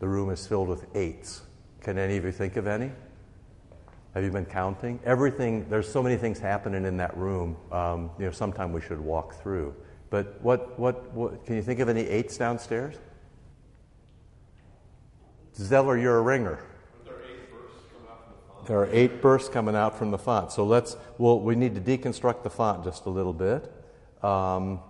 the 0.00 0.08
room 0.08 0.30
is 0.30 0.46
filled 0.46 0.68
with 0.68 0.86
eights. 0.94 1.42
Can 1.80 1.98
any 1.98 2.16
of 2.16 2.24
you 2.24 2.32
think 2.32 2.56
of 2.56 2.66
any? 2.66 2.92
Have 4.14 4.24
you 4.24 4.30
been 4.30 4.46
counting? 4.46 5.00
Everything, 5.04 5.68
there's 5.68 5.90
so 5.90 6.02
many 6.02 6.16
things 6.16 6.38
happening 6.38 6.84
in 6.84 6.96
that 6.98 7.16
room. 7.16 7.56
Um, 7.72 8.10
you 8.18 8.26
know, 8.26 8.30
sometime 8.30 8.72
we 8.72 8.80
should 8.80 9.00
walk 9.00 9.40
through. 9.42 9.74
But 10.10 10.40
what, 10.40 10.78
what, 10.78 11.12
what, 11.12 11.44
can 11.44 11.56
you 11.56 11.62
think 11.62 11.80
of 11.80 11.88
any 11.88 12.02
eights 12.02 12.36
downstairs? 12.38 12.94
Zeller, 15.54 15.98
you're 15.98 16.18
a 16.18 16.22
ringer. 16.22 16.60
There 18.66 18.78
are 18.78 18.88
eight 18.92 19.22
bursts 19.22 19.48
coming 19.48 19.74
out 19.74 19.96
from 19.96 20.10
the 20.10 20.18
font. 20.18 20.52
So 20.52 20.64
let's, 20.64 20.96
well, 21.16 21.40
we 21.40 21.54
need 21.54 21.74
to 21.74 21.80
deconstruct 21.80 22.42
the 22.42 22.50
font 22.50 22.84
just 22.84 23.06
a 23.06 23.10
little 23.10 23.32
bit. 23.32 23.72
Um, 24.22 24.80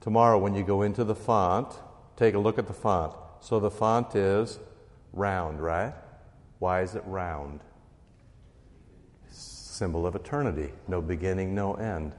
tomorrow, 0.00 0.38
when 0.38 0.54
you 0.54 0.64
go 0.64 0.82
into 0.82 1.04
the 1.04 1.14
font, 1.14 1.68
take 2.16 2.34
a 2.34 2.38
look 2.38 2.58
at 2.58 2.66
the 2.66 2.72
font. 2.72 3.12
So 3.40 3.60
the 3.60 3.70
font 3.70 4.16
is 4.16 4.58
round, 5.12 5.60
right? 5.60 5.92
Why 6.58 6.80
is 6.80 6.94
it 6.94 7.02
round? 7.06 7.60
Symbol 9.30 10.06
of 10.06 10.14
eternity, 10.14 10.72
no 10.88 11.02
beginning, 11.02 11.54
no 11.54 11.74
end. 11.74 12.14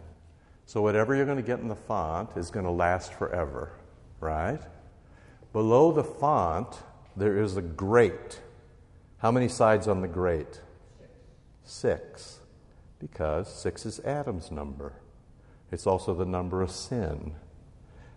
So 0.68 0.82
whatever 0.82 1.16
you're 1.16 1.26
going 1.26 1.38
to 1.38 1.44
get 1.44 1.60
in 1.60 1.70
the 1.70 1.78
font 1.78 2.32
is 2.36 2.52
going 2.52 2.66
to 2.66 2.72
last 2.72 3.14
forever, 3.14 3.72
right? 4.20 4.60
Below 5.54 5.94
the 5.94 6.04
font, 6.04 6.68
there 7.16 7.42
is 7.42 7.56
a 7.56 7.62
grate. 7.62 8.42
How 9.20 9.32
many 9.32 9.48
sides 9.48 9.88
on 9.88 10.02
the 10.02 10.10
grate? 10.10 10.60
Six. 11.64 12.42
Because 13.00 13.48
six 13.52 13.86
is 13.86 14.02
Adam's 14.02 14.52
number. 14.52 14.92
It's 15.72 15.88
also 15.88 16.14
the 16.14 16.26
number 16.26 16.62
of 16.62 16.70
sin. 16.70 17.36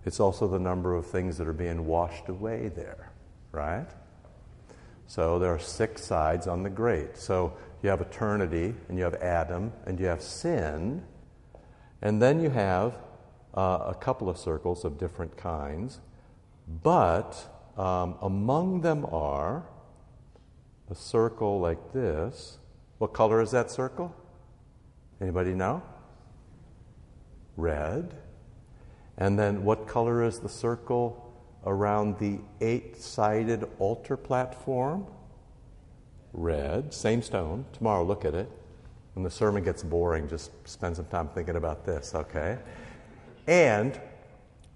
It's 0.04 0.18
also 0.18 0.48
the 0.48 0.58
number 0.58 0.96
of 0.96 1.06
things 1.06 1.38
that 1.38 1.46
are 1.46 1.52
being 1.52 1.86
washed 1.86 2.28
away 2.28 2.66
there, 2.74 3.12
right? 3.52 3.86
So 5.06 5.38
there 5.38 5.54
are 5.54 5.60
six 5.60 6.04
sides 6.04 6.48
on 6.48 6.64
the 6.64 6.70
grate. 6.70 7.16
So 7.16 7.56
you 7.80 7.90
have 7.90 8.00
eternity, 8.00 8.74
and 8.88 8.98
you 8.98 9.04
have 9.04 9.14
Adam, 9.14 9.72
and 9.86 10.00
you 10.00 10.06
have 10.06 10.20
sin, 10.20 11.04
and 12.02 12.20
then 12.20 12.40
you 12.40 12.50
have 12.50 12.96
uh, 13.54 13.84
a 13.86 13.94
couple 13.94 14.28
of 14.28 14.38
circles 14.38 14.84
of 14.84 14.98
different 14.98 15.36
kinds. 15.36 16.00
But 16.82 17.36
um, 17.76 18.16
among 18.22 18.82
them 18.82 19.06
are 19.06 19.64
a 20.90 20.94
circle 20.94 21.60
like 21.60 21.92
this. 21.92 22.58
What 22.98 23.12
color 23.12 23.40
is 23.40 23.50
that 23.50 23.70
circle? 23.70 24.14
Anybody 25.20 25.54
know? 25.54 25.82
Red. 27.56 28.14
And 29.18 29.38
then 29.38 29.64
what 29.64 29.86
color 29.86 30.24
is 30.24 30.38
the 30.38 30.48
circle 30.48 31.34
around 31.66 32.18
the 32.18 32.38
eight 32.60 32.96
sided 32.96 33.68
altar 33.78 34.16
platform? 34.16 35.06
Red. 36.32 36.94
Same 36.94 37.22
stone. 37.22 37.66
Tomorrow, 37.72 38.04
look 38.04 38.24
at 38.24 38.34
it. 38.34 38.50
When 39.20 39.24
the 39.26 39.30
sermon 39.30 39.62
gets 39.62 39.82
boring, 39.82 40.30
just 40.30 40.50
spend 40.66 40.96
some 40.96 41.04
time 41.04 41.28
thinking 41.28 41.56
about 41.56 41.84
this, 41.84 42.14
okay? 42.14 42.56
And 43.46 44.00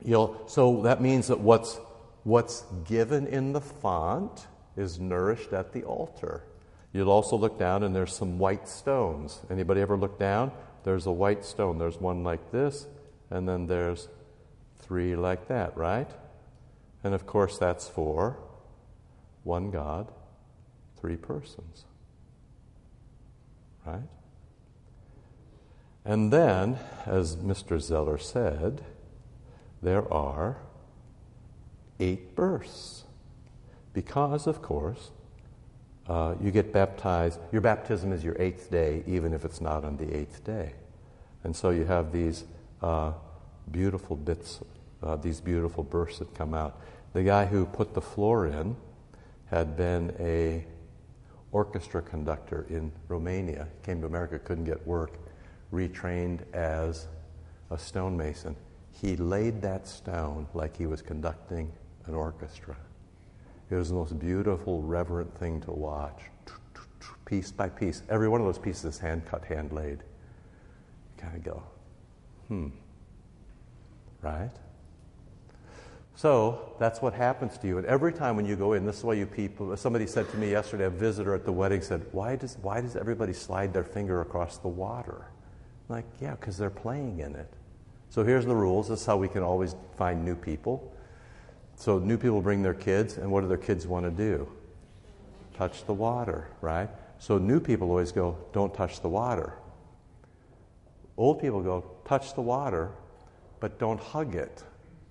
you'll, 0.05 0.39
so 0.49 0.83
that 0.83 1.01
means 1.01 1.29
that 1.29 1.41
what's, 1.41 1.81
what's 2.25 2.63
given 2.85 3.27
in 3.27 3.55
the 3.55 3.63
font 3.63 4.47
is 4.77 5.01
nourished 5.01 5.55
at 5.55 5.73
the 5.73 5.85
altar. 5.85 6.45
You'll 6.93 7.11
also 7.11 7.39
look 7.39 7.59
down 7.59 7.85
and 7.85 7.97
there's 7.97 8.15
some 8.15 8.39
white 8.39 8.69
stones. 8.69 9.41
Anybody 9.51 9.81
ever 9.81 9.97
look 9.97 10.19
down? 10.19 10.53
There's 10.83 11.07
a 11.07 11.13
white 11.13 11.43
stone. 11.43 11.79
There's 11.79 11.99
one 11.99 12.23
like 12.23 12.53
this, 12.53 12.87
and 13.31 13.49
then 13.49 13.67
there's 13.67 14.09
three 14.81 15.17
like 15.17 15.49
that, 15.49 15.75
right? 15.75 16.11
And 17.03 17.15
of 17.15 17.25
course, 17.25 17.57
that's 17.57 17.89
for 17.89 18.37
one 19.43 19.71
God, 19.71 20.13
three 21.01 21.17
persons. 21.17 21.87
Right? 23.87 24.03
And 26.05 26.33
then, 26.33 26.79
as 27.07 27.37
Mr. 27.37 27.81
Zeller 27.81 28.19
said, 28.19 28.83
there 29.83 30.11
are 30.13 30.59
eight 31.99 32.35
births. 32.35 33.05
Because, 33.93 34.47
of 34.47 34.61
course, 34.61 35.11
uh, 36.09 36.35
you 36.41 36.51
get 36.51 36.73
baptized. 36.73 37.39
Your 37.53 37.63
baptism 37.63 38.13
is 38.13 38.23
your 38.23 38.37
eighth 38.39 38.71
day, 38.71 39.03
even 39.07 39.33
if 39.33 39.45
it's 39.45 39.61
not 39.61 39.85
on 39.85 39.97
the 39.97 40.15
eighth 40.15 40.45
day. 40.45 40.75
And 41.45 41.55
so 41.55 41.71
you 41.71 41.85
have 41.85 42.13
these 42.13 42.45
uh, 42.83 43.13
beautiful 43.71 44.17
bits, 44.17 44.61
uh, 45.03 45.17
these 45.17 45.41
beautiful 45.41 45.85
births 45.85 46.19
that 46.19 46.35
come 46.35 46.53
out. 46.53 46.81
The 47.15 47.23
guy 47.23 47.47
who 47.47 47.65
put 47.65 47.95
the 47.95 48.01
floor 48.03 48.47
in 48.47 48.77
had 49.47 49.77
been 49.77 50.15
a 50.19 50.67
orchestra 51.53 52.03
conductor 52.03 52.67
in 52.69 52.93
Romania. 53.09 53.69
Came 53.85 54.01
to 54.01 54.07
America, 54.07 54.39
couldn't 54.39 54.65
get 54.65 54.85
work, 54.87 55.19
retrained 55.75 56.41
as 56.55 57.09
a 57.71 57.79
stonemason. 57.79 58.57
He 58.93 59.17
laid 59.17 59.61
that 59.63 59.87
stone 59.87 60.47
like 60.55 60.77
he 60.77 60.87
was 60.87 61.03
conducting 61.03 61.73
an 62.07 62.15
orchestra. 62.15 62.77
It 63.71 63.75
was 63.75 63.89
the 63.89 63.95
most 63.95 64.19
beautiful, 64.19 64.83
reverent 64.83 65.37
thing 65.39 65.61
to 65.63 65.73
watch, 65.73 66.23
piece 67.25 67.51
by 67.51 67.69
piece. 67.69 68.03
Every 68.09 68.29
one 68.29 68.41
of 68.41 68.47
those 68.47 68.59
pieces 68.59 68.85
is 68.85 68.99
hand 68.99 69.27
cut, 69.27 69.45
hand 69.45 69.73
laid. 69.73 69.99
You 69.99 71.23
kind 71.23 71.37
of 71.37 71.43
go, 71.43 71.63
hmm, 72.49 72.69
right? 74.23 74.51
So 76.17 76.75
that's 76.79 77.03
what 77.03 77.15
happens 77.15 77.59
to 77.59 77.67
you. 77.67 77.79
And 77.79 77.87
every 77.87 78.13
time 78.13 78.37
when 78.37 78.47
you 78.47 78.55
go 78.55 78.75
in, 78.75 78.87
this 78.87 78.99
is 78.99 79.05
why 79.05 79.15
you 79.15 79.27
people, 79.27 79.77
somebody 79.77 80.07
said 80.07 80.31
to 80.31 80.37
me 80.37 80.51
yesterday, 80.51 80.85
a 80.85 80.91
visitor 80.91 81.35
at 81.35 81.45
the 81.45 81.53
wedding 81.53 81.83
said, 81.83 82.07
Why 82.13 82.37
does, 82.37 82.57
why 82.63 82.81
does 82.81 82.95
everybody 82.95 83.33
slide 83.33 83.73
their 83.73 83.85
finger 83.85 84.21
across 84.21 84.59
the 84.59 84.69
water? 84.69 85.27
Like, 85.89 86.05
yeah, 86.21 86.33
because 86.33 86.57
they're 86.57 86.71
playing 86.71 87.21
in 87.21 87.35
it. 87.35 87.53
So 88.11 88.25
here's 88.25 88.47
the 88.47 88.55
rules. 88.55 88.89
This 88.89 89.01
is 89.01 89.07
how 89.07 89.17
we 89.17 89.29
can 89.29 89.43
always 89.43 89.75
find 89.97 90.25
new 90.25 90.35
people. 90.35 90.93
So 91.77 91.99
new 91.99 92.17
people 92.17 92.41
bring 92.41 92.63
their 92.63 92.75
kids, 92.75 93.17
and 93.17 93.31
what 93.31 93.43
do 93.43 93.49
their 93.49 93.59
kids 93.59 93.87
want 93.87 94.05
to 94.05 94.11
do? 94.11 94.49
Touch 95.57 95.85
the 95.85 95.95
water, 95.95 96.49
right? 96.61 96.89
So 97.19 97.39
new 97.39 97.61
people 97.61 97.89
always 97.89 98.13
go, 98.13 98.39
Don't 98.53 98.73
touch 98.73 99.01
the 99.01 99.09
water. 99.09 99.55
Old 101.17 101.41
people 101.41 101.63
go, 101.63 101.85
Touch 102.05 102.35
the 102.35 102.43
water, 102.43 102.91
but 103.61 103.79
don't 103.79 104.01
hug 104.01 104.35
it 104.35 104.63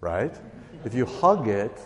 right? 0.03 0.35
If 0.83 0.93
you 0.93 1.05
hug 1.05 1.47
it, 1.47 1.79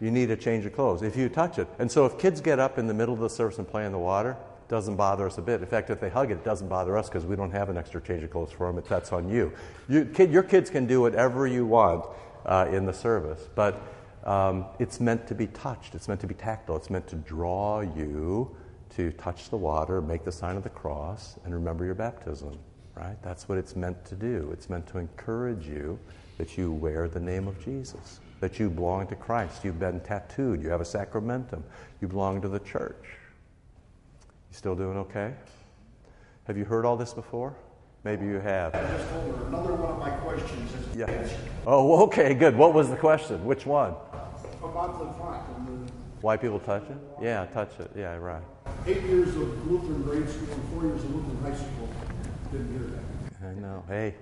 you 0.00 0.10
need 0.10 0.30
a 0.30 0.36
change 0.36 0.66
of 0.66 0.74
clothes. 0.74 1.02
If 1.02 1.16
you 1.16 1.28
touch 1.28 1.58
it. 1.58 1.68
And 1.78 1.90
so 1.90 2.04
if 2.04 2.18
kids 2.18 2.40
get 2.40 2.58
up 2.58 2.78
in 2.78 2.88
the 2.88 2.94
middle 2.94 3.14
of 3.14 3.20
the 3.20 3.30
service 3.30 3.58
and 3.58 3.66
play 3.66 3.86
in 3.86 3.92
the 3.92 3.98
water, 3.98 4.36
doesn't 4.68 4.96
bother 4.96 5.26
us 5.26 5.38
a 5.38 5.42
bit. 5.42 5.60
In 5.60 5.66
fact, 5.66 5.90
if 5.90 6.00
they 6.00 6.08
hug 6.08 6.30
it, 6.30 6.34
it 6.34 6.44
doesn't 6.44 6.68
bother 6.68 6.96
us 6.96 7.08
because 7.08 7.24
we 7.24 7.36
don't 7.36 7.50
have 7.50 7.68
an 7.68 7.76
extra 7.76 8.00
change 8.00 8.22
of 8.22 8.30
clothes 8.30 8.52
for 8.52 8.72
them. 8.72 8.82
that's 8.88 9.12
on 9.12 9.28
you. 9.28 9.52
you 9.88 10.04
kid, 10.06 10.30
your 10.30 10.42
kids 10.42 10.70
can 10.70 10.86
do 10.86 11.00
whatever 11.00 11.46
you 11.46 11.66
want 11.66 12.06
uh, 12.46 12.66
in 12.70 12.84
the 12.84 12.92
service, 12.92 13.48
but 13.54 13.80
um, 14.24 14.66
it's 14.78 15.00
meant 15.00 15.26
to 15.28 15.34
be 15.34 15.46
touched. 15.48 15.94
It's 15.94 16.08
meant 16.08 16.20
to 16.22 16.26
be 16.26 16.34
tactile. 16.34 16.76
It's 16.76 16.90
meant 16.90 17.06
to 17.08 17.16
draw 17.16 17.80
you 17.80 18.56
to 18.96 19.10
touch 19.12 19.50
the 19.50 19.56
water, 19.56 20.00
make 20.00 20.24
the 20.24 20.32
sign 20.32 20.56
of 20.56 20.62
the 20.62 20.70
cross, 20.70 21.36
and 21.44 21.52
remember 21.52 21.84
your 21.84 21.94
baptism, 21.94 22.58
right? 22.94 23.16
That's 23.22 23.48
what 23.48 23.58
it's 23.58 23.76
meant 23.76 24.04
to 24.06 24.14
do. 24.14 24.50
It's 24.52 24.70
meant 24.70 24.86
to 24.88 24.98
encourage 24.98 25.66
you 25.66 25.98
that 26.38 26.56
you 26.56 26.72
wear 26.72 27.08
the 27.08 27.20
name 27.20 27.48
of 27.48 27.62
Jesus, 27.62 28.20
that 28.40 28.58
you 28.58 28.70
belong 28.70 29.06
to 29.08 29.16
Christ. 29.16 29.64
You've 29.64 29.78
been 29.78 30.00
tattooed, 30.00 30.62
you 30.62 30.68
have 30.70 30.80
a 30.80 30.84
sacramentum, 30.84 31.62
you 32.00 32.08
belong 32.08 32.40
to 32.42 32.48
the 32.48 32.60
church. 32.60 33.18
You 34.54 34.58
still 34.58 34.76
doing 34.76 34.96
okay? 34.98 35.34
Have 36.44 36.56
you 36.56 36.64
heard 36.64 36.84
all 36.86 36.96
this 36.96 37.12
before? 37.12 37.56
Maybe 38.04 38.24
you 38.24 38.38
have. 38.38 38.72
I 38.72 38.82
just 38.82 39.10
told 39.10 39.36
her 39.36 39.46
another 39.48 39.74
one 39.74 39.90
of 39.90 39.98
my 39.98 40.10
questions 40.10 40.72
is 40.72 40.96
yeah. 40.96 41.28
Oh, 41.66 42.04
okay, 42.04 42.34
good. 42.34 42.56
What 42.56 42.72
was 42.72 42.88
the 42.88 42.94
question? 42.94 43.44
Which 43.44 43.66
one? 43.66 43.94
about 44.62 45.00
the 45.00 45.06
font. 45.18 45.90
Why 46.20 46.36
people 46.36 46.60
touch 46.60 46.84
it? 46.84 46.96
Yeah, 47.20 47.46
touch 47.46 47.80
it. 47.80 47.90
Yeah, 47.96 48.14
right. 48.14 48.44
eight 48.86 49.02
years 49.02 49.30
of 49.30 49.68
Lutheran 49.68 50.02
grade 50.02 50.30
school 50.30 50.54
and 50.54 50.68
four 50.70 50.84
years 50.84 51.02
of 51.02 51.12
Lutheran 51.16 51.42
high 51.42 51.56
school. 51.56 51.88
Didn't 52.52 52.78
hear 52.78 53.00
that. 53.40 53.48
I 53.48 53.54
know. 53.60 53.82
Hey, 53.88 54.14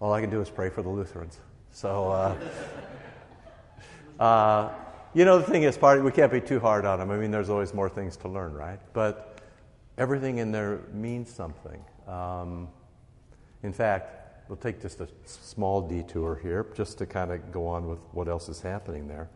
all 0.00 0.12
I 0.12 0.20
can 0.20 0.30
do 0.30 0.40
is 0.40 0.50
pray 0.50 0.68
for 0.68 0.82
the 0.82 0.88
Lutherans. 0.88 1.38
So, 1.70 2.10
uh, 2.10 2.36
uh, 4.20 4.72
you 5.14 5.24
know, 5.24 5.38
the 5.38 5.44
thing 5.44 5.62
is, 5.62 5.78
part 5.78 6.02
we 6.02 6.10
can't 6.10 6.32
be 6.32 6.40
too 6.40 6.58
hard 6.58 6.84
on 6.84 6.98
them. 6.98 7.12
I 7.12 7.16
mean, 7.16 7.30
there's 7.30 7.50
always 7.50 7.72
more 7.72 7.88
things 7.88 8.16
to 8.16 8.28
learn, 8.28 8.52
right? 8.52 8.80
But 8.92 9.29
everything 10.00 10.38
in 10.38 10.50
there 10.50 10.80
means 10.94 11.30
something. 11.30 11.84
Um, 12.08 12.68
in 13.62 13.72
fact, 13.72 14.48
we'll 14.48 14.56
take 14.56 14.80
just 14.80 15.00
a 15.00 15.08
small 15.26 15.82
detour 15.86 16.40
here, 16.42 16.66
just 16.74 16.96
to 16.98 17.06
kind 17.06 17.30
of 17.30 17.52
go 17.52 17.66
on 17.66 17.86
with 17.86 18.00
what 18.12 18.26
else 18.26 18.48
is 18.48 18.62
happening 18.62 19.06
there. 19.06 19.28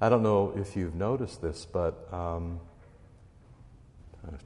I 0.00 0.08
don't 0.08 0.22
know 0.22 0.54
if 0.56 0.74
you've 0.74 0.94
noticed 0.94 1.42
this, 1.42 1.66
but 1.70 2.08
um, 2.12 2.58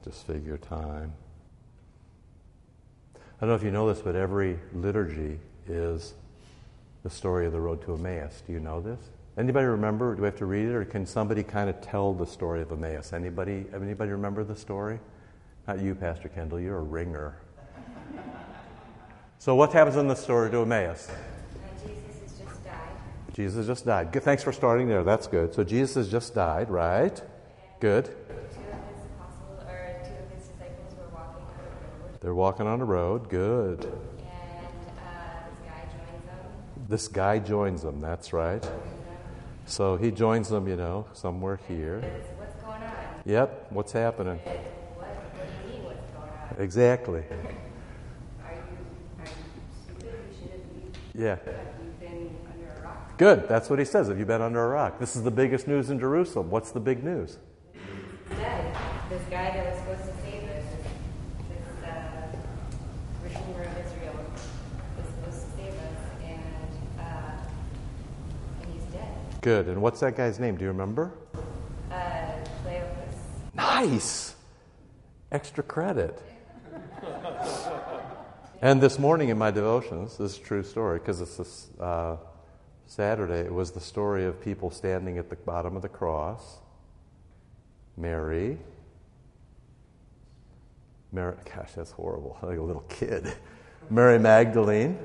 just 0.03 0.27
figure 0.27 0.57
time. 0.57 1.13
I 3.15 3.19
don't 3.39 3.49
know 3.49 3.55
if 3.55 3.63
you 3.63 3.71
know 3.71 3.91
this, 3.91 4.01
but 4.01 4.15
every 4.15 4.59
liturgy 4.73 5.39
is 5.67 6.13
the 7.03 7.09
story 7.09 7.45
of 7.45 7.53
the 7.53 7.61
road 7.61 7.81
to 7.85 7.93
Emmaus. 7.95 8.43
Do 8.45 8.51
you 8.51 8.59
know 8.59 8.81
this? 8.81 8.99
Anybody 9.37 9.65
remember? 9.67 10.15
Do 10.15 10.21
we 10.21 10.25
have 10.27 10.37
to 10.37 10.45
read 10.45 10.67
it, 10.67 10.75
or 10.75 10.83
can 10.83 11.05
somebody 11.05 11.43
kind 11.43 11.69
of 11.69 11.79
tell 11.79 12.13
the 12.13 12.27
story 12.27 12.61
of 12.61 12.73
Emmaus? 12.73 13.13
Anybody? 13.13 13.65
Anybody 13.73 14.11
remember 14.11 14.43
the 14.43 14.57
story? 14.57 14.99
Not 15.71 15.79
you, 15.79 15.95
Pastor 15.95 16.27
Kendall. 16.27 16.59
You're 16.59 16.79
a 16.79 16.83
ringer. 16.83 17.37
so, 19.39 19.55
what 19.55 19.71
happens 19.71 19.95
in 19.95 20.05
the 20.05 20.15
story 20.15 20.51
to 20.51 20.63
Emmaus? 20.63 21.09
Jesus 21.81 21.95
has 22.19 22.39
just 22.39 22.65
died. 22.65 22.89
Jesus 23.33 23.67
just 23.67 23.85
died. 23.85 24.11
Good. 24.11 24.23
Thanks 24.23 24.43
for 24.43 24.51
starting 24.51 24.89
there. 24.89 25.05
That's 25.05 25.27
good. 25.27 25.53
So 25.53 25.63
Jesus 25.63 25.95
has 25.95 26.11
just 26.11 26.35
died, 26.35 26.69
right? 26.69 27.21
Good. 27.79 28.03
Two 28.03 28.11
of 28.11 28.17
his 28.17 28.57
apostles, 29.15 29.63
or 29.65 29.95
two 30.03 30.11
of 30.11 30.37
his 30.37 30.49
disciples, 30.49 30.93
were 30.97 31.07
walking 31.15 31.39
on 31.39 31.47
the 31.47 32.03
road, 32.03 32.19
They're 32.19 32.35
walking 32.35 32.67
on 32.67 32.79
the 32.79 32.85
road. 32.85 33.29
Good. 33.29 33.85
and 33.85 33.93
uh, 34.99 35.39
this 35.55 35.57
guy 35.63 35.79
joins 35.87 36.25
them. 36.25 36.89
This 36.89 37.07
guy 37.07 37.39
joins 37.39 37.81
them. 37.81 38.01
That's 38.01 38.33
right. 38.33 38.71
So 39.67 39.95
he 39.95 40.11
joins 40.11 40.49
them, 40.49 40.67
you 40.67 40.75
know, 40.75 41.05
somewhere 41.13 41.61
here. 41.69 42.01
What's 42.01 42.61
going 42.61 42.83
on? 42.83 42.91
Yep. 43.23 43.67
What's 43.69 43.93
happening? 43.93 44.41
Be. 46.57 47.23
Yeah. 51.13 51.35
Have 51.35 51.45
you 51.45 51.93
been 51.99 52.29
under 52.51 52.71
a 52.79 52.83
rock? 52.83 53.17
Good. 53.17 53.47
That's 53.47 53.69
what 53.69 53.79
he 53.79 53.85
says. 53.85 54.07
Have 54.07 54.17
you 54.17 54.25
been 54.25 54.41
under 54.41 54.63
a 54.63 54.67
rock? 54.69 54.99
This 54.99 55.15
is 55.15 55.23
the 55.23 55.31
biggest 55.31 55.67
news 55.67 55.89
in 55.89 55.99
Jerusalem. 55.99 56.49
What's 56.49 56.71
the 56.71 56.79
big 56.79 57.03
news? 57.03 57.37
Dead. 58.29 58.75
This 59.09 59.21
guy 59.29 59.51
that 59.51 59.69
was 59.69 59.77
supposed 59.79 60.01
to 60.03 60.13
save 60.23 60.43
us, 60.43 60.63
this, 60.71 60.87
this 61.49 61.67
uh, 61.83 62.27
Redeemer 63.23 63.63
of 63.63 63.77
Israel, 63.85 64.15
was 64.97 65.05
supposed 65.05 65.45
to 65.45 65.57
save 65.57 65.73
us, 65.73 65.99
and 66.23 66.99
uh, 66.99 67.03
and 68.61 68.73
he's 68.73 68.83
dead. 68.93 69.13
Good. 69.41 69.67
And 69.67 69.81
what's 69.81 69.99
that 69.99 70.15
guy's 70.15 70.39
name? 70.39 70.55
Do 70.55 70.63
you 70.63 70.71
remember? 70.71 71.11
Uh, 71.91 71.95
Cleopas. 72.63 73.17
Nice! 73.53 74.35
Extra 75.33 75.63
credit. 75.63 76.21
And 78.61 78.79
this 78.79 78.99
morning 78.99 79.29
in 79.29 79.37
my 79.37 79.49
devotions, 79.49 80.17
this 80.17 80.33
is 80.33 80.37
a 80.37 80.41
true 80.41 80.63
story 80.63 80.99
because 80.99 81.19
it's 81.19 81.37
this 81.37 81.67
uh, 81.79 82.17
Saturday, 82.85 83.39
it 83.39 83.53
was 83.53 83.71
the 83.71 83.79
story 83.79 84.25
of 84.25 84.41
people 84.41 84.69
standing 84.69 85.17
at 85.17 85.29
the 85.29 85.35
bottom 85.35 85.75
of 85.75 85.81
the 85.81 85.89
cross. 85.89 86.59
Mary. 87.97 88.57
Mary, 91.11 91.35
gosh, 91.55 91.71
that's 91.73 91.91
horrible. 91.91 92.37
Like 92.43 92.57
a 92.57 92.61
little 92.61 92.85
kid. 92.89 93.33
Mary 93.89 94.19
Magdalene. 94.19 94.99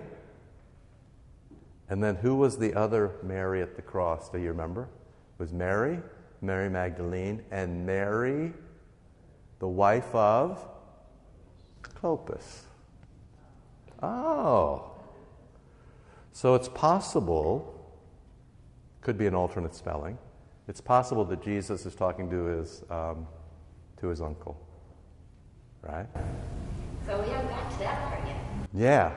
And 1.89 2.03
then 2.03 2.17
who 2.17 2.35
was 2.35 2.59
the 2.59 2.75
other 2.75 3.13
Mary 3.23 3.63
at 3.63 3.77
the 3.77 3.83
cross? 3.83 4.29
Do 4.29 4.39
you 4.39 4.49
remember? 4.49 4.83
It 4.83 5.43
was 5.43 5.53
Mary, 5.53 6.01
Mary 6.43 6.69
Magdalene, 6.69 7.43
and 7.51 7.87
Mary, 7.87 8.53
the 9.61 9.69
wife 9.69 10.13
of 10.15 10.61
Clopas. 11.83 12.66
Oh. 14.03 14.91
So 16.33 16.55
it's 16.55 16.69
possible, 16.69 17.73
could 19.01 19.17
be 19.17 19.27
an 19.27 19.35
alternate 19.35 19.75
spelling, 19.75 20.19
it's 20.69 20.81
possible 20.81 21.25
that 21.27 21.43
Jesus 21.43 21.87
is 21.87 21.95
talking 21.95 22.29
to 22.31 22.45
his, 22.45 22.83
um, 22.91 23.27
to 23.99 24.09
his 24.09 24.21
uncle. 24.21 24.61
Right? 25.83 26.07
So 27.07 27.23
we 27.23 27.29
haven't 27.29 27.49
got 27.49 27.71
to 27.71 27.79
that 27.79 28.09
part 28.09 28.27
yet. 28.27 28.37
Yeah. 28.75 29.13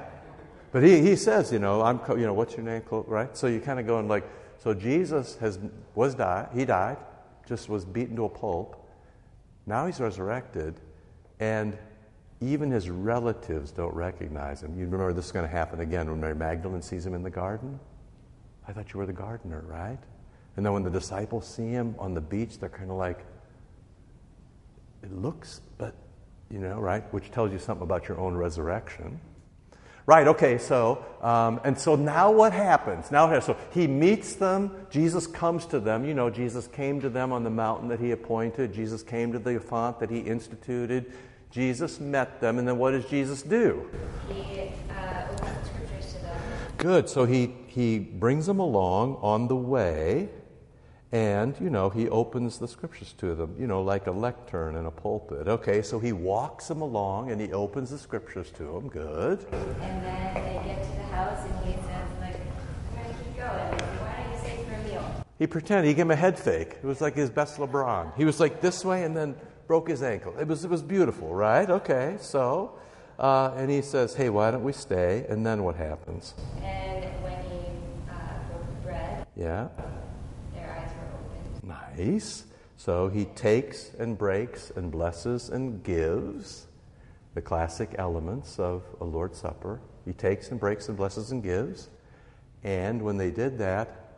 But 0.71 0.83
he, 0.83 1.01
he 1.01 1.15
says, 1.15 1.51
you 1.51 1.57
know, 1.59 1.81
I'm, 1.81 1.99
you 2.09 2.27
know, 2.27 2.33
what's 2.33 2.55
your 2.55 2.65
name? 2.65 2.83
Right? 2.89 3.35
So 3.35 3.47
you 3.47 3.59
kind 3.59 3.79
of 3.79 3.87
going 3.87 4.07
like, 4.07 4.29
so 4.59 4.73
Jesus 4.73 5.35
has, 5.37 5.57
was 5.95 6.13
died, 6.13 6.49
he 6.53 6.65
died, 6.65 6.97
just 7.47 7.69
was 7.69 7.85
beaten 7.85 8.15
to 8.17 8.25
a 8.25 8.29
pulp. 8.29 8.87
Now 9.65 9.87
he's 9.87 9.99
resurrected, 9.99 10.79
and 11.39 11.77
even 12.41 12.71
his 12.71 12.89
relatives 12.89 13.71
don't 13.71 13.93
recognize 13.93 14.63
him. 14.63 14.77
You 14.77 14.85
remember 14.85 15.11
this 15.13 15.25
is 15.25 15.31
going 15.31 15.45
to 15.45 15.51
happen 15.51 15.81
again 15.81 16.09
when 16.09 16.21
Mary 16.21 16.35
Magdalene 16.35 16.81
sees 16.81 17.05
him 17.05 17.13
in 17.13 17.23
the 17.23 17.29
garden? 17.29 17.79
I 18.67 18.71
thought 18.71 18.93
you 18.93 18.99
were 18.99 19.05
the 19.05 19.13
gardener, 19.13 19.63
right? 19.67 19.99
And 20.55 20.65
then 20.65 20.73
when 20.73 20.83
the 20.83 20.89
disciples 20.89 21.47
see 21.47 21.69
him 21.69 21.95
on 21.99 22.13
the 22.13 22.21
beach, 22.21 22.59
they're 22.59 22.69
kind 22.69 22.91
of 22.91 22.97
like, 22.97 23.25
it 25.03 25.11
looks, 25.11 25.61
but, 25.77 25.95
you 26.49 26.59
know, 26.59 26.79
right? 26.79 27.03
Which 27.13 27.31
tells 27.31 27.51
you 27.51 27.59
something 27.59 27.83
about 27.83 28.07
your 28.07 28.19
own 28.19 28.35
resurrection. 28.35 29.19
Right, 30.05 30.27
okay, 30.27 30.57
so, 30.57 31.05
um, 31.21 31.61
and 31.63 31.77
so 31.77 31.95
now 31.95 32.31
what 32.31 32.51
happens? 32.51 33.11
Now, 33.11 33.39
so 33.41 33.55
he 33.71 33.85
meets 33.85 34.33
them, 34.33 34.71
Jesus 34.89 35.27
comes 35.27 35.67
to 35.67 35.79
them. 35.79 36.03
You 36.03 36.15
know, 36.15 36.31
Jesus 36.31 36.65
came 36.65 36.99
to 37.01 37.09
them 37.09 37.31
on 37.31 37.43
the 37.43 37.51
mountain 37.51 37.89
that 37.89 37.99
he 37.99 38.11
appointed, 38.11 38.73
Jesus 38.73 39.03
came 39.03 39.31
to 39.33 39.39
the 39.39 39.59
font 39.59 39.99
that 39.99 40.09
he 40.09 40.19
instituted, 40.19 41.13
Jesus 41.51 41.99
met 41.99 42.39
them, 42.41 42.59
and 42.59 42.67
then 42.67 42.77
what 42.77 42.91
does 42.91 43.05
Jesus 43.05 43.41
do? 43.41 43.89
He 44.27 44.71
uh, 44.89 45.27
opens 45.31 45.67
scriptures 45.67 46.13
to 46.13 46.19
them. 46.21 46.41
Good, 46.77 47.09
so 47.09 47.25
he, 47.25 47.55
he 47.67 47.99
brings 47.99 48.45
them 48.45 48.59
along 48.59 49.17
on 49.21 49.47
the 49.47 49.55
way, 49.55 50.29
and, 51.11 51.55
you 51.59 51.71
know, 51.71 51.89
he 51.89 52.07
opens 52.07 52.59
the 52.59 52.67
scriptures 52.67 53.13
to 53.17 53.33
them, 53.33 53.55
you 53.59 53.65
know, 53.65 53.81
like 53.81 54.05
a 54.05 54.11
lectern 54.11 54.75
in 54.75 54.85
a 54.85 54.91
pulpit. 54.91 55.47
Okay, 55.47 55.81
so 55.81 55.97
he 55.97 56.13
walks 56.13 56.67
them 56.67 56.81
along 56.81 57.31
and 57.31 57.41
he 57.41 57.51
opens 57.51 57.89
the 57.89 57.97
scriptures 57.97 58.51
to 58.51 58.63
them. 58.63 58.89
Good. 58.89 59.43
And 59.51 60.05
then 60.05 60.33
they 60.35 60.61
get 60.63 60.83
to 60.83 60.91
the 60.97 61.03
house 61.05 61.43
and 61.49 61.65
he 61.65 61.73
says, 61.81 62.07
like, 62.21 62.35
I'm 62.35 63.03
going 63.03 63.15
to 63.15 63.23
keep 63.23 63.37
going. 63.37 63.49
Why 63.49 64.23
don't 64.23 64.33
you 64.33 64.39
stay 64.39 64.63
for 64.65 64.75
a 64.75 64.83
meal? 64.83 65.25
He 65.39 65.47
pretended, 65.47 65.87
he 65.87 65.95
gave 65.95 66.05
him 66.05 66.11
a 66.11 66.15
head 66.15 66.37
fake. 66.37 66.77
It 66.83 66.85
was 66.85 67.01
like 67.01 67.15
his 67.15 67.31
best 67.31 67.57
LeBron. 67.57 68.15
He 68.15 68.23
was 68.23 68.39
like 68.39 68.61
this 68.61 68.85
way 68.85 69.03
and 69.03 69.17
then 69.17 69.35
broke 69.69 69.87
his 69.87 70.01
ankle. 70.01 70.33
It 70.39 70.47
was, 70.47 70.65
it 70.65 70.69
was 70.71 70.81
beautiful, 70.81 71.31
right? 71.31 71.69
Okay, 71.69 72.17
so, 72.19 72.71
uh, 73.19 73.53
and 73.55 73.69
he 73.69 73.83
says, 73.83 74.15
hey, 74.15 74.29
why 74.31 74.49
don't 74.49 74.63
we 74.63 74.73
stay? 74.73 75.27
And 75.29 75.45
then 75.45 75.63
what 75.63 75.75
happens? 75.75 76.33
And 76.63 77.03
when 77.21 77.39
he 77.43 77.67
uh, 78.09 78.49
broke 78.49 78.67
the 78.67 78.87
bread, 78.87 79.27
Yeah, 79.37 79.67
their 80.55 80.71
eyes 80.71 80.89
were 80.97 81.69
opened. 81.69 81.95
nice. 81.95 82.45
So 82.77 83.09
he 83.09 83.25
takes 83.25 83.91
and 83.99 84.17
breaks 84.17 84.71
and 84.75 84.91
blesses 84.91 85.49
and 85.49 85.83
gives 85.83 86.65
the 87.35 87.41
classic 87.41 87.93
elements 87.99 88.57
of 88.57 88.81
a 88.99 89.03
Lord's 89.05 89.37
Supper. 89.37 89.81
He 90.03 90.13
takes 90.13 90.49
and 90.49 90.59
breaks 90.59 90.87
and 90.87 90.97
blesses 90.97 91.29
and 91.31 91.43
gives. 91.43 91.89
And 92.63 93.03
when 93.03 93.17
they 93.17 93.29
did 93.29 93.59
that, 93.59 94.15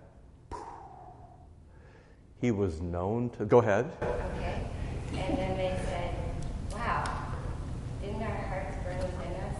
he 2.39 2.51
was 2.51 2.79
known 2.79 3.31
to. 3.31 3.43
Go 3.43 3.57
ahead. 3.57 3.91
Okay? 4.01 4.61
And 5.13 5.37
then 5.37 5.57
they 5.57 5.77
said, 5.85 6.15
Wow, 6.71 7.03
didn't 8.01 8.21
our 8.21 8.29
hearts 8.29 8.77
burn 8.83 8.97
within 8.97 9.33
us 9.43 9.57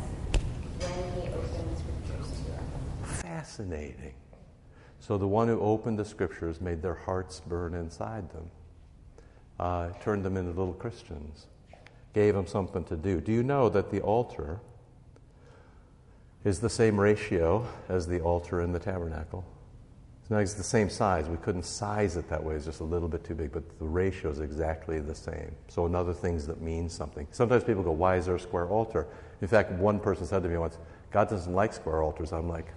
when 0.80 1.22
he 1.22 1.28
opened 1.30 1.76
the 1.76 1.80
scriptures 1.80 2.32
to 2.46 2.54
us? 2.54 3.22
Fascinating. 3.22 4.14
So 5.00 5.18
the 5.18 5.28
one 5.28 5.48
who 5.48 5.60
opened 5.60 6.00
the 6.00 6.06
scriptures 6.06 6.62
made 6.62 6.82
their 6.82 6.96
hearts 6.96 7.42
burn 7.42 7.74
inside 7.74 8.30
them, 8.32 8.50
uh, 9.60 9.90
turned 10.02 10.24
them 10.24 10.38
into 10.38 10.52
little 10.52 10.74
Christians, 10.74 11.48
gave 12.14 12.36
them 12.36 12.48
something 12.48 12.84
to 12.86 12.96
do. 12.96 13.20
Do 13.20 13.32
you 13.32 13.44
know 13.44 13.68
that 13.70 13.92
the 13.92 14.02
altar 14.02 14.60
is 16.44 16.60
the 16.60 16.70
same 16.70 17.00
ratio 17.00 17.68
as 17.90 18.08
the 18.08 18.22
altar 18.22 18.62
in 18.62 18.72
the 18.72 18.80
tabernacle? 18.80 19.44
It's 20.40 20.54
the 20.54 20.64
same 20.64 20.90
size. 20.90 21.28
We 21.28 21.38
couldn't 21.38 21.64
size 21.66 22.16
it 22.16 22.30
that 22.30 22.42
way. 22.42 22.56
It's 22.56 22.66
just 22.66 22.80
a 22.80 22.86
little 22.86 23.10
bit 23.10 23.24
too 23.24 23.36
big, 23.36 23.52
but 23.52 23.64
the 23.80 23.86
ratio 23.86 24.32
is 24.32 24.40
exactly 24.40 25.00
the 25.00 25.16
same. 25.16 25.54
So 25.68 25.86
another 25.86 26.14
things 26.14 26.48
that 26.48 26.62
means 26.62 26.94
something. 26.94 27.28
Sometimes 27.32 27.64
people 27.64 27.84
go, 27.84 27.92
"Why 27.92 28.16
is 28.16 28.28
there 28.28 28.36
a 28.36 28.40
square 28.40 28.68
altar?" 28.68 29.08
In 29.42 29.48
fact, 29.48 29.72
one 29.74 30.00
person 30.00 30.26
said 30.26 30.44
to 30.44 30.50
me 30.50 30.58
once, 30.58 30.78
"God 31.12 31.30
doesn't 31.30 31.54
like 31.54 31.74
square 31.74 32.02
altars." 32.02 32.32
I'm 32.32 32.48
like, 32.48 32.74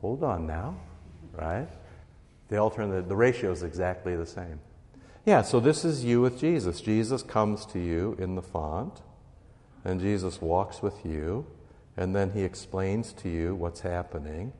hold 0.00 0.22
on 0.22 0.46
now, 0.46 0.76
right? 1.32 1.68
The 2.48 2.56
altar 2.58 2.82
and 2.82 2.92
the, 2.92 3.02
the 3.02 3.16
ratio 3.16 3.52
is 3.52 3.62
exactly 3.62 4.16
the 4.16 4.26
same. 4.26 4.60
Yeah, 5.24 5.42
so 5.42 5.60
this 5.60 5.84
is 5.84 6.04
you 6.04 6.20
with 6.20 6.38
Jesus. 6.38 6.80
Jesus 6.80 7.22
comes 7.22 7.64
to 7.66 7.78
you 7.78 8.16
in 8.18 8.34
the 8.34 8.42
font, 8.42 9.00
and 9.84 10.00
Jesus 10.00 10.42
walks 10.42 10.82
with 10.82 11.06
you, 11.06 11.46
and 11.96 12.14
then 12.14 12.32
he 12.32 12.42
explains 12.42 13.12
to 13.14 13.28
you 13.28 13.54
what's 13.54 13.80
happening, 13.80 14.52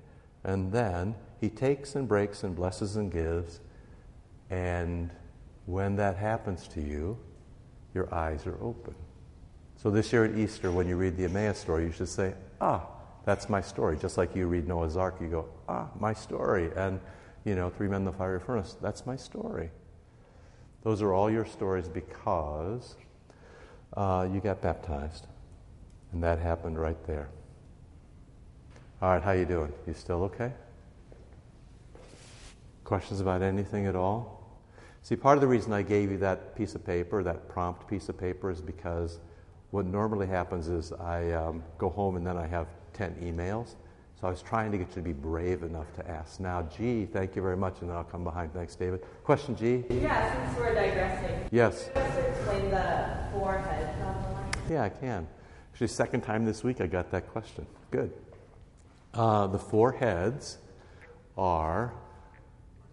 and 0.44 0.72
then 0.72 1.14
he 1.40 1.48
takes 1.48 1.94
and 1.94 2.06
breaks 2.06 2.42
and 2.44 2.54
blesses 2.54 2.96
and 2.96 3.10
gives, 3.10 3.60
and 4.50 5.10
when 5.66 5.96
that 5.96 6.16
happens 6.16 6.68
to 6.68 6.80
you, 6.80 7.18
your 7.94 8.12
eyes 8.14 8.46
are 8.46 8.58
open. 8.62 8.94
So 9.76 9.90
this 9.90 10.12
year 10.12 10.24
at 10.24 10.36
Easter, 10.36 10.70
when 10.70 10.86
you 10.86 10.96
read 10.96 11.16
the 11.16 11.24
Emmaus 11.24 11.58
story, 11.58 11.84
you 11.84 11.92
should 11.92 12.08
say, 12.08 12.34
ah, 12.60 12.86
that's 13.24 13.48
my 13.48 13.60
story. 13.60 13.96
Just 13.96 14.16
like 14.16 14.34
you 14.34 14.46
read 14.46 14.68
Noah's 14.68 14.96
Ark, 14.96 15.16
you 15.20 15.28
go, 15.28 15.48
ah, 15.68 15.88
my 15.98 16.12
story. 16.12 16.70
And, 16.76 17.00
you 17.44 17.54
know, 17.54 17.70
Three 17.70 17.88
Men 17.88 18.02
in 18.02 18.04
the 18.04 18.12
Fiery 18.12 18.40
Furnace, 18.40 18.76
that's 18.80 19.06
my 19.06 19.16
story. 19.16 19.70
Those 20.82 21.02
are 21.02 21.12
all 21.12 21.30
your 21.30 21.44
stories 21.44 21.88
because 21.88 22.96
uh, 23.96 24.28
you 24.32 24.40
got 24.40 24.60
baptized. 24.60 25.26
And 26.12 26.22
that 26.22 26.38
happened 26.38 26.78
right 26.78 27.02
there. 27.06 27.28
All 29.02 29.08
right, 29.08 29.20
how 29.20 29.30
are 29.30 29.36
you 29.36 29.44
doing? 29.44 29.72
You 29.84 29.94
still 29.94 30.22
okay? 30.22 30.52
Questions 32.84 33.20
about 33.20 33.42
anything 33.42 33.86
at 33.86 33.96
all? 33.96 34.60
See, 35.02 35.16
part 35.16 35.36
of 35.36 35.40
the 35.40 35.48
reason 35.48 35.72
I 35.72 35.82
gave 35.82 36.12
you 36.12 36.18
that 36.18 36.54
piece 36.54 36.76
of 36.76 36.86
paper, 36.86 37.24
that 37.24 37.48
prompt 37.48 37.88
piece 37.88 38.08
of 38.08 38.16
paper, 38.16 38.48
is 38.48 38.62
because 38.62 39.18
what 39.72 39.86
normally 39.86 40.28
happens 40.28 40.68
is 40.68 40.92
I 40.92 41.32
um, 41.32 41.64
go 41.78 41.88
home 41.88 42.14
and 42.14 42.24
then 42.24 42.36
I 42.36 42.46
have 42.46 42.68
10 42.92 43.16
emails. 43.16 43.74
So 44.20 44.28
I 44.28 44.30
was 44.30 44.40
trying 44.40 44.70
to 44.70 44.78
get 44.78 44.86
you 44.90 44.94
to 44.94 45.02
be 45.02 45.12
brave 45.12 45.64
enough 45.64 45.92
to 45.96 46.08
ask. 46.08 46.38
Now, 46.38 46.62
G, 46.62 47.06
thank 47.06 47.34
you 47.34 47.42
very 47.42 47.56
much, 47.56 47.80
and 47.80 47.90
then 47.90 47.96
I'll 47.96 48.04
come 48.04 48.22
behind. 48.22 48.54
Thanks, 48.54 48.76
David. 48.76 49.04
Question, 49.24 49.56
G? 49.56 49.82
Yeah, 49.90 50.46
since 50.46 50.56
we're 50.60 50.74
digressing. 50.76 51.48
Yes. 51.50 51.90
Just 51.92 52.18
explain 52.18 52.70
the 52.70 53.18
forehead 53.32 53.98
line? 54.00 54.52
Yeah, 54.70 54.84
I 54.84 54.90
can. 54.90 55.26
Actually, 55.72 55.88
second 55.88 56.20
time 56.20 56.44
this 56.44 56.62
week 56.62 56.80
I 56.80 56.86
got 56.86 57.10
that 57.10 57.28
question. 57.32 57.66
Good. 57.90 58.12
Uh, 59.14 59.46
the 59.46 59.58
four 59.58 59.92
heads 59.92 60.58
are 61.36 61.92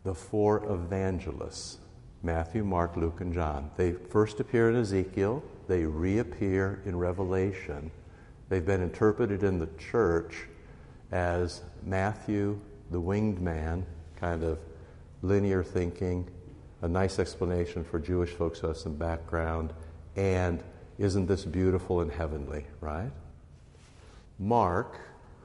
the 0.04 0.14
four 0.14 0.64
evangelists 0.72 1.78
Matthew, 2.22 2.66
Mark, 2.66 2.98
Luke, 2.98 3.22
and 3.22 3.34
John. 3.34 3.72
They 3.78 3.94
first 3.94 4.42
appear 4.42 4.70
in 4.70 4.76
Ezekiel, 4.76 5.42
they 5.70 5.86
reappear 5.86 6.82
in 6.86 6.98
Revelation. 6.98 7.92
They've 8.50 8.66
been 8.66 8.82
interpreted 8.82 9.44
in 9.44 9.60
the 9.60 9.70
church 9.78 10.48
as 11.12 11.62
Matthew, 11.84 12.60
the 12.92 13.00
winged 13.00 13.40
man, 13.40 13.86
kind 14.18 14.44
of 14.44 14.60
linear 15.22 15.64
thinking, 15.64 16.30
a 16.82 16.90
nice 16.90 17.20
explanation 17.20 17.86
for 17.86 18.00
Jewish 18.00 18.32
folks 18.32 18.60
who 18.60 18.68
have 18.68 18.78
some 18.78 18.96
background, 18.96 19.72
and 20.16 20.62
isn't 20.98 21.28
this 21.28 21.46
beautiful 21.46 22.02
and 22.02 22.12
heavenly, 22.12 22.66
right? 22.82 23.12
Mark, 24.38 25.00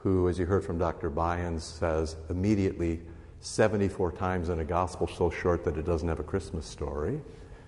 who, 0.05 0.29
as 0.29 0.37
you 0.37 0.45
heard 0.45 0.63
from 0.63 0.77
Dr. 0.77 1.09
Byans, 1.09 1.61
says 1.61 2.15
immediately 2.29 3.01
74 3.39 4.11
times 4.11 4.49
in 4.49 4.59
a 4.59 4.63
gospel 4.63 5.07
so 5.07 5.31
short 5.31 5.63
that 5.63 5.77
it 5.77 5.83
doesn't 5.83 6.07
have 6.07 6.19
a 6.19 6.23
Christmas 6.23 6.67
story. 6.67 7.19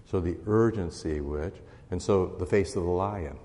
So 0.06 0.20
the 0.20 0.38
urgency 0.46 1.20
which, 1.20 1.56
and 1.90 2.00
so 2.00 2.28
the 2.28 2.46
face 2.46 2.76
of 2.76 2.84
the 2.84 2.92
lion, 2.92 3.40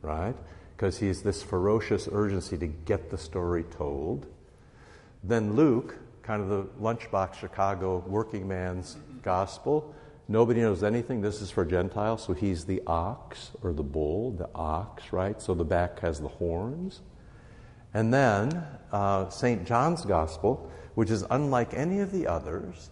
right? 0.00 0.34
Because 0.74 0.96
he's 0.98 1.20
this 1.20 1.42
ferocious 1.42 2.08
urgency 2.10 2.56
to 2.56 2.68
get 2.68 3.10
the 3.10 3.18
story 3.18 3.64
told. 3.64 4.26
Then 5.22 5.54
Luke, 5.54 5.98
kind 6.22 6.40
of 6.40 6.48
the 6.48 6.62
lunchbox 6.80 7.34
Chicago 7.34 8.02
working 8.06 8.48
man's 8.48 8.96
gospel. 9.20 9.94
Nobody 10.26 10.62
knows 10.62 10.82
anything. 10.82 11.20
This 11.20 11.42
is 11.42 11.50
for 11.50 11.66
Gentiles, 11.66 12.24
so 12.24 12.32
he's 12.32 12.64
the 12.64 12.80
ox 12.86 13.50
or 13.62 13.74
the 13.74 13.82
bull, 13.82 14.30
the 14.30 14.48
ox, 14.54 15.12
right? 15.12 15.38
So 15.38 15.52
the 15.52 15.66
back 15.66 16.00
has 16.00 16.18
the 16.18 16.28
horns. 16.28 17.02
And 17.94 18.12
then 18.12 18.64
uh, 18.92 19.28
St. 19.28 19.66
John's 19.66 20.04
gospel, 20.04 20.70
which 20.94 21.10
is 21.10 21.24
unlike 21.30 21.74
any 21.74 22.00
of 22.00 22.12
the 22.12 22.26
others, 22.26 22.90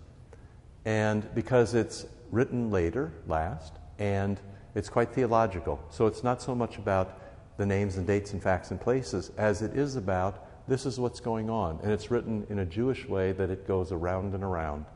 and 0.85 1.33
because 1.35 1.75
it's 1.75 2.07
written 2.31 2.71
later, 2.71 3.13
last, 3.27 3.75
and 3.99 4.41
it's 4.75 4.89
quite 4.89 5.13
theological. 5.13 5.81
So 5.91 6.07
it's 6.07 6.23
not 6.23 6.41
so 6.41 6.55
much 6.55 6.79
about 6.79 7.21
the 7.57 7.67
names 7.67 7.97
and 7.97 8.07
dates 8.07 8.33
and 8.33 8.43
facts 8.43 8.71
and 8.71 8.81
places 8.81 9.33
as 9.37 9.61
it 9.61 9.77
is 9.77 9.97
about 9.97 10.47
this 10.69 10.87
is 10.87 11.01
what's 11.01 11.21
going 11.21 11.51
on. 11.51 11.81
And 11.83 11.93
it's 11.93 12.11
written 12.11 12.47
in 12.49 12.61
a 12.61 12.65
Jewish 12.65 13.07
way 13.09 13.33
that 13.33 13.51
it 13.51 13.67
goes 13.67 13.93
around 13.93 14.35
and 14.35 14.45
around. 14.45 14.87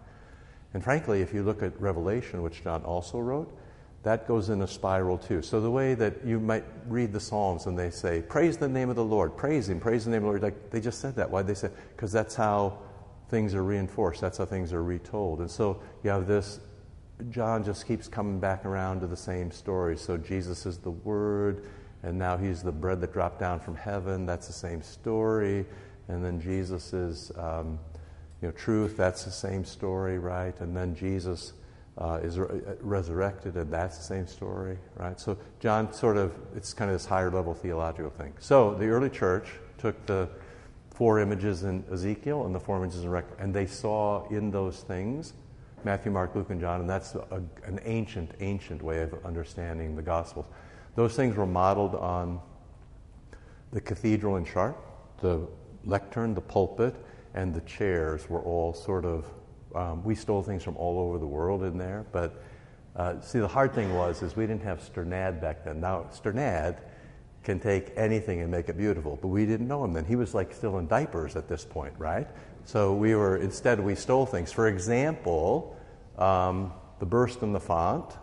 And 0.72 0.82
frankly, 0.82 1.20
if 1.20 1.34
you 1.34 1.42
look 1.42 1.62
at 1.62 1.78
Revelation, 1.80 2.42
which 2.42 2.62
John 2.62 2.82
also 2.84 3.18
wrote, 3.18 3.54
that 4.04 4.28
goes 4.28 4.50
in 4.50 4.60
a 4.60 4.66
spiral 4.66 5.16
too. 5.16 5.40
So 5.42 5.60
the 5.60 5.70
way 5.70 5.94
that 5.94 6.24
you 6.24 6.38
might 6.38 6.64
read 6.86 7.12
the 7.12 7.20
Psalms 7.20 7.66
and 7.66 7.76
they 7.76 7.90
say, 7.90 8.22
Praise 8.22 8.58
the 8.58 8.68
name 8.68 8.90
of 8.90 8.96
the 8.96 9.04
Lord, 9.04 9.36
praise 9.36 9.68
Him, 9.68 9.80
praise 9.80 10.04
the 10.04 10.10
name 10.10 10.18
of 10.18 10.22
the 10.24 10.28
Lord, 10.28 10.42
like 10.42 10.70
they 10.70 10.80
just 10.80 11.00
said 11.00 11.16
that. 11.16 11.30
Why 11.30 11.42
they 11.42 11.54
say? 11.54 11.70
Because 11.96 12.12
that's 12.12 12.34
how 12.34 12.78
things 13.30 13.54
are 13.54 13.64
reinforced, 13.64 14.20
that's 14.20 14.38
how 14.38 14.44
things 14.44 14.72
are 14.74 14.82
retold. 14.82 15.40
And 15.40 15.50
so 15.50 15.80
you 16.02 16.10
have 16.10 16.26
this, 16.26 16.60
John 17.30 17.64
just 17.64 17.86
keeps 17.88 18.06
coming 18.06 18.38
back 18.38 18.66
around 18.66 19.00
to 19.00 19.06
the 19.06 19.16
same 19.16 19.50
story. 19.50 19.96
So 19.96 20.18
Jesus 20.18 20.66
is 20.66 20.76
the 20.76 20.90
Word, 20.90 21.64
and 22.02 22.18
now 22.18 22.36
he's 22.36 22.62
the 22.62 22.72
bread 22.72 23.00
that 23.00 23.12
dropped 23.14 23.40
down 23.40 23.58
from 23.58 23.74
heaven. 23.74 24.26
That's 24.26 24.46
the 24.46 24.52
same 24.52 24.82
story. 24.82 25.64
And 26.08 26.22
then 26.22 26.38
Jesus 26.38 26.92
is, 26.92 27.32
um, 27.38 27.78
you 28.42 28.48
know, 28.48 28.52
truth. 28.52 28.98
That's 28.98 29.24
the 29.24 29.30
same 29.30 29.64
story, 29.64 30.18
right? 30.18 30.60
And 30.60 30.76
then 30.76 30.94
Jesus 30.94 31.54
uh, 31.98 32.20
is 32.22 32.38
re- 32.38 32.46
uh, 32.48 32.74
resurrected, 32.80 33.56
and 33.56 33.72
that's 33.72 33.98
the 33.98 34.04
same 34.04 34.26
story, 34.26 34.78
right? 34.96 35.18
So 35.20 35.36
John 35.60 35.92
sort 35.92 36.16
of, 36.16 36.32
it's 36.56 36.74
kind 36.74 36.90
of 36.90 36.96
this 36.96 37.06
higher 37.06 37.30
level 37.30 37.54
theological 37.54 38.10
thing. 38.10 38.32
So 38.40 38.74
the 38.74 38.86
early 38.86 39.10
church 39.10 39.48
took 39.78 40.04
the 40.06 40.28
four 40.90 41.20
images 41.20 41.64
in 41.64 41.84
Ezekiel 41.92 42.46
and 42.46 42.54
the 42.54 42.60
four 42.60 42.78
images 42.78 43.04
in 43.04 43.10
Rec, 43.10 43.24
and 43.38 43.54
they 43.54 43.66
saw 43.66 44.28
in 44.28 44.50
those 44.50 44.80
things 44.80 45.34
Matthew, 45.84 46.10
Mark, 46.10 46.34
Luke, 46.34 46.50
and 46.50 46.60
John, 46.60 46.80
and 46.80 46.88
that's 46.88 47.14
a, 47.14 47.42
an 47.64 47.78
ancient, 47.84 48.30
ancient 48.40 48.82
way 48.82 49.02
of 49.02 49.14
understanding 49.24 49.94
the 49.94 50.02
Gospels. 50.02 50.46
Those 50.96 51.14
things 51.14 51.36
were 51.36 51.46
modeled 51.46 51.94
on 51.94 52.40
the 53.70 53.80
cathedral 53.80 54.36
in 54.36 54.44
Chartres, 54.44 54.80
the 55.20 55.46
lectern, 55.84 56.34
the 56.34 56.40
pulpit, 56.40 56.94
and 57.34 57.54
the 57.54 57.60
chairs 57.62 58.30
were 58.30 58.40
all 58.40 58.72
sort 58.72 59.04
of. 59.04 59.26
Um, 59.74 60.04
we 60.04 60.14
stole 60.14 60.42
things 60.42 60.62
from 60.62 60.76
all 60.76 60.98
over 60.98 61.18
the 61.18 61.26
world 61.26 61.62
in 61.64 61.78
there, 61.78 62.06
but 62.12 62.42
uh, 62.96 63.20
see, 63.20 63.40
the 63.40 63.48
hard 63.48 63.74
thing 63.74 63.94
was 63.94 64.22
is 64.22 64.36
we 64.36 64.46
didn't 64.46 64.62
have 64.62 64.80
Sternad 64.80 65.40
back 65.40 65.64
then. 65.64 65.80
Now 65.80 66.06
Sternad 66.12 66.76
can 67.42 67.60
take 67.60 67.92
anything 67.96 68.40
and 68.40 68.50
make 68.50 68.68
it 68.68 68.76
beautiful, 68.76 69.18
but 69.20 69.28
we 69.28 69.46
didn't 69.46 69.68
know 69.68 69.84
him 69.84 69.92
then. 69.92 70.04
He 70.04 70.16
was 70.16 70.34
like 70.34 70.52
still 70.54 70.78
in 70.78 70.86
diapers 70.86 71.36
at 71.36 71.48
this 71.48 71.64
point, 71.64 71.92
right? 71.98 72.26
So 72.64 72.94
we 72.94 73.14
were 73.14 73.36
instead 73.36 73.80
we 73.80 73.94
stole 73.94 74.26
things. 74.26 74.52
For 74.52 74.68
example, 74.68 75.76
um, 76.18 76.72
the 77.00 77.06
burst 77.06 77.42
in 77.42 77.52
the 77.52 77.60
font 77.60 78.16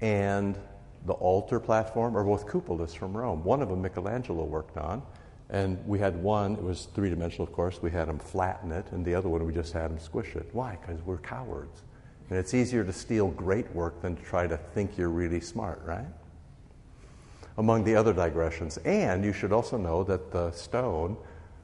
and 0.00 0.58
the 1.06 1.14
altar 1.14 1.58
platform 1.58 2.16
are 2.16 2.24
both 2.24 2.46
cupolas 2.46 2.94
from 2.94 3.16
Rome. 3.16 3.44
One 3.44 3.62
of 3.62 3.68
them 3.68 3.80
Michelangelo 3.80 4.44
worked 4.44 4.76
on, 4.76 5.02
and 5.50 5.78
we 5.86 5.98
had 5.98 6.22
one, 6.22 6.52
it 6.54 6.62
was 6.62 6.88
three 6.94 7.08
dimensional, 7.08 7.46
of 7.46 7.52
course, 7.52 7.80
we 7.80 7.90
had 7.90 8.08
him 8.08 8.18
flatten 8.18 8.70
it, 8.70 8.86
and 8.92 9.04
the 9.04 9.14
other 9.14 9.28
one 9.28 9.44
we 9.46 9.52
just 9.52 9.72
had 9.72 9.90
him 9.90 9.98
squish 9.98 10.36
it. 10.36 10.48
Why? 10.52 10.78
Because 10.80 11.00
we're 11.02 11.18
cowards. 11.18 11.82
And 12.28 12.38
it's 12.38 12.52
easier 12.52 12.84
to 12.84 12.92
steal 12.92 13.28
great 13.28 13.74
work 13.74 14.02
than 14.02 14.14
to 14.16 14.22
try 14.22 14.46
to 14.46 14.58
think 14.58 14.98
you're 14.98 15.08
really 15.08 15.40
smart, 15.40 15.80
right? 15.86 16.06
Among 17.56 17.84
the 17.84 17.96
other 17.96 18.12
digressions. 18.12 18.76
And 18.78 19.24
you 19.24 19.32
should 19.32 19.52
also 19.52 19.78
know 19.78 20.04
that 20.04 20.30
the 20.30 20.50
stone, 20.50 21.16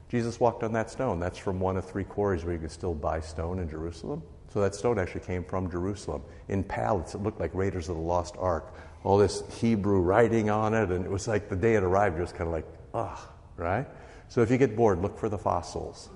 Jesus 0.09 0.39
walked 0.39 0.63
on 0.63 0.73
that 0.73 0.89
stone. 0.89 1.19
That's 1.19 1.37
from 1.37 1.59
one 1.59 1.77
of 1.77 1.85
three 1.85 2.03
quarries 2.03 2.43
where 2.43 2.53
you 2.53 2.59
can 2.59 2.69
still 2.69 2.95
buy 2.95 3.19
stone 3.19 3.59
in 3.59 3.69
Jerusalem. 3.69 4.23
So 4.51 4.61
that 4.61 4.73
stone 4.73 4.97
actually 4.97 5.21
came 5.21 5.43
from 5.43 5.69
Jerusalem. 5.69 6.23
In 6.47 6.63
pallets, 6.63 7.13
it 7.13 7.21
looked 7.21 7.39
like 7.39 7.53
Raiders 7.53 7.89
of 7.89 7.97
the 7.97 8.01
Lost 8.01 8.35
Ark. 8.39 8.73
All 9.03 9.17
this 9.17 9.43
Hebrew 9.59 9.99
writing 9.99 10.49
on 10.49 10.73
it, 10.73 10.89
and 10.89 11.05
it 11.05 11.11
was 11.11 11.27
like 11.27 11.49
the 11.49 11.55
day 11.55 11.75
it 11.75 11.83
arrived, 11.83 12.17
it 12.17 12.21
was 12.21 12.31
kind 12.31 12.47
of 12.47 12.53
like, 12.53 12.65
ugh, 12.93 13.19
right? 13.57 13.85
So 14.27 14.41
if 14.41 14.51
you 14.51 14.57
get 14.57 14.75
bored, 14.75 15.01
look 15.01 15.17
for 15.17 15.29
the 15.29 15.37
fossils. 15.37 16.09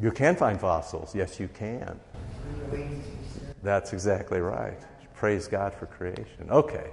You 0.00 0.10
can 0.12 0.36
find 0.36 0.60
fossils. 0.60 1.14
Yes, 1.14 1.40
you 1.40 1.48
can. 1.48 1.98
That's 3.62 3.92
exactly 3.92 4.40
right. 4.40 4.80
Praise 5.14 5.48
God 5.48 5.74
for 5.74 5.86
creation. 5.86 6.48
Okay. 6.50 6.90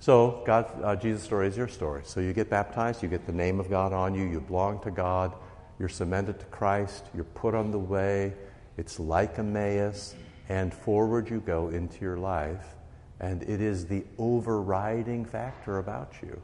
So, 0.00 0.42
God, 0.44 0.70
uh, 0.82 0.96
Jesus' 0.96 1.22
story 1.22 1.46
is 1.48 1.56
your 1.56 1.68
story. 1.68 2.02
So, 2.04 2.20
you 2.20 2.32
get 2.32 2.50
baptized, 2.50 3.02
you 3.02 3.08
get 3.08 3.24
the 3.24 3.32
name 3.32 3.60
of 3.60 3.70
God 3.70 3.92
on 3.92 4.14
you, 4.14 4.24
you 4.24 4.40
belong 4.40 4.82
to 4.82 4.90
God, 4.90 5.32
you're 5.78 5.88
cemented 5.88 6.40
to 6.40 6.46
Christ, 6.46 7.06
you're 7.14 7.24
put 7.24 7.54
on 7.54 7.70
the 7.70 7.78
way. 7.78 8.34
It's 8.76 8.98
like 8.98 9.38
Emmaus, 9.38 10.14
and 10.48 10.74
forward 10.74 11.30
you 11.30 11.40
go 11.40 11.68
into 11.68 12.00
your 12.00 12.16
life, 12.16 12.74
and 13.20 13.42
it 13.42 13.60
is 13.60 13.86
the 13.86 14.04
overriding 14.18 15.24
factor 15.24 15.78
about 15.78 16.12
you. 16.22 16.42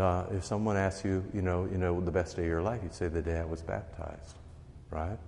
Uh, 0.00 0.26
if 0.30 0.44
someone 0.44 0.76
asks 0.76 1.04
you, 1.04 1.24
you 1.32 1.42
know, 1.42 1.64
you 1.70 1.78
know, 1.78 2.00
the 2.00 2.10
best 2.10 2.36
day 2.36 2.42
of 2.42 2.48
your 2.48 2.62
life, 2.62 2.80
you'd 2.82 2.94
say 2.94 3.08
the 3.08 3.22
day 3.22 3.38
I 3.38 3.44
was 3.44 3.62
baptized, 3.62 4.36
right? 4.90 5.18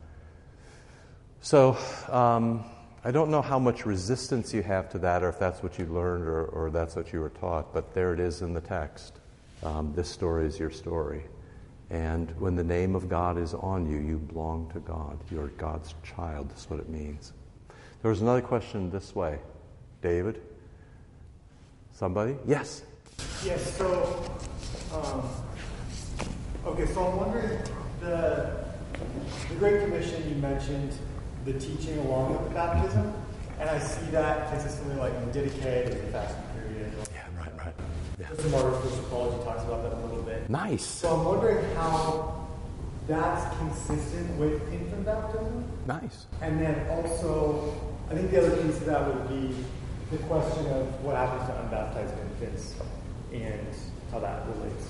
So, 1.41 1.76
um, 2.11 2.64
I 3.05 3.11
don't 3.11 3.30
know 3.30 3.41
how 3.41 3.59
much 3.59 3.86
resistance 3.86 4.53
you 4.53 4.62
have 4.62 4.91
to 4.91 4.99
that, 4.99 5.22
or 5.22 5.28
if 5.28 5.39
that's 5.39 5.62
what 5.62 5.78
you 5.78 5.86
learned, 5.86 6.24
or, 6.24 6.47
or 6.47 6.70
that's 6.70 6.97
what 6.97 7.12
you 7.12 7.20
were 7.20 7.30
taught, 7.30 7.72
but 7.72 7.95
there 7.95 8.12
it 8.12 8.20
is 8.20 8.43
in 8.43 8.53
the 8.53 8.61
text. 8.61 9.20
Um, 9.62 9.93
this 9.95 10.09
story 10.09 10.47
is 10.47 10.59
your 10.59 10.70
story. 10.70 11.24
And 11.91 12.30
when 12.39 12.55
the 12.55 12.64
name 12.64 12.95
of 12.95 13.09
God 13.09 13.39
is 13.39 13.55
on 13.55 13.91
you, 13.91 13.99
you 13.99 14.18
belong 14.18 14.70
to 14.72 14.80
God. 14.80 15.18
You're 15.30 15.47
God's 15.49 15.95
child. 16.03 16.51
That's 16.51 16.68
what 16.68 16.80
it 16.80 16.89
means. 16.89 17.32
There 18.03 18.11
was 18.11 18.20
another 18.20 18.43
question 18.43 18.91
this 18.91 19.14
way. 19.14 19.39
David? 20.01 20.40
Somebody? 21.92 22.36
Yes. 22.46 22.82
Yes, 23.44 23.76
so, 23.76 24.40
um, 24.94 25.28
okay, 26.66 26.86
so 26.86 27.07
I'm 27.07 27.16
wondering, 27.16 27.59
the, 28.01 28.64
the 29.49 29.55
Great 29.59 29.82
Commission, 29.82 30.28
you 30.28 30.36
mentioned 30.36 30.92
the 31.44 31.53
teaching 31.55 31.99
along 31.99 32.32
with 32.32 32.49
the 32.49 32.55
baptism, 32.55 33.12
and 33.59 33.68
I 33.68 33.78
see 33.78 34.07
that 34.12 34.51
consistently, 34.51 34.96
like 34.96 35.12
in 35.14 35.30
Didache, 35.30 35.90
the 35.90 36.12
fasting 36.12 36.42
period. 36.55 36.92
Yeah, 37.12 37.26
right, 37.38 37.57
right. 37.59 37.74
Yeah. 38.20 38.28
The 38.34 38.49
Martyrs 38.51 38.80
Christian 38.80 39.05
Apology 39.07 39.44
talks 39.44 39.64
about 39.64 39.82
that 39.82 39.92
a 39.94 40.01
little 40.07 40.22
bit. 40.22 40.49
Nice. 40.49 40.84
So 40.84 41.16
I'm 41.16 41.24
wondering 41.24 41.64
how 41.74 42.46
that's 43.09 43.57
consistent 43.59 44.38
with 44.38 44.61
infant 44.72 45.05
baptism. 45.05 45.64
Nice. 45.86 46.26
And 46.40 46.61
then 46.61 46.88
also, 46.90 47.74
I 48.11 48.14
think 48.14 48.30
the 48.30 48.46
other 48.46 48.57
piece 48.62 48.76
of 48.76 48.86
that 48.86 49.07
would 49.07 49.28
be 49.28 49.57
the 50.11 50.18
question 50.18 50.66
of 50.66 51.04
what 51.04 51.16
happens 51.16 51.46
to 51.48 51.52
unbaptized 51.52 52.16
infants 52.18 52.74
and 53.32 53.68
how 54.11 54.18
that 54.18 54.46
relates. 54.48 54.88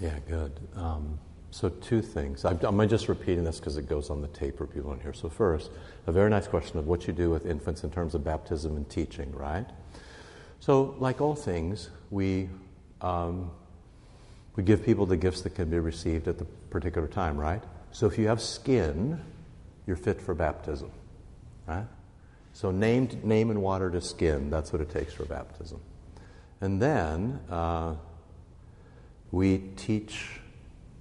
Yeah, 0.00 0.18
good. 0.28 0.52
Um, 0.74 1.18
so, 1.50 1.68
two 1.68 2.02
things. 2.02 2.44
I'm, 2.44 2.58
I'm 2.62 2.88
just 2.88 3.08
repeating 3.08 3.44
this 3.44 3.58
because 3.58 3.76
it 3.76 3.88
goes 3.88 4.10
on 4.10 4.20
the 4.20 4.28
tape 4.28 4.58
for 4.58 4.66
people 4.66 4.92
in 4.92 5.00
here. 5.00 5.12
So, 5.12 5.28
first, 5.28 5.70
a 6.06 6.12
very 6.12 6.28
nice 6.30 6.46
question 6.46 6.78
of 6.78 6.86
what 6.86 7.06
you 7.06 7.12
do 7.12 7.30
with 7.30 7.46
infants 7.46 7.84
in 7.84 7.90
terms 7.90 8.14
of 8.14 8.24
baptism 8.24 8.76
and 8.76 8.88
teaching, 8.88 9.32
right? 9.32 9.66
So, 10.60 10.96
like 10.98 11.20
all 11.20 11.34
things, 11.34 11.90
we, 12.10 12.48
um, 13.00 13.50
we 14.54 14.62
give 14.62 14.84
people 14.84 15.06
the 15.06 15.16
gifts 15.16 15.42
that 15.42 15.54
can 15.54 15.70
be 15.70 15.78
received 15.78 16.28
at 16.28 16.38
the 16.38 16.44
particular 16.70 17.08
time, 17.08 17.38
right? 17.38 17.62
So, 17.92 18.06
if 18.06 18.18
you 18.18 18.28
have 18.28 18.40
skin, 18.40 19.20
you're 19.86 19.96
fit 19.96 20.20
for 20.20 20.34
baptism, 20.34 20.90
right? 21.66 21.86
So, 22.56 22.70
name, 22.70 23.10
name 23.22 23.50
and 23.50 23.60
water 23.60 23.90
to 23.90 24.00
skin, 24.00 24.48
that's 24.48 24.72
what 24.72 24.80
it 24.80 24.88
takes 24.88 25.12
for 25.12 25.26
baptism. 25.26 25.78
And 26.62 26.80
then 26.80 27.38
uh, 27.50 27.96
we 29.30 29.58
teach 29.76 30.40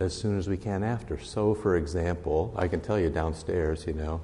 as 0.02 0.14
soon 0.14 0.38
as 0.38 0.50
we 0.50 0.58
can 0.58 0.84
after. 0.84 1.18
So, 1.18 1.56
for 1.56 1.78
example, 1.78 2.54
I 2.58 2.68
can 2.68 2.82
tell 2.82 3.00
you 3.00 3.10
downstairs, 3.10 3.88
you 3.88 3.94
know, 3.94 4.20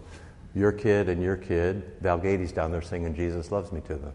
your 0.53 0.73
kid 0.73 1.07
and 1.07 1.23
your 1.23 1.37
kid, 1.37 1.93
Val 2.01 2.17
Gady's 2.17 2.51
down 2.51 2.69
there 2.69 2.81
singing 2.81 3.15
Jesus 3.15 3.49
Loves 3.49 3.71
Me 3.71 3.79
to 3.87 3.95
them. 3.95 4.13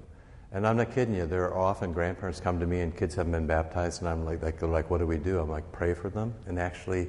And 0.53 0.67
I'm 0.67 0.77
not 0.77 0.95
kidding 0.95 1.15
you. 1.15 1.25
There 1.25 1.45
are 1.45 1.57
often 1.57 1.95
grandparents 1.95 2.39
come 2.39 2.61
to 2.61 2.67
me 2.67 2.83
and 2.83 2.95
kids 2.95 3.15
haven't 3.15 3.33
been 3.33 3.47
baptized, 3.47 4.03
and 4.03 4.11
I'm 4.11 4.27
like, 4.27 4.43
like, 4.43 4.61
they're 4.61 4.69
like, 4.69 4.91
what 4.91 4.99
do 4.99 5.07
we 5.07 5.17
do? 5.17 5.39
I'm 5.39 5.49
like, 5.49 5.73
pray 5.73 5.95
for 5.95 6.11
them 6.11 6.35
and 6.47 6.59
actually 6.59 7.09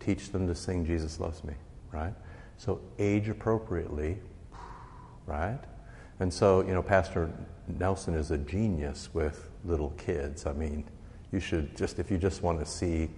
teach 0.00 0.32
them 0.32 0.46
to 0.48 0.54
sing 0.54 0.84
Jesus 0.84 1.18
Loves 1.18 1.42
Me, 1.44 1.54
right? 1.92 2.12
So 2.58 2.82
age 2.98 3.30
appropriately, 3.30 4.18
right? 5.26 5.60
And 6.20 6.32
so, 6.32 6.60
you 6.62 6.74
know, 6.74 6.82
Pastor 6.82 7.30
Nelson 7.78 8.14
is 8.14 8.30
a 8.30 8.38
genius 8.38 9.08
with 9.12 9.48
little 9.64 9.90
kids. 9.90 10.46
I 10.46 10.52
mean, 10.52 10.84
you 11.32 11.40
should 11.40 11.76
just, 11.76 11.98
if 11.98 12.10
you 12.10 12.18
just 12.18 12.42
want 12.42 12.58
to 12.60 12.66
see, 12.66 13.08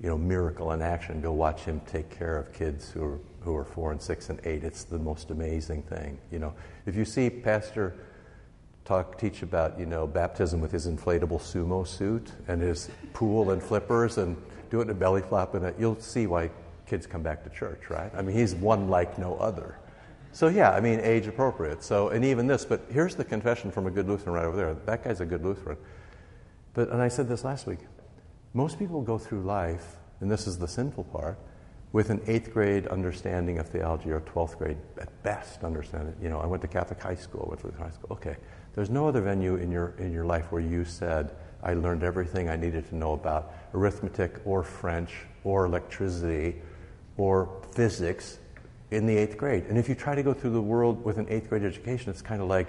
you 0.00 0.08
know, 0.08 0.18
miracle 0.18 0.72
in 0.72 0.82
action, 0.82 1.20
go 1.20 1.32
watch 1.32 1.62
him 1.62 1.80
take 1.86 2.10
care 2.10 2.36
of 2.36 2.52
kids 2.52 2.90
who 2.90 3.04
are, 3.04 3.18
who 3.40 3.56
are 3.56 3.64
four 3.64 3.92
and 3.92 4.00
six 4.00 4.30
and 4.30 4.40
eight. 4.44 4.64
It's 4.64 4.84
the 4.84 4.98
most 4.98 5.30
amazing 5.30 5.82
thing. 5.82 6.18
You 6.30 6.38
know, 6.38 6.54
if 6.86 6.96
you 6.96 7.04
see 7.04 7.28
Pastor 7.30 7.94
talk, 8.84 9.18
teach 9.18 9.42
about, 9.42 9.78
you 9.78 9.86
know, 9.86 10.06
baptism 10.06 10.60
with 10.60 10.70
his 10.70 10.86
inflatable 10.86 11.40
sumo 11.40 11.86
suit 11.86 12.32
and 12.48 12.60
his 12.60 12.90
pool 13.12 13.50
and 13.50 13.62
flippers 13.62 14.18
and 14.18 14.36
do 14.70 14.80
it 14.80 14.84
in 14.84 14.90
a 14.90 14.94
belly 14.94 15.22
flop, 15.22 15.54
and 15.54 15.74
you'll 15.78 16.00
see 16.00 16.26
why 16.26 16.50
kids 16.86 17.06
come 17.06 17.22
back 17.22 17.42
to 17.44 17.50
church, 17.50 17.88
right? 17.88 18.10
I 18.14 18.22
mean, 18.22 18.36
he's 18.36 18.54
one 18.54 18.88
like 18.88 19.18
no 19.18 19.36
other. 19.36 19.78
So 20.34 20.48
yeah, 20.48 20.72
I 20.72 20.80
mean, 20.80 20.98
age 21.00 21.28
appropriate. 21.28 21.84
So, 21.84 22.08
and 22.08 22.24
even 22.24 22.48
this, 22.48 22.64
but 22.64 22.86
here's 22.90 23.14
the 23.14 23.24
confession 23.24 23.70
from 23.70 23.86
a 23.86 23.90
good 23.90 24.08
Lutheran 24.08 24.34
right 24.34 24.44
over 24.44 24.56
there. 24.56 24.74
That 24.74 25.04
guy's 25.04 25.20
a 25.20 25.24
good 25.24 25.44
Lutheran. 25.44 25.76
But, 26.72 26.88
and 26.88 27.00
I 27.00 27.06
said 27.06 27.28
this 27.28 27.44
last 27.44 27.68
week, 27.68 27.78
most 28.52 28.76
people 28.76 29.00
go 29.00 29.16
through 29.16 29.42
life, 29.42 29.94
and 30.18 30.28
this 30.28 30.48
is 30.48 30.58
the 30.58 30.66
sinful 30.66 31.04
part, 31.04 31.38
with 31.92 32.10
an 32.10 32.20
eighth 32.26 32.52
grade 32.52 32.88
understanding 32.88 33.60
of 33.60 33.68
theology 33.68 34.10
or 34.10 34.22
12th 34.22 34.58
grade 34.58 34.76
at 35.00 35.22
best 35.22 35.62
understanding. 35.62 36.16
You 36.20 36.30
know, 36.30 36.40
I 36.40 36.46
went 36.46 36.62
to 36.62 36.68
Catholic 36.68 37.00
high 37.00 37.14
school, 37.14 37.46
went 37.48 37.60
to 37.60 37.80
high 37.80 37.90
school. 37.90 38.08
Okay, 38.10 38.36
there's 38.74 38.90
no 38.90 39.06
other 39.06 39.20
venue 39.20 39.54
in 39.54 39.70
your, 39.70 39.94
in 39.98 40.12
your 40.12 40.24
life 40.24 40.50
where 40.50 40.62
you 40.62 40.84
said, 40.84 41.30
I 41.62 41.74
learned 41.74 42.02
everything 42.02 42.48
I 42.48 42.56
needed 42.56 42.88
to 42.88 42.96
know 42.96 43.12
about 43.12 43.54
arithmetic 43.72 44.40
or 44.44 44.64
French 44.64 45.12
or 45.44 45.66
electricity 45.66 46.56
or 47.16 47.62
physics 47.70 48.38
in 48.90 49.06
the 49.06 49.16
eighth 49.16 49.36
grade. 49.36 49.64
And 49.68 49.78
if 49.78 49.88
you 49.88 49.94
try 49.94 50.14
to 50.14 50.22
go 50.22 50.32
through 50.32 50.50
the 50.50 50.62
world 50.62 51.04
with 51.04 51.18
an 51.18 51.26
eighth 51.28 51.48
grade 51.48 51.64
education, 51.64 52.10
it's 52.10 52.22
kind 52.22 52.40
of 52.40 52.48
like 52.48 52.68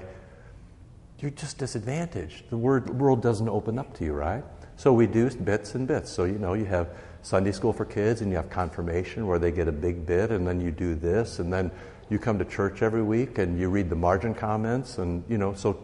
you're 1.20 1.32
just 1.32 1.58
disadvantaged. 1.58 2.50
The 2.50 2.58
word, 2.58 2.90
world 2.90 3.22
doesn't 3.22 3.50
open 3.50 3.80
up 3.80 3.94
to 3.98 4.06
you, 4.06 4.14
right? 4.14 4.44
So 4.76 4.92
we 4.92 5.08
do 5.08 5.30
bits 5.30 5.76
and 5.76 5.88
bits. 5.88 6.12
So, 6.12 6.26
you 6.26 6.38
know, 6.38 6.54
you 6.54 6.66
have 6.66 6.90
Sunday 7.22 7.52
school 7.52 7.74
for 7.74 7.86
kids 7.86 8.22
and 8.22 8.30
you 8.30 8.38
have 8.38 8.50
confirmation 8.50 9.26
where 9.26 9.40
they 9.40 9.52
get 9.52 9.68
a 9.68 9.72
big 9.72 10.06
bit 10.06 10.32
and 10.32 10.46
then 10.46 10.60
you 10.60 10.72
do 10.72 10.96
this 10.96 11.40
and 11.40 11.52
then 11.52 11.72
you 12.10 12.20
come 12.20 12.38
to 12.38 12.46
church 12.46 12.82
every 12.82 13.02
week 13.02 13.38
and 13.38 13.60
you 13.60 13.70
read 13.70 13.90
the 13.90 13.96
margin 13.96 14.34
comments 14.34 14.98
and, 14.98 15.24
you 15.30 15.38
know, 15.38 15.54
so 15.54 15.80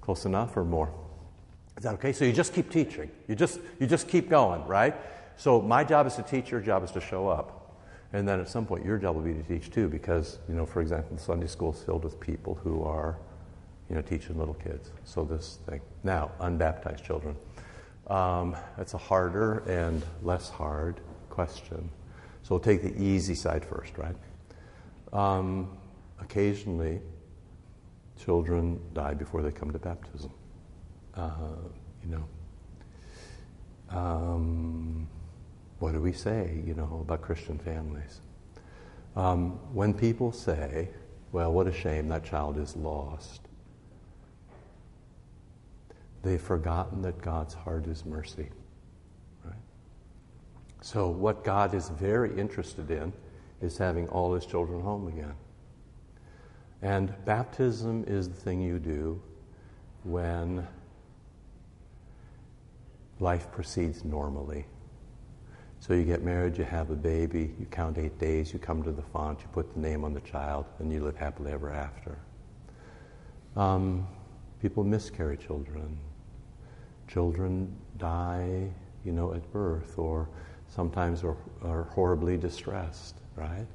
close 0.00 0.26
enough 0.26 0.56
or 0.56 0.64
more. 0.64 0.92
Is 1.76 1.84
that 1.84 1.94
okay? 1.94 2.12
So 2.12 2.24
you 2.24 2.32
just 2.32 2.54
keep 2.54 2.70
teaching. 2.70 3.10
You 3.26 3.34
just, 3.34 3.60
you 3.80 3.86
just 3.86 4.08
keep 4.08 4.28
going, 4.28 4.64
right? 4.66 4.94
So 5.36 5.60
my 5.60 5.82
job 5.82 6.06
is 6.06 6.14
to 6.16 6.22
teach, 6.22 6.50
your 6.50 6.60
job 6.60 6.84
is 6.84 6.90
to 6.92 7.00
show 7.00 7.28
up. 7.28 7.55
And 8.12 8.26
then 8.26 8.40
at 8.40 8.48
some 8.48 8.66
point, 8.66 8.84
your 8.84 8.98
job 8.98 9.16
will 9.16 9.22
be 9.22 9.34
to 9.34 9.42
teach 9.42 9.70
too, 9.70 9.88
because, 9.88 10.38
you 10.48 10.54
know, 10.54 10.64
for 10.64 10.80
example, 10.80 11.16
the 11.16 11.22
Sunday 11.22 11.46
school 11.46 11.72
is 11.72 11.82
filled 11.82 12.04
with 12.04 12.18
people 12.20 12.54
who 12.54 12.82
are, 12.84 13.18
you 13.88 13.96
know, 13.96 14.02
teaching 14.02 14.38
little 14.38 14.54
kids. 14.54 14.90
So 15.04 15.24
this 15.24 15.58
thing. 15.68 15.80
Now, 16.04 16.30
unbaptized 16.40 17.04
children. 17.04 17.36
Um, 18.06 18.56
it's 18.78 18.94
a 18.94 18.98
harder 18.98 19.58
and 19.68 20.04
less 20.22 20.48
hard 20.48 21.00
question. 21.30 21.90
So 22.42 22.54
we'll 22.54 22.60
take 22.60 22.82
the 22.82 22.96
easy 23.02 23.34
side 23.34 23.64
first, 23.64 23.98
right? 23.98 24.16
Um, 25.12 25.76
occasionally, 26.20 27.00
children 28.24 28.80
die 28.94 29.14
before 29.14 29.42
they 29.42 29.50
come 29.50 29.72
to 29.72 29.78
baptism. 29.78 30.30
Uh, 31.14 31.30
you 32.04 32.10
know. 32.10 32.24
Um, 33.88 35.08
what 35.86 35.92
do 35.92 36.00
we 36.00 36.10
say, 36.10 36.60
you 36.66 36.74
know, 36.74 36.98
about 37.00 37.22
Christian 37.22 37.60
families? 37.60 38.20
Um, 39.14 39.52
when 39.72 39.94
people 39.94 40.32
say, 40.32 40.88
well, 41.30 41.52
what 41.52 41.68
a 41.68 41.72
shame 41.72 42.08
that 42.08 42.24
child 42.24 42.58
is 42.58 42.74
lost, 42.74 43.42
they've 46.24 46.42
forgotten 46.42 47.02
that 47.02 47.22
God's 47.22 47.54
heart 47.54 47.86
is 47.86 48.04
mercy. 48.04 48.48
Right? 49.44 49.54
So, 50.80 51.06
what 51.06 51.44
God 51.44 51.72
is 51.72 51.90
very 51.90 52.36
interested 52.36 52.90
in 52.90 53.12
is 53.60 53.78
having 53.78 54.08
all 54.08 54.34
his 54.34 54.44
children 54.44 54.80
home 54.80 55.06
again. 55.06 55.34
And 56.82 57.14
baptism 57.24 58.02
is 58.08 58.28
the 58.28 58.34
thing 58.34 58.60
you 58.60 58.80
do 58.80 59.22
when 60.02 60.66
life 63.20 63.52
proceeds 63.52 64.04
normally. 64.04 64.66
So 65.86 65.94
you 65.94 66.02
get 66.02 66.24
married, 66.24 66.58
you 66.58 66.64
have 66.64 66.90
a 66.90 66.96
baby, 66.96 67.54
you 67.60 67.66
count 67.66 67.96
eight 67.96 68.18
days, 68.18 68.52
you 68.52 68.58
come 68.58 68.82
to 68.82 68.90
the 68.90 69.02
font, 69.02 69.38
you 69.40 69.46
put 69.52 69.72
the 69.72 69.78
name 69.78 70.04
on 70.04 70.14
the 70.14 70.20
child, 70.22 70.64
and 70.80 70.92
you 70.92 71.04
live 71.04 71.16
happily 71.16 71.52
ever 71.52 71.70
after. 71.70 72.18
Um, 73.54 74.04
people 74.60 74.82
miscarry 74.82 75.36
children. 75.36 75.96
Children 77.06 77.72
die, 77.98 78.68
you 79.04 79.12
know, 79.12 79.32
at 79.32 79.48
birth, 79.52 79.96
or 79.96 80.28
sometimes 80.66 81.22
are, 81.22 81.36
are 81.62 81.84
horribly 81.84 82.36
distressed, 82.36 83.18
right? 83.36 83.66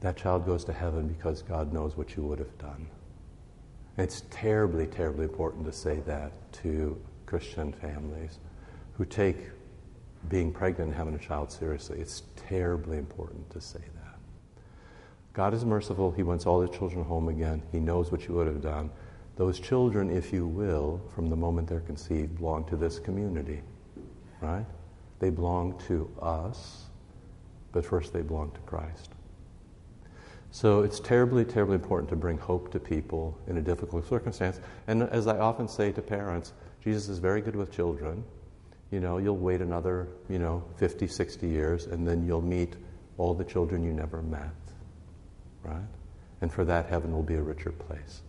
That 0.00 0.18
child 0.18 0.44
goes 0.44 0.64
to 0.64 0.74
heaven 0.74 1.08
because 1.08 1.40
God 1.40 1.72
knows 1.72 1.96
what 1.96 2.14
you 2.14 2.22
would 2.24 2.40
have 2.40 2.58
done. 2.58 2.88
It's 3.96 4.24
terribly, 4.28 4.86
terribly 4.86 5.24
important 5.24 5.64
to 5.64 5.72
say 5.72 6.00
that 6.00 6.32
to 6.60 7.00
Christian 7.24 7.72
families 7.72 8.38
who 8.98 9.06
take 9.06 9.38
being 10.28 10.52
pregnant 10.52 10.90
and 10.90 10.96
having 10.96 11.14
a 11.14 11.18
child 11.18 11.50
seriously. 11.50 11.98
It's 11.98 12.22
terribly 12.36 12.98
important 12.98 13.50
to 13.50 13.60
say 13.60 13.80
that. 13.80 14.18
God 15.32 15.54
is 15.54 15.64
merciful. 15.64 16.10
He 16.12 16.22
wants 16.22 16.46
all 16.46 16.60
his 16.60 16.70
children 16.70 17.04
home 17.04 17.28
again. 17.28 17.62
He 17.72 17.80
knows 17.80 18.12
what 18.12 18.28
you 18.28 18.34
would 18.34 18.46
have 18.46 18.62
done. 18.62 18.90
Those 19.36 19.58
children, 19.58 20.10
if 20.10 20.32
you 20.32 20.46
will, 20.46 21.00
from 21.14 21.30
the 21.30 21.36
moment 21.36 21.68
they're 21.68 21.80
conceived, 21.80 22.36
belong 22.36 22.64
to 22.66 22.76
this 22.76 22.98
community, 22.98 23.62
right? 24.40 24.66
They 25.20 25.30
belong 25.30 25.80
to 25.86 26.10
us, 26.20 26.84
but 27.72 27.84
first 27.84 28.12
they 28.12 28.20
belong 28.20 28.50
to 28.52 28.60
Christ. 28.60 29.10
So 30.50 30.82
it's 30.82 31.00
terribly, 31.00 31.46
terribly 31.46 31.76
important 31.76 32.10
to 32.10 32.16
bring 32.16 32.36
hope 32.36 32.70
to 32.72 32.78
people 32.78 33.38
in 33.46 33.56
a 33.56 33.62
difficult 33.62 34.06
circumstance. 34.06 34.60
And 34.86 35.04
as 35.04 35.26
I 35.26 35.38
often 35.38 35.66
say 35.66 35.92
to 35.92 36.02
parents, 36.02 36.52
Jesus 36.84 37.08
is 37.08 37.18
very 37.18 37.40
good 37.40 37.56
with 37.56 37.72
children 37.72 38.22
you 38.92 39.00
know, 39.00 39.16
you'll 39.16 39.38
wait 39.38 39.62
another, 39.62 40.06
you 40.28 40.38
know, 40.38 40.62
50, 40.76 41.06
60 41.06 41.48
years, 41.48 41.86
and 41.86 42.06
then 42.06 42.26
you'll 42.26 42.42
meet 42.42 42.74
all 43.16 43.32
the 43.32 43.42
children 43.42 43.82
you 43.82 43.92
never 43.92 44.20
met, 44.20 44.52
right? 45.64 45.80
And 46.42 46.52
for 46.52 46.64
that, 46.66 46.86
heaven 46.86 47.10
will 47.10 47.22
be 47.22 47.34
a 47.34 47.42
richer 47.42 47.72
place. 47.72 48.20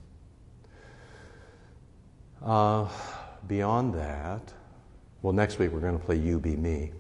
Uh, 2.42 2.88
beyond 3.48 3.94
that, 3.96 4.54
well, 5.22 5.34
next 5.34 5.60
week 5.60 5.72
we're 5.72 5.82
going 5.82 6.00
to 6.00 6.06
play 6.06 6.18
You 6.18 6.40
Be 6.40 6.56
Me. 6.56 6.92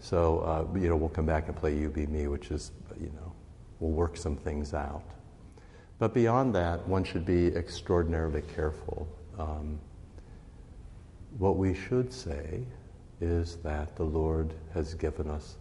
So, 0.00 0.40
uh, 0.40 0.78
you 0.78 0.88
know, 0.88 0.96
we'll 0.96 1.10
come 1.10 1.26
back 1.26 1.48
and 1.48 1.56
play 1.56 1.76
You 1.76 1.90
Be 1.90 2.06
Me, 2.06 2.28
which 2.28 2.50
is, 2.50 2.72
you 2.98 3.12
know, 3.14 3.32
we'll 3.78 3.92
work 3.92 4.16
some 4.16 4.36
things 4.36 4.72
out. 4.72 5.04
But 5.98 6.14
beyond 6.14 6.54
that, 6.54 6.88
one 6.88 7.04
should 7.04 7.26
be 7.26 7.48
extraordinarily 7.48 8.42
careful. 8.54 9.06
Um, 9.38 9.78
what 11.38 11.56
we 11.56 11.74
should 11.74 12.10
say 12.12 12.64
is 13.22 13.56
that 13.62 13.94
the 13.96 14.04
Lord 14.04 14.52
has 14.74 14.94
given 14.94 15.30
us 15.30 15.56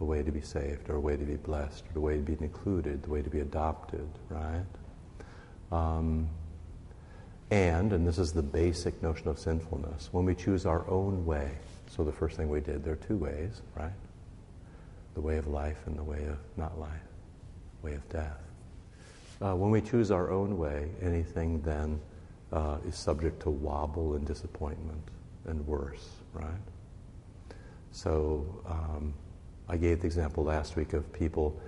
a 0.00 0.04
way 0.04 0.22
to 0.22 0.32
be 0.32 0.40
saved, 0.40 0.88
or 0.88 0.96
a 0.96 1.00
way 1.00 1.16
to 1.16 1.24
be 1.24 1.36
blessed, 1.36 1.84
or 1.94 1.98
a 1.98 2.00
way 2.00 2.16
to 2.16 2.22
be 2.22 2.36
included, 2.40 3.02
the 3.02 3.10
way 3.10 3.22
to 3.22 3.30
be 3.30 3.40
adopted, 3.40 4.08
right? 4.30 4.64
Um, 5.70 6.28
and, 7.50 7.92
and 7.92 8.06
this 8.08 8.18
is 8.18 8.32
the 8.32 8.42
basic 8.42 9.00
notion 9.02 9.28
of 9.28 9.38
sinfulness, 9.38 10.08
when 10.10 10.24
we 10.24 10.34
choose 10.34 10.66
our 10.66 10.88
own 10.90 11.24
way, 11.26 11.52
so 11.88 12.02
the 12.02 12.12
first 12.12 12.36
thing 12.36 12.48
we 12.48 12.60
did, 12.60 12.82
there 12.82 12.94
are 12.94 12.96
two 12.96 13.16
ways, 13.16 13.60
right? 13.76 13.92
The 15.14 15.20
way 15.20 15.36
of 15.36 15.46
life 15.46 15.78
and 15.86 15.96
the 15.96 16.02
way 16.02 16.24
of 16.24 16.38
not 16.56 16.80
life, 16.80 16.90
way 17.82 17.92
of 17.92 18.08
death. 18.08 18.40
Uh, 19.42 19.54
when 19.54 19.70
we 19.70 19.82
choose 19.82 20.10
our 20.10 20.30
own 20.30 20.56
way, 20.56 20.88
anything 21.02 21.60
then 21.60 22.00
uh, 22.52 22.78
is 22.86 22.96
subject 22.96 23.42
to 23.42 23.50
wobble 23.50 24.14
and 24.14 24.26
disappointment 24.26 25.02
and 25.46 25.66
worse, 25.66 26.08
right? 26.32 26.71
So 27.92 28.62
um, 28.66 29.14
I 29.68 29.76
gave 29.76 30.00
the 30.00 30.06
example 30.06 30.44
last 30.44 30.76
week 30.76 30.94
of 30.94 31.10
people 31.12 31.60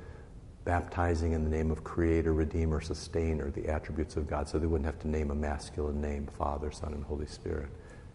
baptizing 0.65 1.33
in 1.33 1.45
the 1.45 1.51
name 1.51 1.71
of 1.71 1.85
Creator, 1.85 2.33
Redeemer, 2.33 2.81
Sustainer, 2.81 3.51
the 3.51 3.69
attributes 3.69 4.17
of 4.17 4.27
God, 4.27 4.49
so 4.49 4.59
they 4.59 4.67
wouldn't 4.67 4.87
have 4.87 4.99
to 5.01 5.09
name 5.09 5.31
a 5.31 5.35
masculine 5.35 6.01
name, 6.01 6.27
Father, 6.39 6.71
Son, 6.71 6.95
and 6.95 7.05
Holy 7.05 7.27
Spirit. 7.27 7.69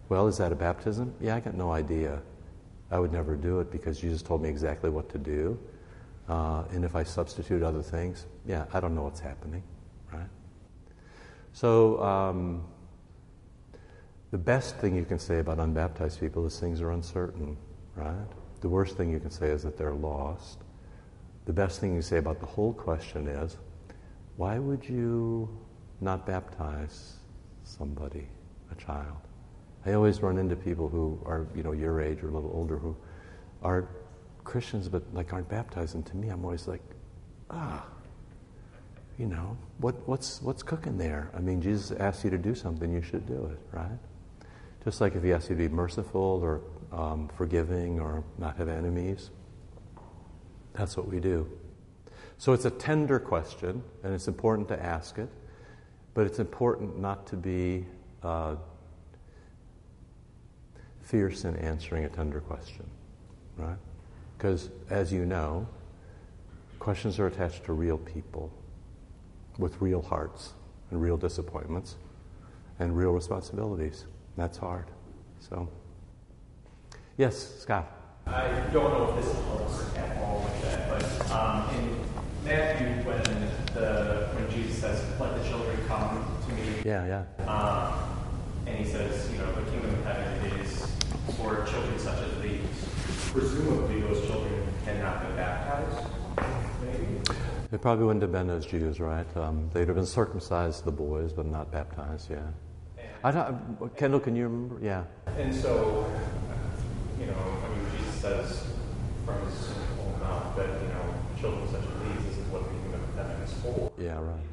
Well, 0.09 0.27
is 0.27 0.37
that 0.39 0.51
a 0.51 0.55
baptism? 0.55 1.13
Yeah, 1.21 1.35
I 1.35 1.39
got 1.39 1.53
no 1.53 1.71
idea. 1.71 2.19
I 2.89 2.97
would 2.97 3.13
never 3.13 3.35
do 3.35 3.59
it 3.59 3.71
because 3.71 3.99
Jesus 3.99 4.23
told 4.23 4.41
me 4.41 4.49
exactly 4.49 4.89
what 4.89 5.09
to 5.09 5.19
do. 5.19 5.59
Uh, 6.27 6.63
and 6.71 6.83
if 6.83 6.95
I 6.95 7.03
substitute 7.03 7.61
other 7.61 7.83
things, 7.83 8.25
yeah, 8.47 8.65
I 8.73 8.79
don't 8.79 8.95
know 8.95 9.03
what's 9.03 9.19
happening, 9.19 9.61
right? 10.11 10.29
So, 11.53 12.01
um, 12.01 12.63
the 14.31 14.37
best 14.37 14.77
thing 14.77 14.95
you 14.95 15.05
can 15.05 15.17
say 15.19 15.39
about 15.39 15.59
unbaptized 15.59 16.19
people 16.19 16.45
is 16.45 16.59
things 16.59 16.81
are 16.81 16.91
uncertain 16.91 17.57
right? 17.99 18.27
The 18.61 18.69
worst 18.69 18.97
thing 18.97 19.11
you 19.11 19.19
can 19.19 19.31
say 19.31 19.47
is 19.47 19.63
that 19.63 19.77
they're 19.77 19.93
lost. 19.93 20.59
The 21.45 21.53
best 21.53 21.79
thing 21.79 21.95
you 21.95 22.01
say 22.01 22.17
about 22.17 22.39
the 22.39 22.45
whole 22.45 22.73
question 22.73 23.27
is, 23.27 23.57
why 24.37 24.59
would 24.59 24.87
you 24.87 25.49
not 26.01 26.25
baptize 26.25 27.15
somebody, 27.63 28.27
a 28.71 28.75
child? 28.75 29.17
I 29.85 29.93
always 29.93 30.21
run 30.21 30.37
into 30.37 30.55
people 30.55 30.89
who 30.89 31.19
are, 31.25 31.47
you 31.55 31.63
know, 31.63 31.71
your 31.71 32.01
age 32.01 32.21
or 32.23 32.29
a 32.29 32.31
little 32.31 32.51
older 32.53 32.77
who 32.77 32.95
are 33.63 33.87
Christians 34.43 34.89
but 34.89 35.03
like 35.13 35.33
aren't 35.33 35.49
baptized. 35.49 35.95
And 35.95 36.05
to 36.07 36.15
me, 36.15 36.29
I'm 36.29 36.43
always 36.43 36.67
like, 36.67 36.81
ah, 37.49 37.85
you 39.17 39.25
know, 39.25 39.57
what, 39.79 39.95
what's, 40.07 40.41
what's 40.41 40.63
cooking 40.63 40.97
there? 40.97 41.29
I 41.35 41.39
mean, 41.39 41.61
Jesus 41.61 41.91
asked 41.91 42.23
you 42.23 42.29
to 42.29 42.37
do 42.37 42.55
something, 42.55 42.93
you 42.93 43.01
should 43.01 43.25
do 43.27 43.51
it, 43.51 43.59
right? 43.75 43.99
Just 44.83 45.01
like 45.01 45.15
if 45.15 45.23
he 45.23 45.33
asks 45.33 45.49
you 45.49 45.55
to 45.55 45.67
be 45.67 45.67
merciful 45.67 46.39
or 46.41 46.61
um, 46.91 47.29
forgiving 47.37 47.99
or 47.99 48.23
not 48.37 48.57
have 48.57 48.67
enemies, 48.67 49.29
that's 50.73 50.97
what 50.97 51.07
we 51.07 51.19
do. 51.19 51.47
So 52.37 52.53
it's 52.53 52.65
a 52.65 52.71
tender 52.71 53.19
question, 53.19 53.83
and 54.03 54.13
it's 54.13 54.27
important 54.27 54.67
to 54.69 54.81
ask 54.81 55.17
it, 55.17 55.29
but 56.13 56.25
it's 56.25 56.39
important 56.39 56.97
not 56.97 57.27
to 57.27 57.35
be 57.35 57.85
uh, 58.23 58.55
fierce 61.01 61.43
in 61.43 61.55
answering 61.57 62.05
a 62.05 62.09
tender 62.09 62.39
question, 62.39 62.89
right? 63.57 63.77
Because 64.37 64.69
as 64.89 65.11
you 65.11 65.25
know, 65.25 65.67
questions 66.79 67.19
are 67.19 67.27
attached 67.27 67.65
to 67.65 67.73
real 67.73 67.97
people 67.97 68.51
with 69.57 69.81
real 69.81 70.01
hearts 70.01 70.53
and 70.91 71.01
real 71.01 71.17
disappointments 71.17 71.97
and 72.79 72.97
real 72.97 73.11
responsibilities. 73.11 74.05
That's 74.37 74.57
hard. 74.57 74.85
So, 75.39 75.69
yes, 77.19 77.59
Scott. 77.59 77.85
I 78.25 78.47
don't 78.71 78.91
know 78.93 79.13
if 79.13 79.23
this 79.23 79.33
helps 79.45 79.95
at 79.97 80.17
all 80.17 80.39
with 80.39 80.61
that, 80.63 80.89
but 80.89 81.31
um, 81.31 81.69
in 81.75 81.99
Matthew, 82.45 82.87
when 83.03 83.21
the 83.75 84.29
when 84.33 84.49
Jesus 84.49 84.79
says, 84.79 85.03
"Let 85.19 85.37
the 85.37 85.47
children 85.47 85.77
come 85.87 86.25
to 86.47 86.53
me," 86.53 86.81
yeah, 86.85 87.23
yeah, 87.37 87.45
um, 87.45 87.93
and 88.65 88.77
he 88.77 88.85
says, 88.89 89.29
"You 89.31 89.39
know, 89.39 89.51
the 89.53 89.69
kingdom 89.69 89.93
of 89.93 90.05
heaven 90.05 90.59
is 90.61 90.87
for 91.37 91.65
children 91.65 91.99
such 91.99 92.19
as 92.19 92.41
these." 92.41 92.61
Presumably, 93.31 94.01
those 94.01 94.25
children 94.25 94.63
cannot 94.85 95.27
be 95.27 95.35
baptized. 95.35 96.07
Maybe. 96.81 97.21
They 97.69 97.77
probably 97.77 98.05
wouldn't 98.05 98.23
have 98.23 98.31
been 98.31 98.47
those 98.47 98.65
Jews, 98.65 98.99
right? 98.99 99.27
Um, 99.37 99.69
they'd 99.73 99.87
have 99.87 99.95
been 99.95 100.05
circumcised, 100.07 100.85
the 100.85 100.91
boys, 100.91 101.33
but 101.33 101.45
not 101.45 101.71
baptized. 101.71 102.31
Yeah. 102.31 102.39
I 103.23 103.31
don't, 103.31 103.95
Kendall, 103.97 104.19
can 104.19 104.35
you 104.35 104.43
remember? 104.43 104.83
Yeah. 104.83 105.03
And 105.37 105.53
so, 105.53 106.09
you 107.19 107.25
know, 107.25 107.33
I 107.33 107.69
mean, 107.75 107.85
Jesus 107.97 108.15
says 108.15 108.63
from 109.25 109.45
his 109.45 109.69
own 109.99 110.19
mouth 110.19 110.55
that, 110.55 110.69
you 110.81 110.87
know, 110.87 111.13
children 111.39 111.67
such 111.69 111.81
as 111.81 111.87
these, 112.03 112.25
this 112.29 112.37
is 112.37 112.51
what 112.51 112.63
the 112.63 112.69
kingdom 112.69 113.01
of 113.03 113.15
heaven 113.15 113.41
is 113.41 113.53
for. 113.61 113.91
Yeah, 113.99 114.19
right. 114.19 114.47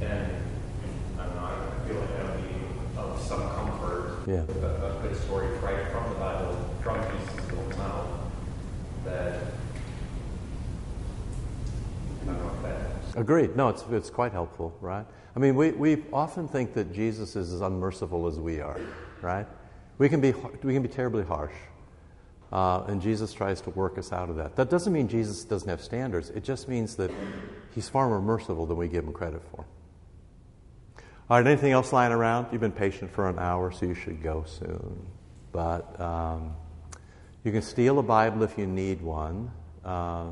And 0.00 0.36
I 1.18 1.26
don't 1.26 1.36
know, 1.36 1.44
I 1.44 1.88
feel 1.88 2.00
like 2.00 2.16
that 2.16 2.36
would 2.36 2.48
be 2.48 2.54
of 2.96 3.20
some 3.20 3.42
comfort. 3.50 4.22
Yeah. 4.26 4.44
A, 4.62 4.98
a 4.98 5.02
good 5.02 5.16
story 5.16 5.48
right 5.58 5.88
from 5.90 6.08
the 6.10 6.18
Bible, 6.20 6.56
from 6.82 7.02
Jesus' 7.02 7.50
own 7.58 7.68
mouth, 7.78 8.08
that 9.04 9.40
I 12.22 12.26
don't 12.26 12.38
know 12.38 12.50
if 12.56 12.62
that. 12.62 13.20
Agreed. 13.20 13.56
No, 13.56 13.68
it's, 13.68 13.84
it's 13.90 14.10
quite 14.10 14.32
helpful, 14.32 14.76
right? 14.80 15.06
I 15.36 15.38
mean, 15.40 15.56
we, 15.56 15.72
we 15.72 16.04
often 16.12 16.46
think 16.46 16.74
that 16.74 16.92
Jesus 16.92 17.34
is 17.34 17.52
as 17.52 17.60
unmerciful 17.60 18.26
as 18.28 18.38
we 18.38 18.60
are, 18.60 18.80
right? 19.20 19.46
We 19.98 20.08
can 20.08 20.20
be, 20.20 20.32
we 20.62 20.74
can 20.74 20.82
be 20.82 20.88
terribly 20.88 21.24
harsh. 21.24 21.54
Uh, 22.52 22.84
and 22.86 23.02
Jesus 23.02 23.32
tries 23.32 23.60
to 23.62 23.70
work 23.70 23.98
us 23.98 24.12
out 24.12 24.30
of 24.30 24.36
that. 24.36 24.54
That 24.56 24.70
doesn't 24.70 24.92
mean 24.92 25.08
Jesus 25.08 25.44
doesn't 25.44 25.68
have 25.68 25.82
standards. 25.82 26.30
It 26.30 26.44
just 26.44 26.68
means 26.68 26.94
that 26.96 27.10
he's 27.74 27.88
far 27.88 28.08
more 28.08 28.20
merciful 28.20 28.66
than 28.66 28.76
we 28.76 28.88
give 28.88 29.04
him 29.04 29.12
credit 29.12 29.42
for. 29.50 29.66
All 31.30 31.38
right, 31.38 31.46
anything 31.46 31.72
else 31.72 31.92
lying 31.92 32.12
around? 32.12 32.48
You've 32.52 32.60
been 32.60 32.70
patient 32.70 33.10
for 33.10 33.28
an 33.28 33.38
hour, 33.38 33.72
so 33.72 33.86
you 33.86 33.94
should 33.94 34.22
go 34.22 34.44
soon. 34.46 35.06
But 35.52 35.98
um, 36.00 36.54
you 37.44 37.50
can 37.50 37.62
steal 37.62 37.98
a 37.98 38.02
Bible 38.02 38.42
if 38.42 38.58
you 38.58 38.66
need 38.66 39.00
one. 39.00 39.50
Uh, 39.84 40.26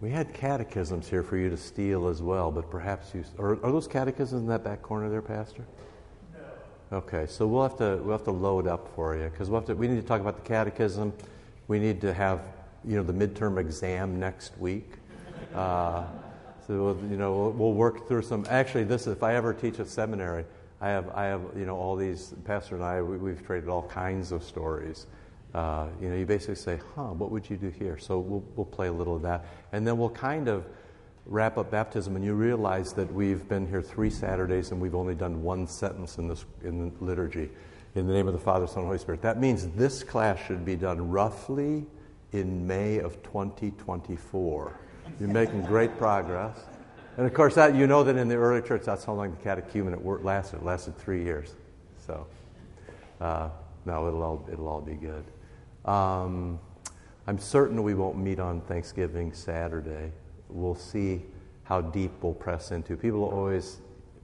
we 0.00 0.10
had 0.10 0.32
catechisms 0.34 1.08
here 1.08 1.22
for 1.22 1.36
you 1.36 1.48
to 1.50 1.56
steal 1.56 2.08
as 2.08 2.22
well, 2.22 2.50
but 2.50 2.70
perhaps 2.70 3.14
you 3.14 3.24
are, 3.38 3.52
are 3.62 3.72
those 3.72 3.86
catechisms 3.86 4.42
in 4.42 4.48
that 4.48 4.64
back 4.64 4.82
corner 4.82 5.08
there, 5.08 5.22
Pastor? 5.22 5.64
Okay, 6.92 7.26
so 7.26 7.48
we'll 7.48 7.64
have 7.64 7.76
to 7.78 7.96
we'll 8.04 8.16
have 8.16 8.24
to 8.26 8.30
load 8.30 8.68
up 8.68 8.94
for 8.94 9.16
you 9.16 9.24
because 9.24 9.50
we'll 9.50 9.58
have 9.58 9.66
to, 9.66 9.74
we 9.74 9.88
need 9.88 10.00
to 10.00 10.06
talk 10.06 10.20
about 10.20 10.36
the 10.36 10.48
catechism. 10.48 11.12
We 11.66 11.80
need 11.80 12.00
to 12.02 12.14
have 12.14 12.42
you 12.84 12.94
know 12.94 13.02
the 13.02 13.12
midterm 13.12 13.58
exam 13.58 14.20
next 14.20 14.56
week. 14.56 14.92
Uh, 15.52 16.04
so 16.64 16.84
we'll, 16.84 17.10
you 17.10 17.16
know 17.16 17.36
we'll, 17.36 17.50
we'll, 17.50 17.72
work 17.72 18.06
through 18.06 18.22
some. 18.22 18.46
Actually, 18.48 18.84
this 18.84 19.08
if 19.08 19.24
I 19.24 19.34
ever 19.34 19.52
teach 19.52 19.80
at 19.80 19.88
seminary, 19.88 20.44
I 20.80 20.90
have 20.90 21.08
I 21.08 21.24
have 21.24 21.40
you 21.56 21.66
know 21.66 21.74
all 21.74 21.96
these 21.96 22.34
Pastor 22.44 22.76
and 22.76 22.84
I 22.84 23.02
we, 23.02 23.16
we've 23.16 23.44
traded 23.44 23.68
all 23.68 23.82
kinds 23.88 24.30
of 24.30 24.44
stories. 24.44 25.06
Uh, 25.54 25.88
you 26.00 26.08
know, 26.08 26.14
you 26.14 26.24
basically 26.24 26.54
say, 26.54 26.78
huh, 26.94 27.06
what 27.06 27.32
would 27.32 27.50
you 27.50 27.56
do 27.56 27.70
here? 27.70 27.98
So 27.98 28.20
we'll, 28.20 28.44
we'll 28.54 28.66
play 28.66 28.88
a 28.88 28.92
little 28.92 29.16
of 29.16 29.22
that. 29.22 29.46
And 29.72 29.86
then 29.86 29.96
we'll 29.96 30.10
kind 30.10 30.48
of 30.48 30.66
wrap 31.26 31.58
up 31.58 31.70
baptism, 31.70 32.16
and 32.16 32.24
you 32.24 32.34
realize 32.34 32.92
that 32.94 33.12
we've 33.12 33.48
been 33.48 33.66
here 33.66 33.82
three 33.82 34.10
Saturdays 34.10 34.70
and 34.70 34.80
we've 34.80 34.94
only 34.94 35.14
done 35.14 35.42
one 35.42 35.66
sentence 35.66 36.18
in, 36.18 36.28
this, 36.28 36.44
in 36.62 36.90
the 36.90 37.04
liturgy 37.04 37.50
in 37.96 38.06
the 38.06 38.12
name 38.12 38.26
of 38.26 38.34
the 38.34 38.40
Father, 38.40 38.66
Son, 38.66 38.78
and 38.78 38.86
Holy 38.86 38.98
Spirit. 38.98 39.22
That 39.22 39.40
means 39.40 39.68
this 39.68 40.02
class 40.02 40.38
should 40.46 40.64
be 40.64 40.76
done 40.76 41.10
roughly 41.10 41.86
in 42.32 42.66
May 42.66 42.98
of 42.98 43.22
2024. 43.22 44.78
You're 45.18 45.28
making 45.30 45.62
great 45.62 45.96
progress. 45.96 46.58
And 47.16 47.26
of 47.26 47.32
course, 47.32 47.54
that, 47.54 47.74
you 47.74 47.86
know 47.86 48.04
that 48.04 48.16
in 48.16 48.28
the 48.28 48.34
early 48.34 48.60
church, 48.60 48.82
that's 48.84 49.04
how 49.04 49.14
long 49.14 49.30
the 49.30 49.36
catechumenate 49.48 50.00
work 50.00 50.22
lasted. 50.22 50.56
It 50.56 50.64
lasted 50.64 50.98
three 50.98 51.24
years. 51.24 51.54
So, 52.06 52.26
uh, 53.20 53.48
no, 53.86 54.06
it'll 54.08 54.22
all, 54.22 54.48
it'll 54.52 54.68
all 54.68 54.82
be 54.82 54.94
good. 54.94 55.24
Um, 55.90 56.58
I'm 57.26 57.38
certain 57.38 57.82
we 57.82 57.94
won't 57.94 58.18
meet 58.18 58.38
on 58.38 58.60
Thanksgiving 58.60 59.32
Saturday. 59.32 60.12
We'll 60.48 60.74
see 60.74 61.22
how 61.64 61.80
deep 61.80 62.12
we'll 62.22 62.34
press 62.34 62.70
into. 62.70 62.96
People 62.96 63.24
always 63.24 63.78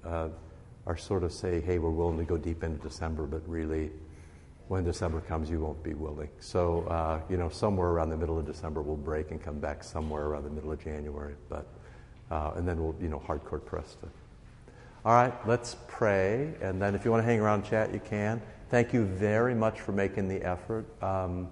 uh, 0.05 0.29
are 0.87 0.97
sort 0.97 1.25
of 1.25 1.33
say, 1.33 1.61
hey, 1.61 1.79
we're 1.79 1.91
willing 1.91 2.19
to 2.19 2.25
go 2.25 2.37
deep 2.37 2.63
into 2.63 2.83
December, 2.83 3.27
but 3.27 3.47
really, 3.49 3.91
when 4.69 4.85
December 4.85 5.21
comes, 5.21 5.51
you 5.51 5.61
won't 5.61 5.83
be 5.83 5.95
willing. 5.95 6.31
So, 6.41 6.83
uh, 6.85 7.21
you 7.29 7.37
know, 7.37 7.49
somewhere 7.49 7.89
around 7.89 8.11
the 8.11 8.17
middle 8.17 8.39
of 8.39 8.47
December, 8.47 8.81
we'll 8.81 8.97
break 8.97 9.31
and 9.31 9.43
come 9.43 9.59
back 9.59 9.85
somewhere 9.85 10.25
around 10.25 10.45
the 10.45 10.51
middle 10.51 10.73
of 10.73 10.83
January. 10.83 11.35
But, 11.49 11.67
uh, 12.31 12.53
and 12.57 12.67
then 12.67 12.83
we'll, 12.83 12.95
you 13.01 13.09
know, 13.09 13.23
hardcore 13.27 13.65
press 13.65 13.97
to. 13.97 14.09
All 15.05 15.15
right, 15.15 15.35
let's 15.47 15.77
pray. 15.89 16.55
And 16.61 16.81
then 16.81 16.95
if 16.95 17.05
you 17.05 17.11
want 17.11 17.23
to 17.23 17.27
hang 17.27 17.41
around 17.41 17.65
chat, 17.65 17.93
you 17.93 18.01
can. 18.01 18.41
Thank 18.71 18.93
you 18.93 19.05
very 19.05 19.55
much 19.55 19.81
for 19.81 19.93
making 19.93 20.29
the 20.29 20.43
effort. 20.43 20.87
Um, 21.03 21.49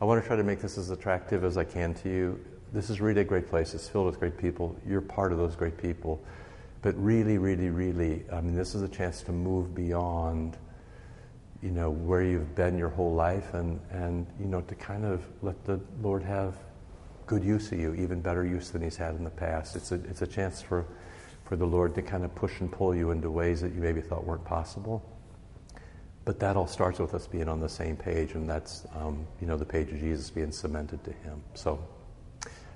I 0.00 0.06
want 0.06 0.20
to 0.22 0.26
try 0.26 0.34
to 0.36 0.42
make 0.42 0.60
this 0.60 0.78
as 0.78 0.90
attractive 0.90 1.44
as 1.44 1.58
I 1.58 1.64
can 1.64 1.92
to 1.94 2.08
you. 2.08 2.44
This 2.72 2.88
is 2.88 3.00
really 3.00 3.22
a 3.22 3.24
great 3.24 3.48
place. 3.48 3.74
It's 3.74 3.88
filled 3.88 4.06
with 4.06 4.20
great 4.20 4.38
people. 4.38 4.76
You're 4.86 5.00
part 5.00 5.32
of 5.32 5.38
those 5.38 5.56
great 5.56 5.76
people. 5.76 6.22
But 6.82 6.94
really, 7.02 7.36
really, 7.36 7.68
really, 7.68 8.24
I 8.32 8.40
mean, 8.40 8.54
this 8.54 8.74
is 8.74 8.82
a 8.82 8.88
chance 8.88 9.22
to 9.22 9.32
move 9.32 9.74
beyond, 9.74 10.56
you 11.62 11.70
know, 11.70 11.90
where 11.90 12.22
you've 12.22 12.54
been 12.54 12.78
your 12.78 12.88
whole 12.88 13.12
life 13.12 13.54
and, 13.54 13.80
and 13.90 14.26
you 14.38 14.46
know, 14.46 14.60
to 14.62 14.74
kind 14.74 15.04
of 15.04 15.22
let 15.42 15.62
the 15.64 15.80
Lord 16.00 16.22
have 16.22 16.54
good 17.26 17.44
use 17.44 17.70
of 17.72 17.78
you, 17.78 17.94
even 17.94 18.20
better 18.20 18.46
use 18.46 18.70
than 18.70 18.82
He's 18.82 18.96
had 18.96 19.14
in 19.14 19.24
the 19.24 19.30
past. 19.30 19.76
It's 19.76 19.92
a, 19.92 19.96
it's 19.96 20.22
a 20.22 20.26
chance 20.26 20.62
for, 20.62 20.86
for 21.44 21.56
the 21.56 21.66
Lord 21.66 21.94
to 21.96 22.02
kind 22.02 22.24
of 22.24 22.34
push 22.34 22.60
and 22.60 22.72
pull 22.72 22.94
you 22.94 23.10
into 23.10 23.30
ways 23.30 23.60
that 23.60 23.74
you 23.74 23.80
maybe 23.80 24.00
thought 24.00 24.24
weren't 24.24 24.44
possible. 24.44 25.04
But 26.24 26.38
that 26.40 26.56
all 26.56 26.66
starts 26.66 26.98
with 26.98 27.14
us 27.14 27.26
being 27.26 27.48
on 27.48 27.60
the 27.60 27.68
same 27.68 27.96
page, 27.96 28.34
and 28.34 28.48
that's, 28.48 28.86
um, 28.94 29.26
you 29.40 29.46
know, 29.46 29.56
the 29.56 29.64
page 29.64 29.90
of 29.90 29.98
Jesus 29.98 30.30
being 30.30 30.52
cemented 30.52 31.02
to 31.04 31.12
Him. 31.12 31.42
So, 31.54 31.78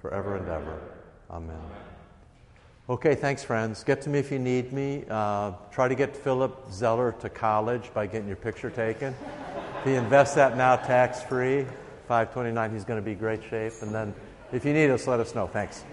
forever 0.00 0.36
and 0.36 0.48
ever. 0.48 0.78
Amen. 1.30 1.56
Okay, 2.88 3.14
thanks, 3.14 3.44
friends. 3.44 3.84
Get 3.84 4.02
to 4.02 4.10
me 4.10 4.18
if 4.18 4.32
you 4.32 4.38
need 4.38 4.72
me. 4.72 5.04
Uh, 5.08 5.52
try 5.70 5.86
to 5.86 5.94
get 5.94 6.16
Philip 6.16 6.72
Zeller 6.72 7.12
to 7.20 7.28
college 7.28 7.92
by 7.94 8.06
getting 8.06 8.26
your 8.26 8.36
picture 8.36 8.70
taken. 8.70 9.14
if 9.80 9.86
you 9.86 9.92
invest 9.92 10.34
that 10.34 10.56
now 10.56 10.74
tax 10.74 11.22
free, 11.22 11.62
529, 12.08 12.72
he's 12.72 12.84
going 12.84 12.98
to 12.98 13.04
be 13.04 13.14
great 13.14 13.44
shape. 13.48 13.74
And 13.82 13.94
then 13.94 14.12
if 14.52 14.64
you 14.64 14.72
need 14.72 14.90
us, 14.90 15.06
let 15.06 15.20
us 15.20 15.34
know. 15.36 15.46
Thanks. 15.46 15.84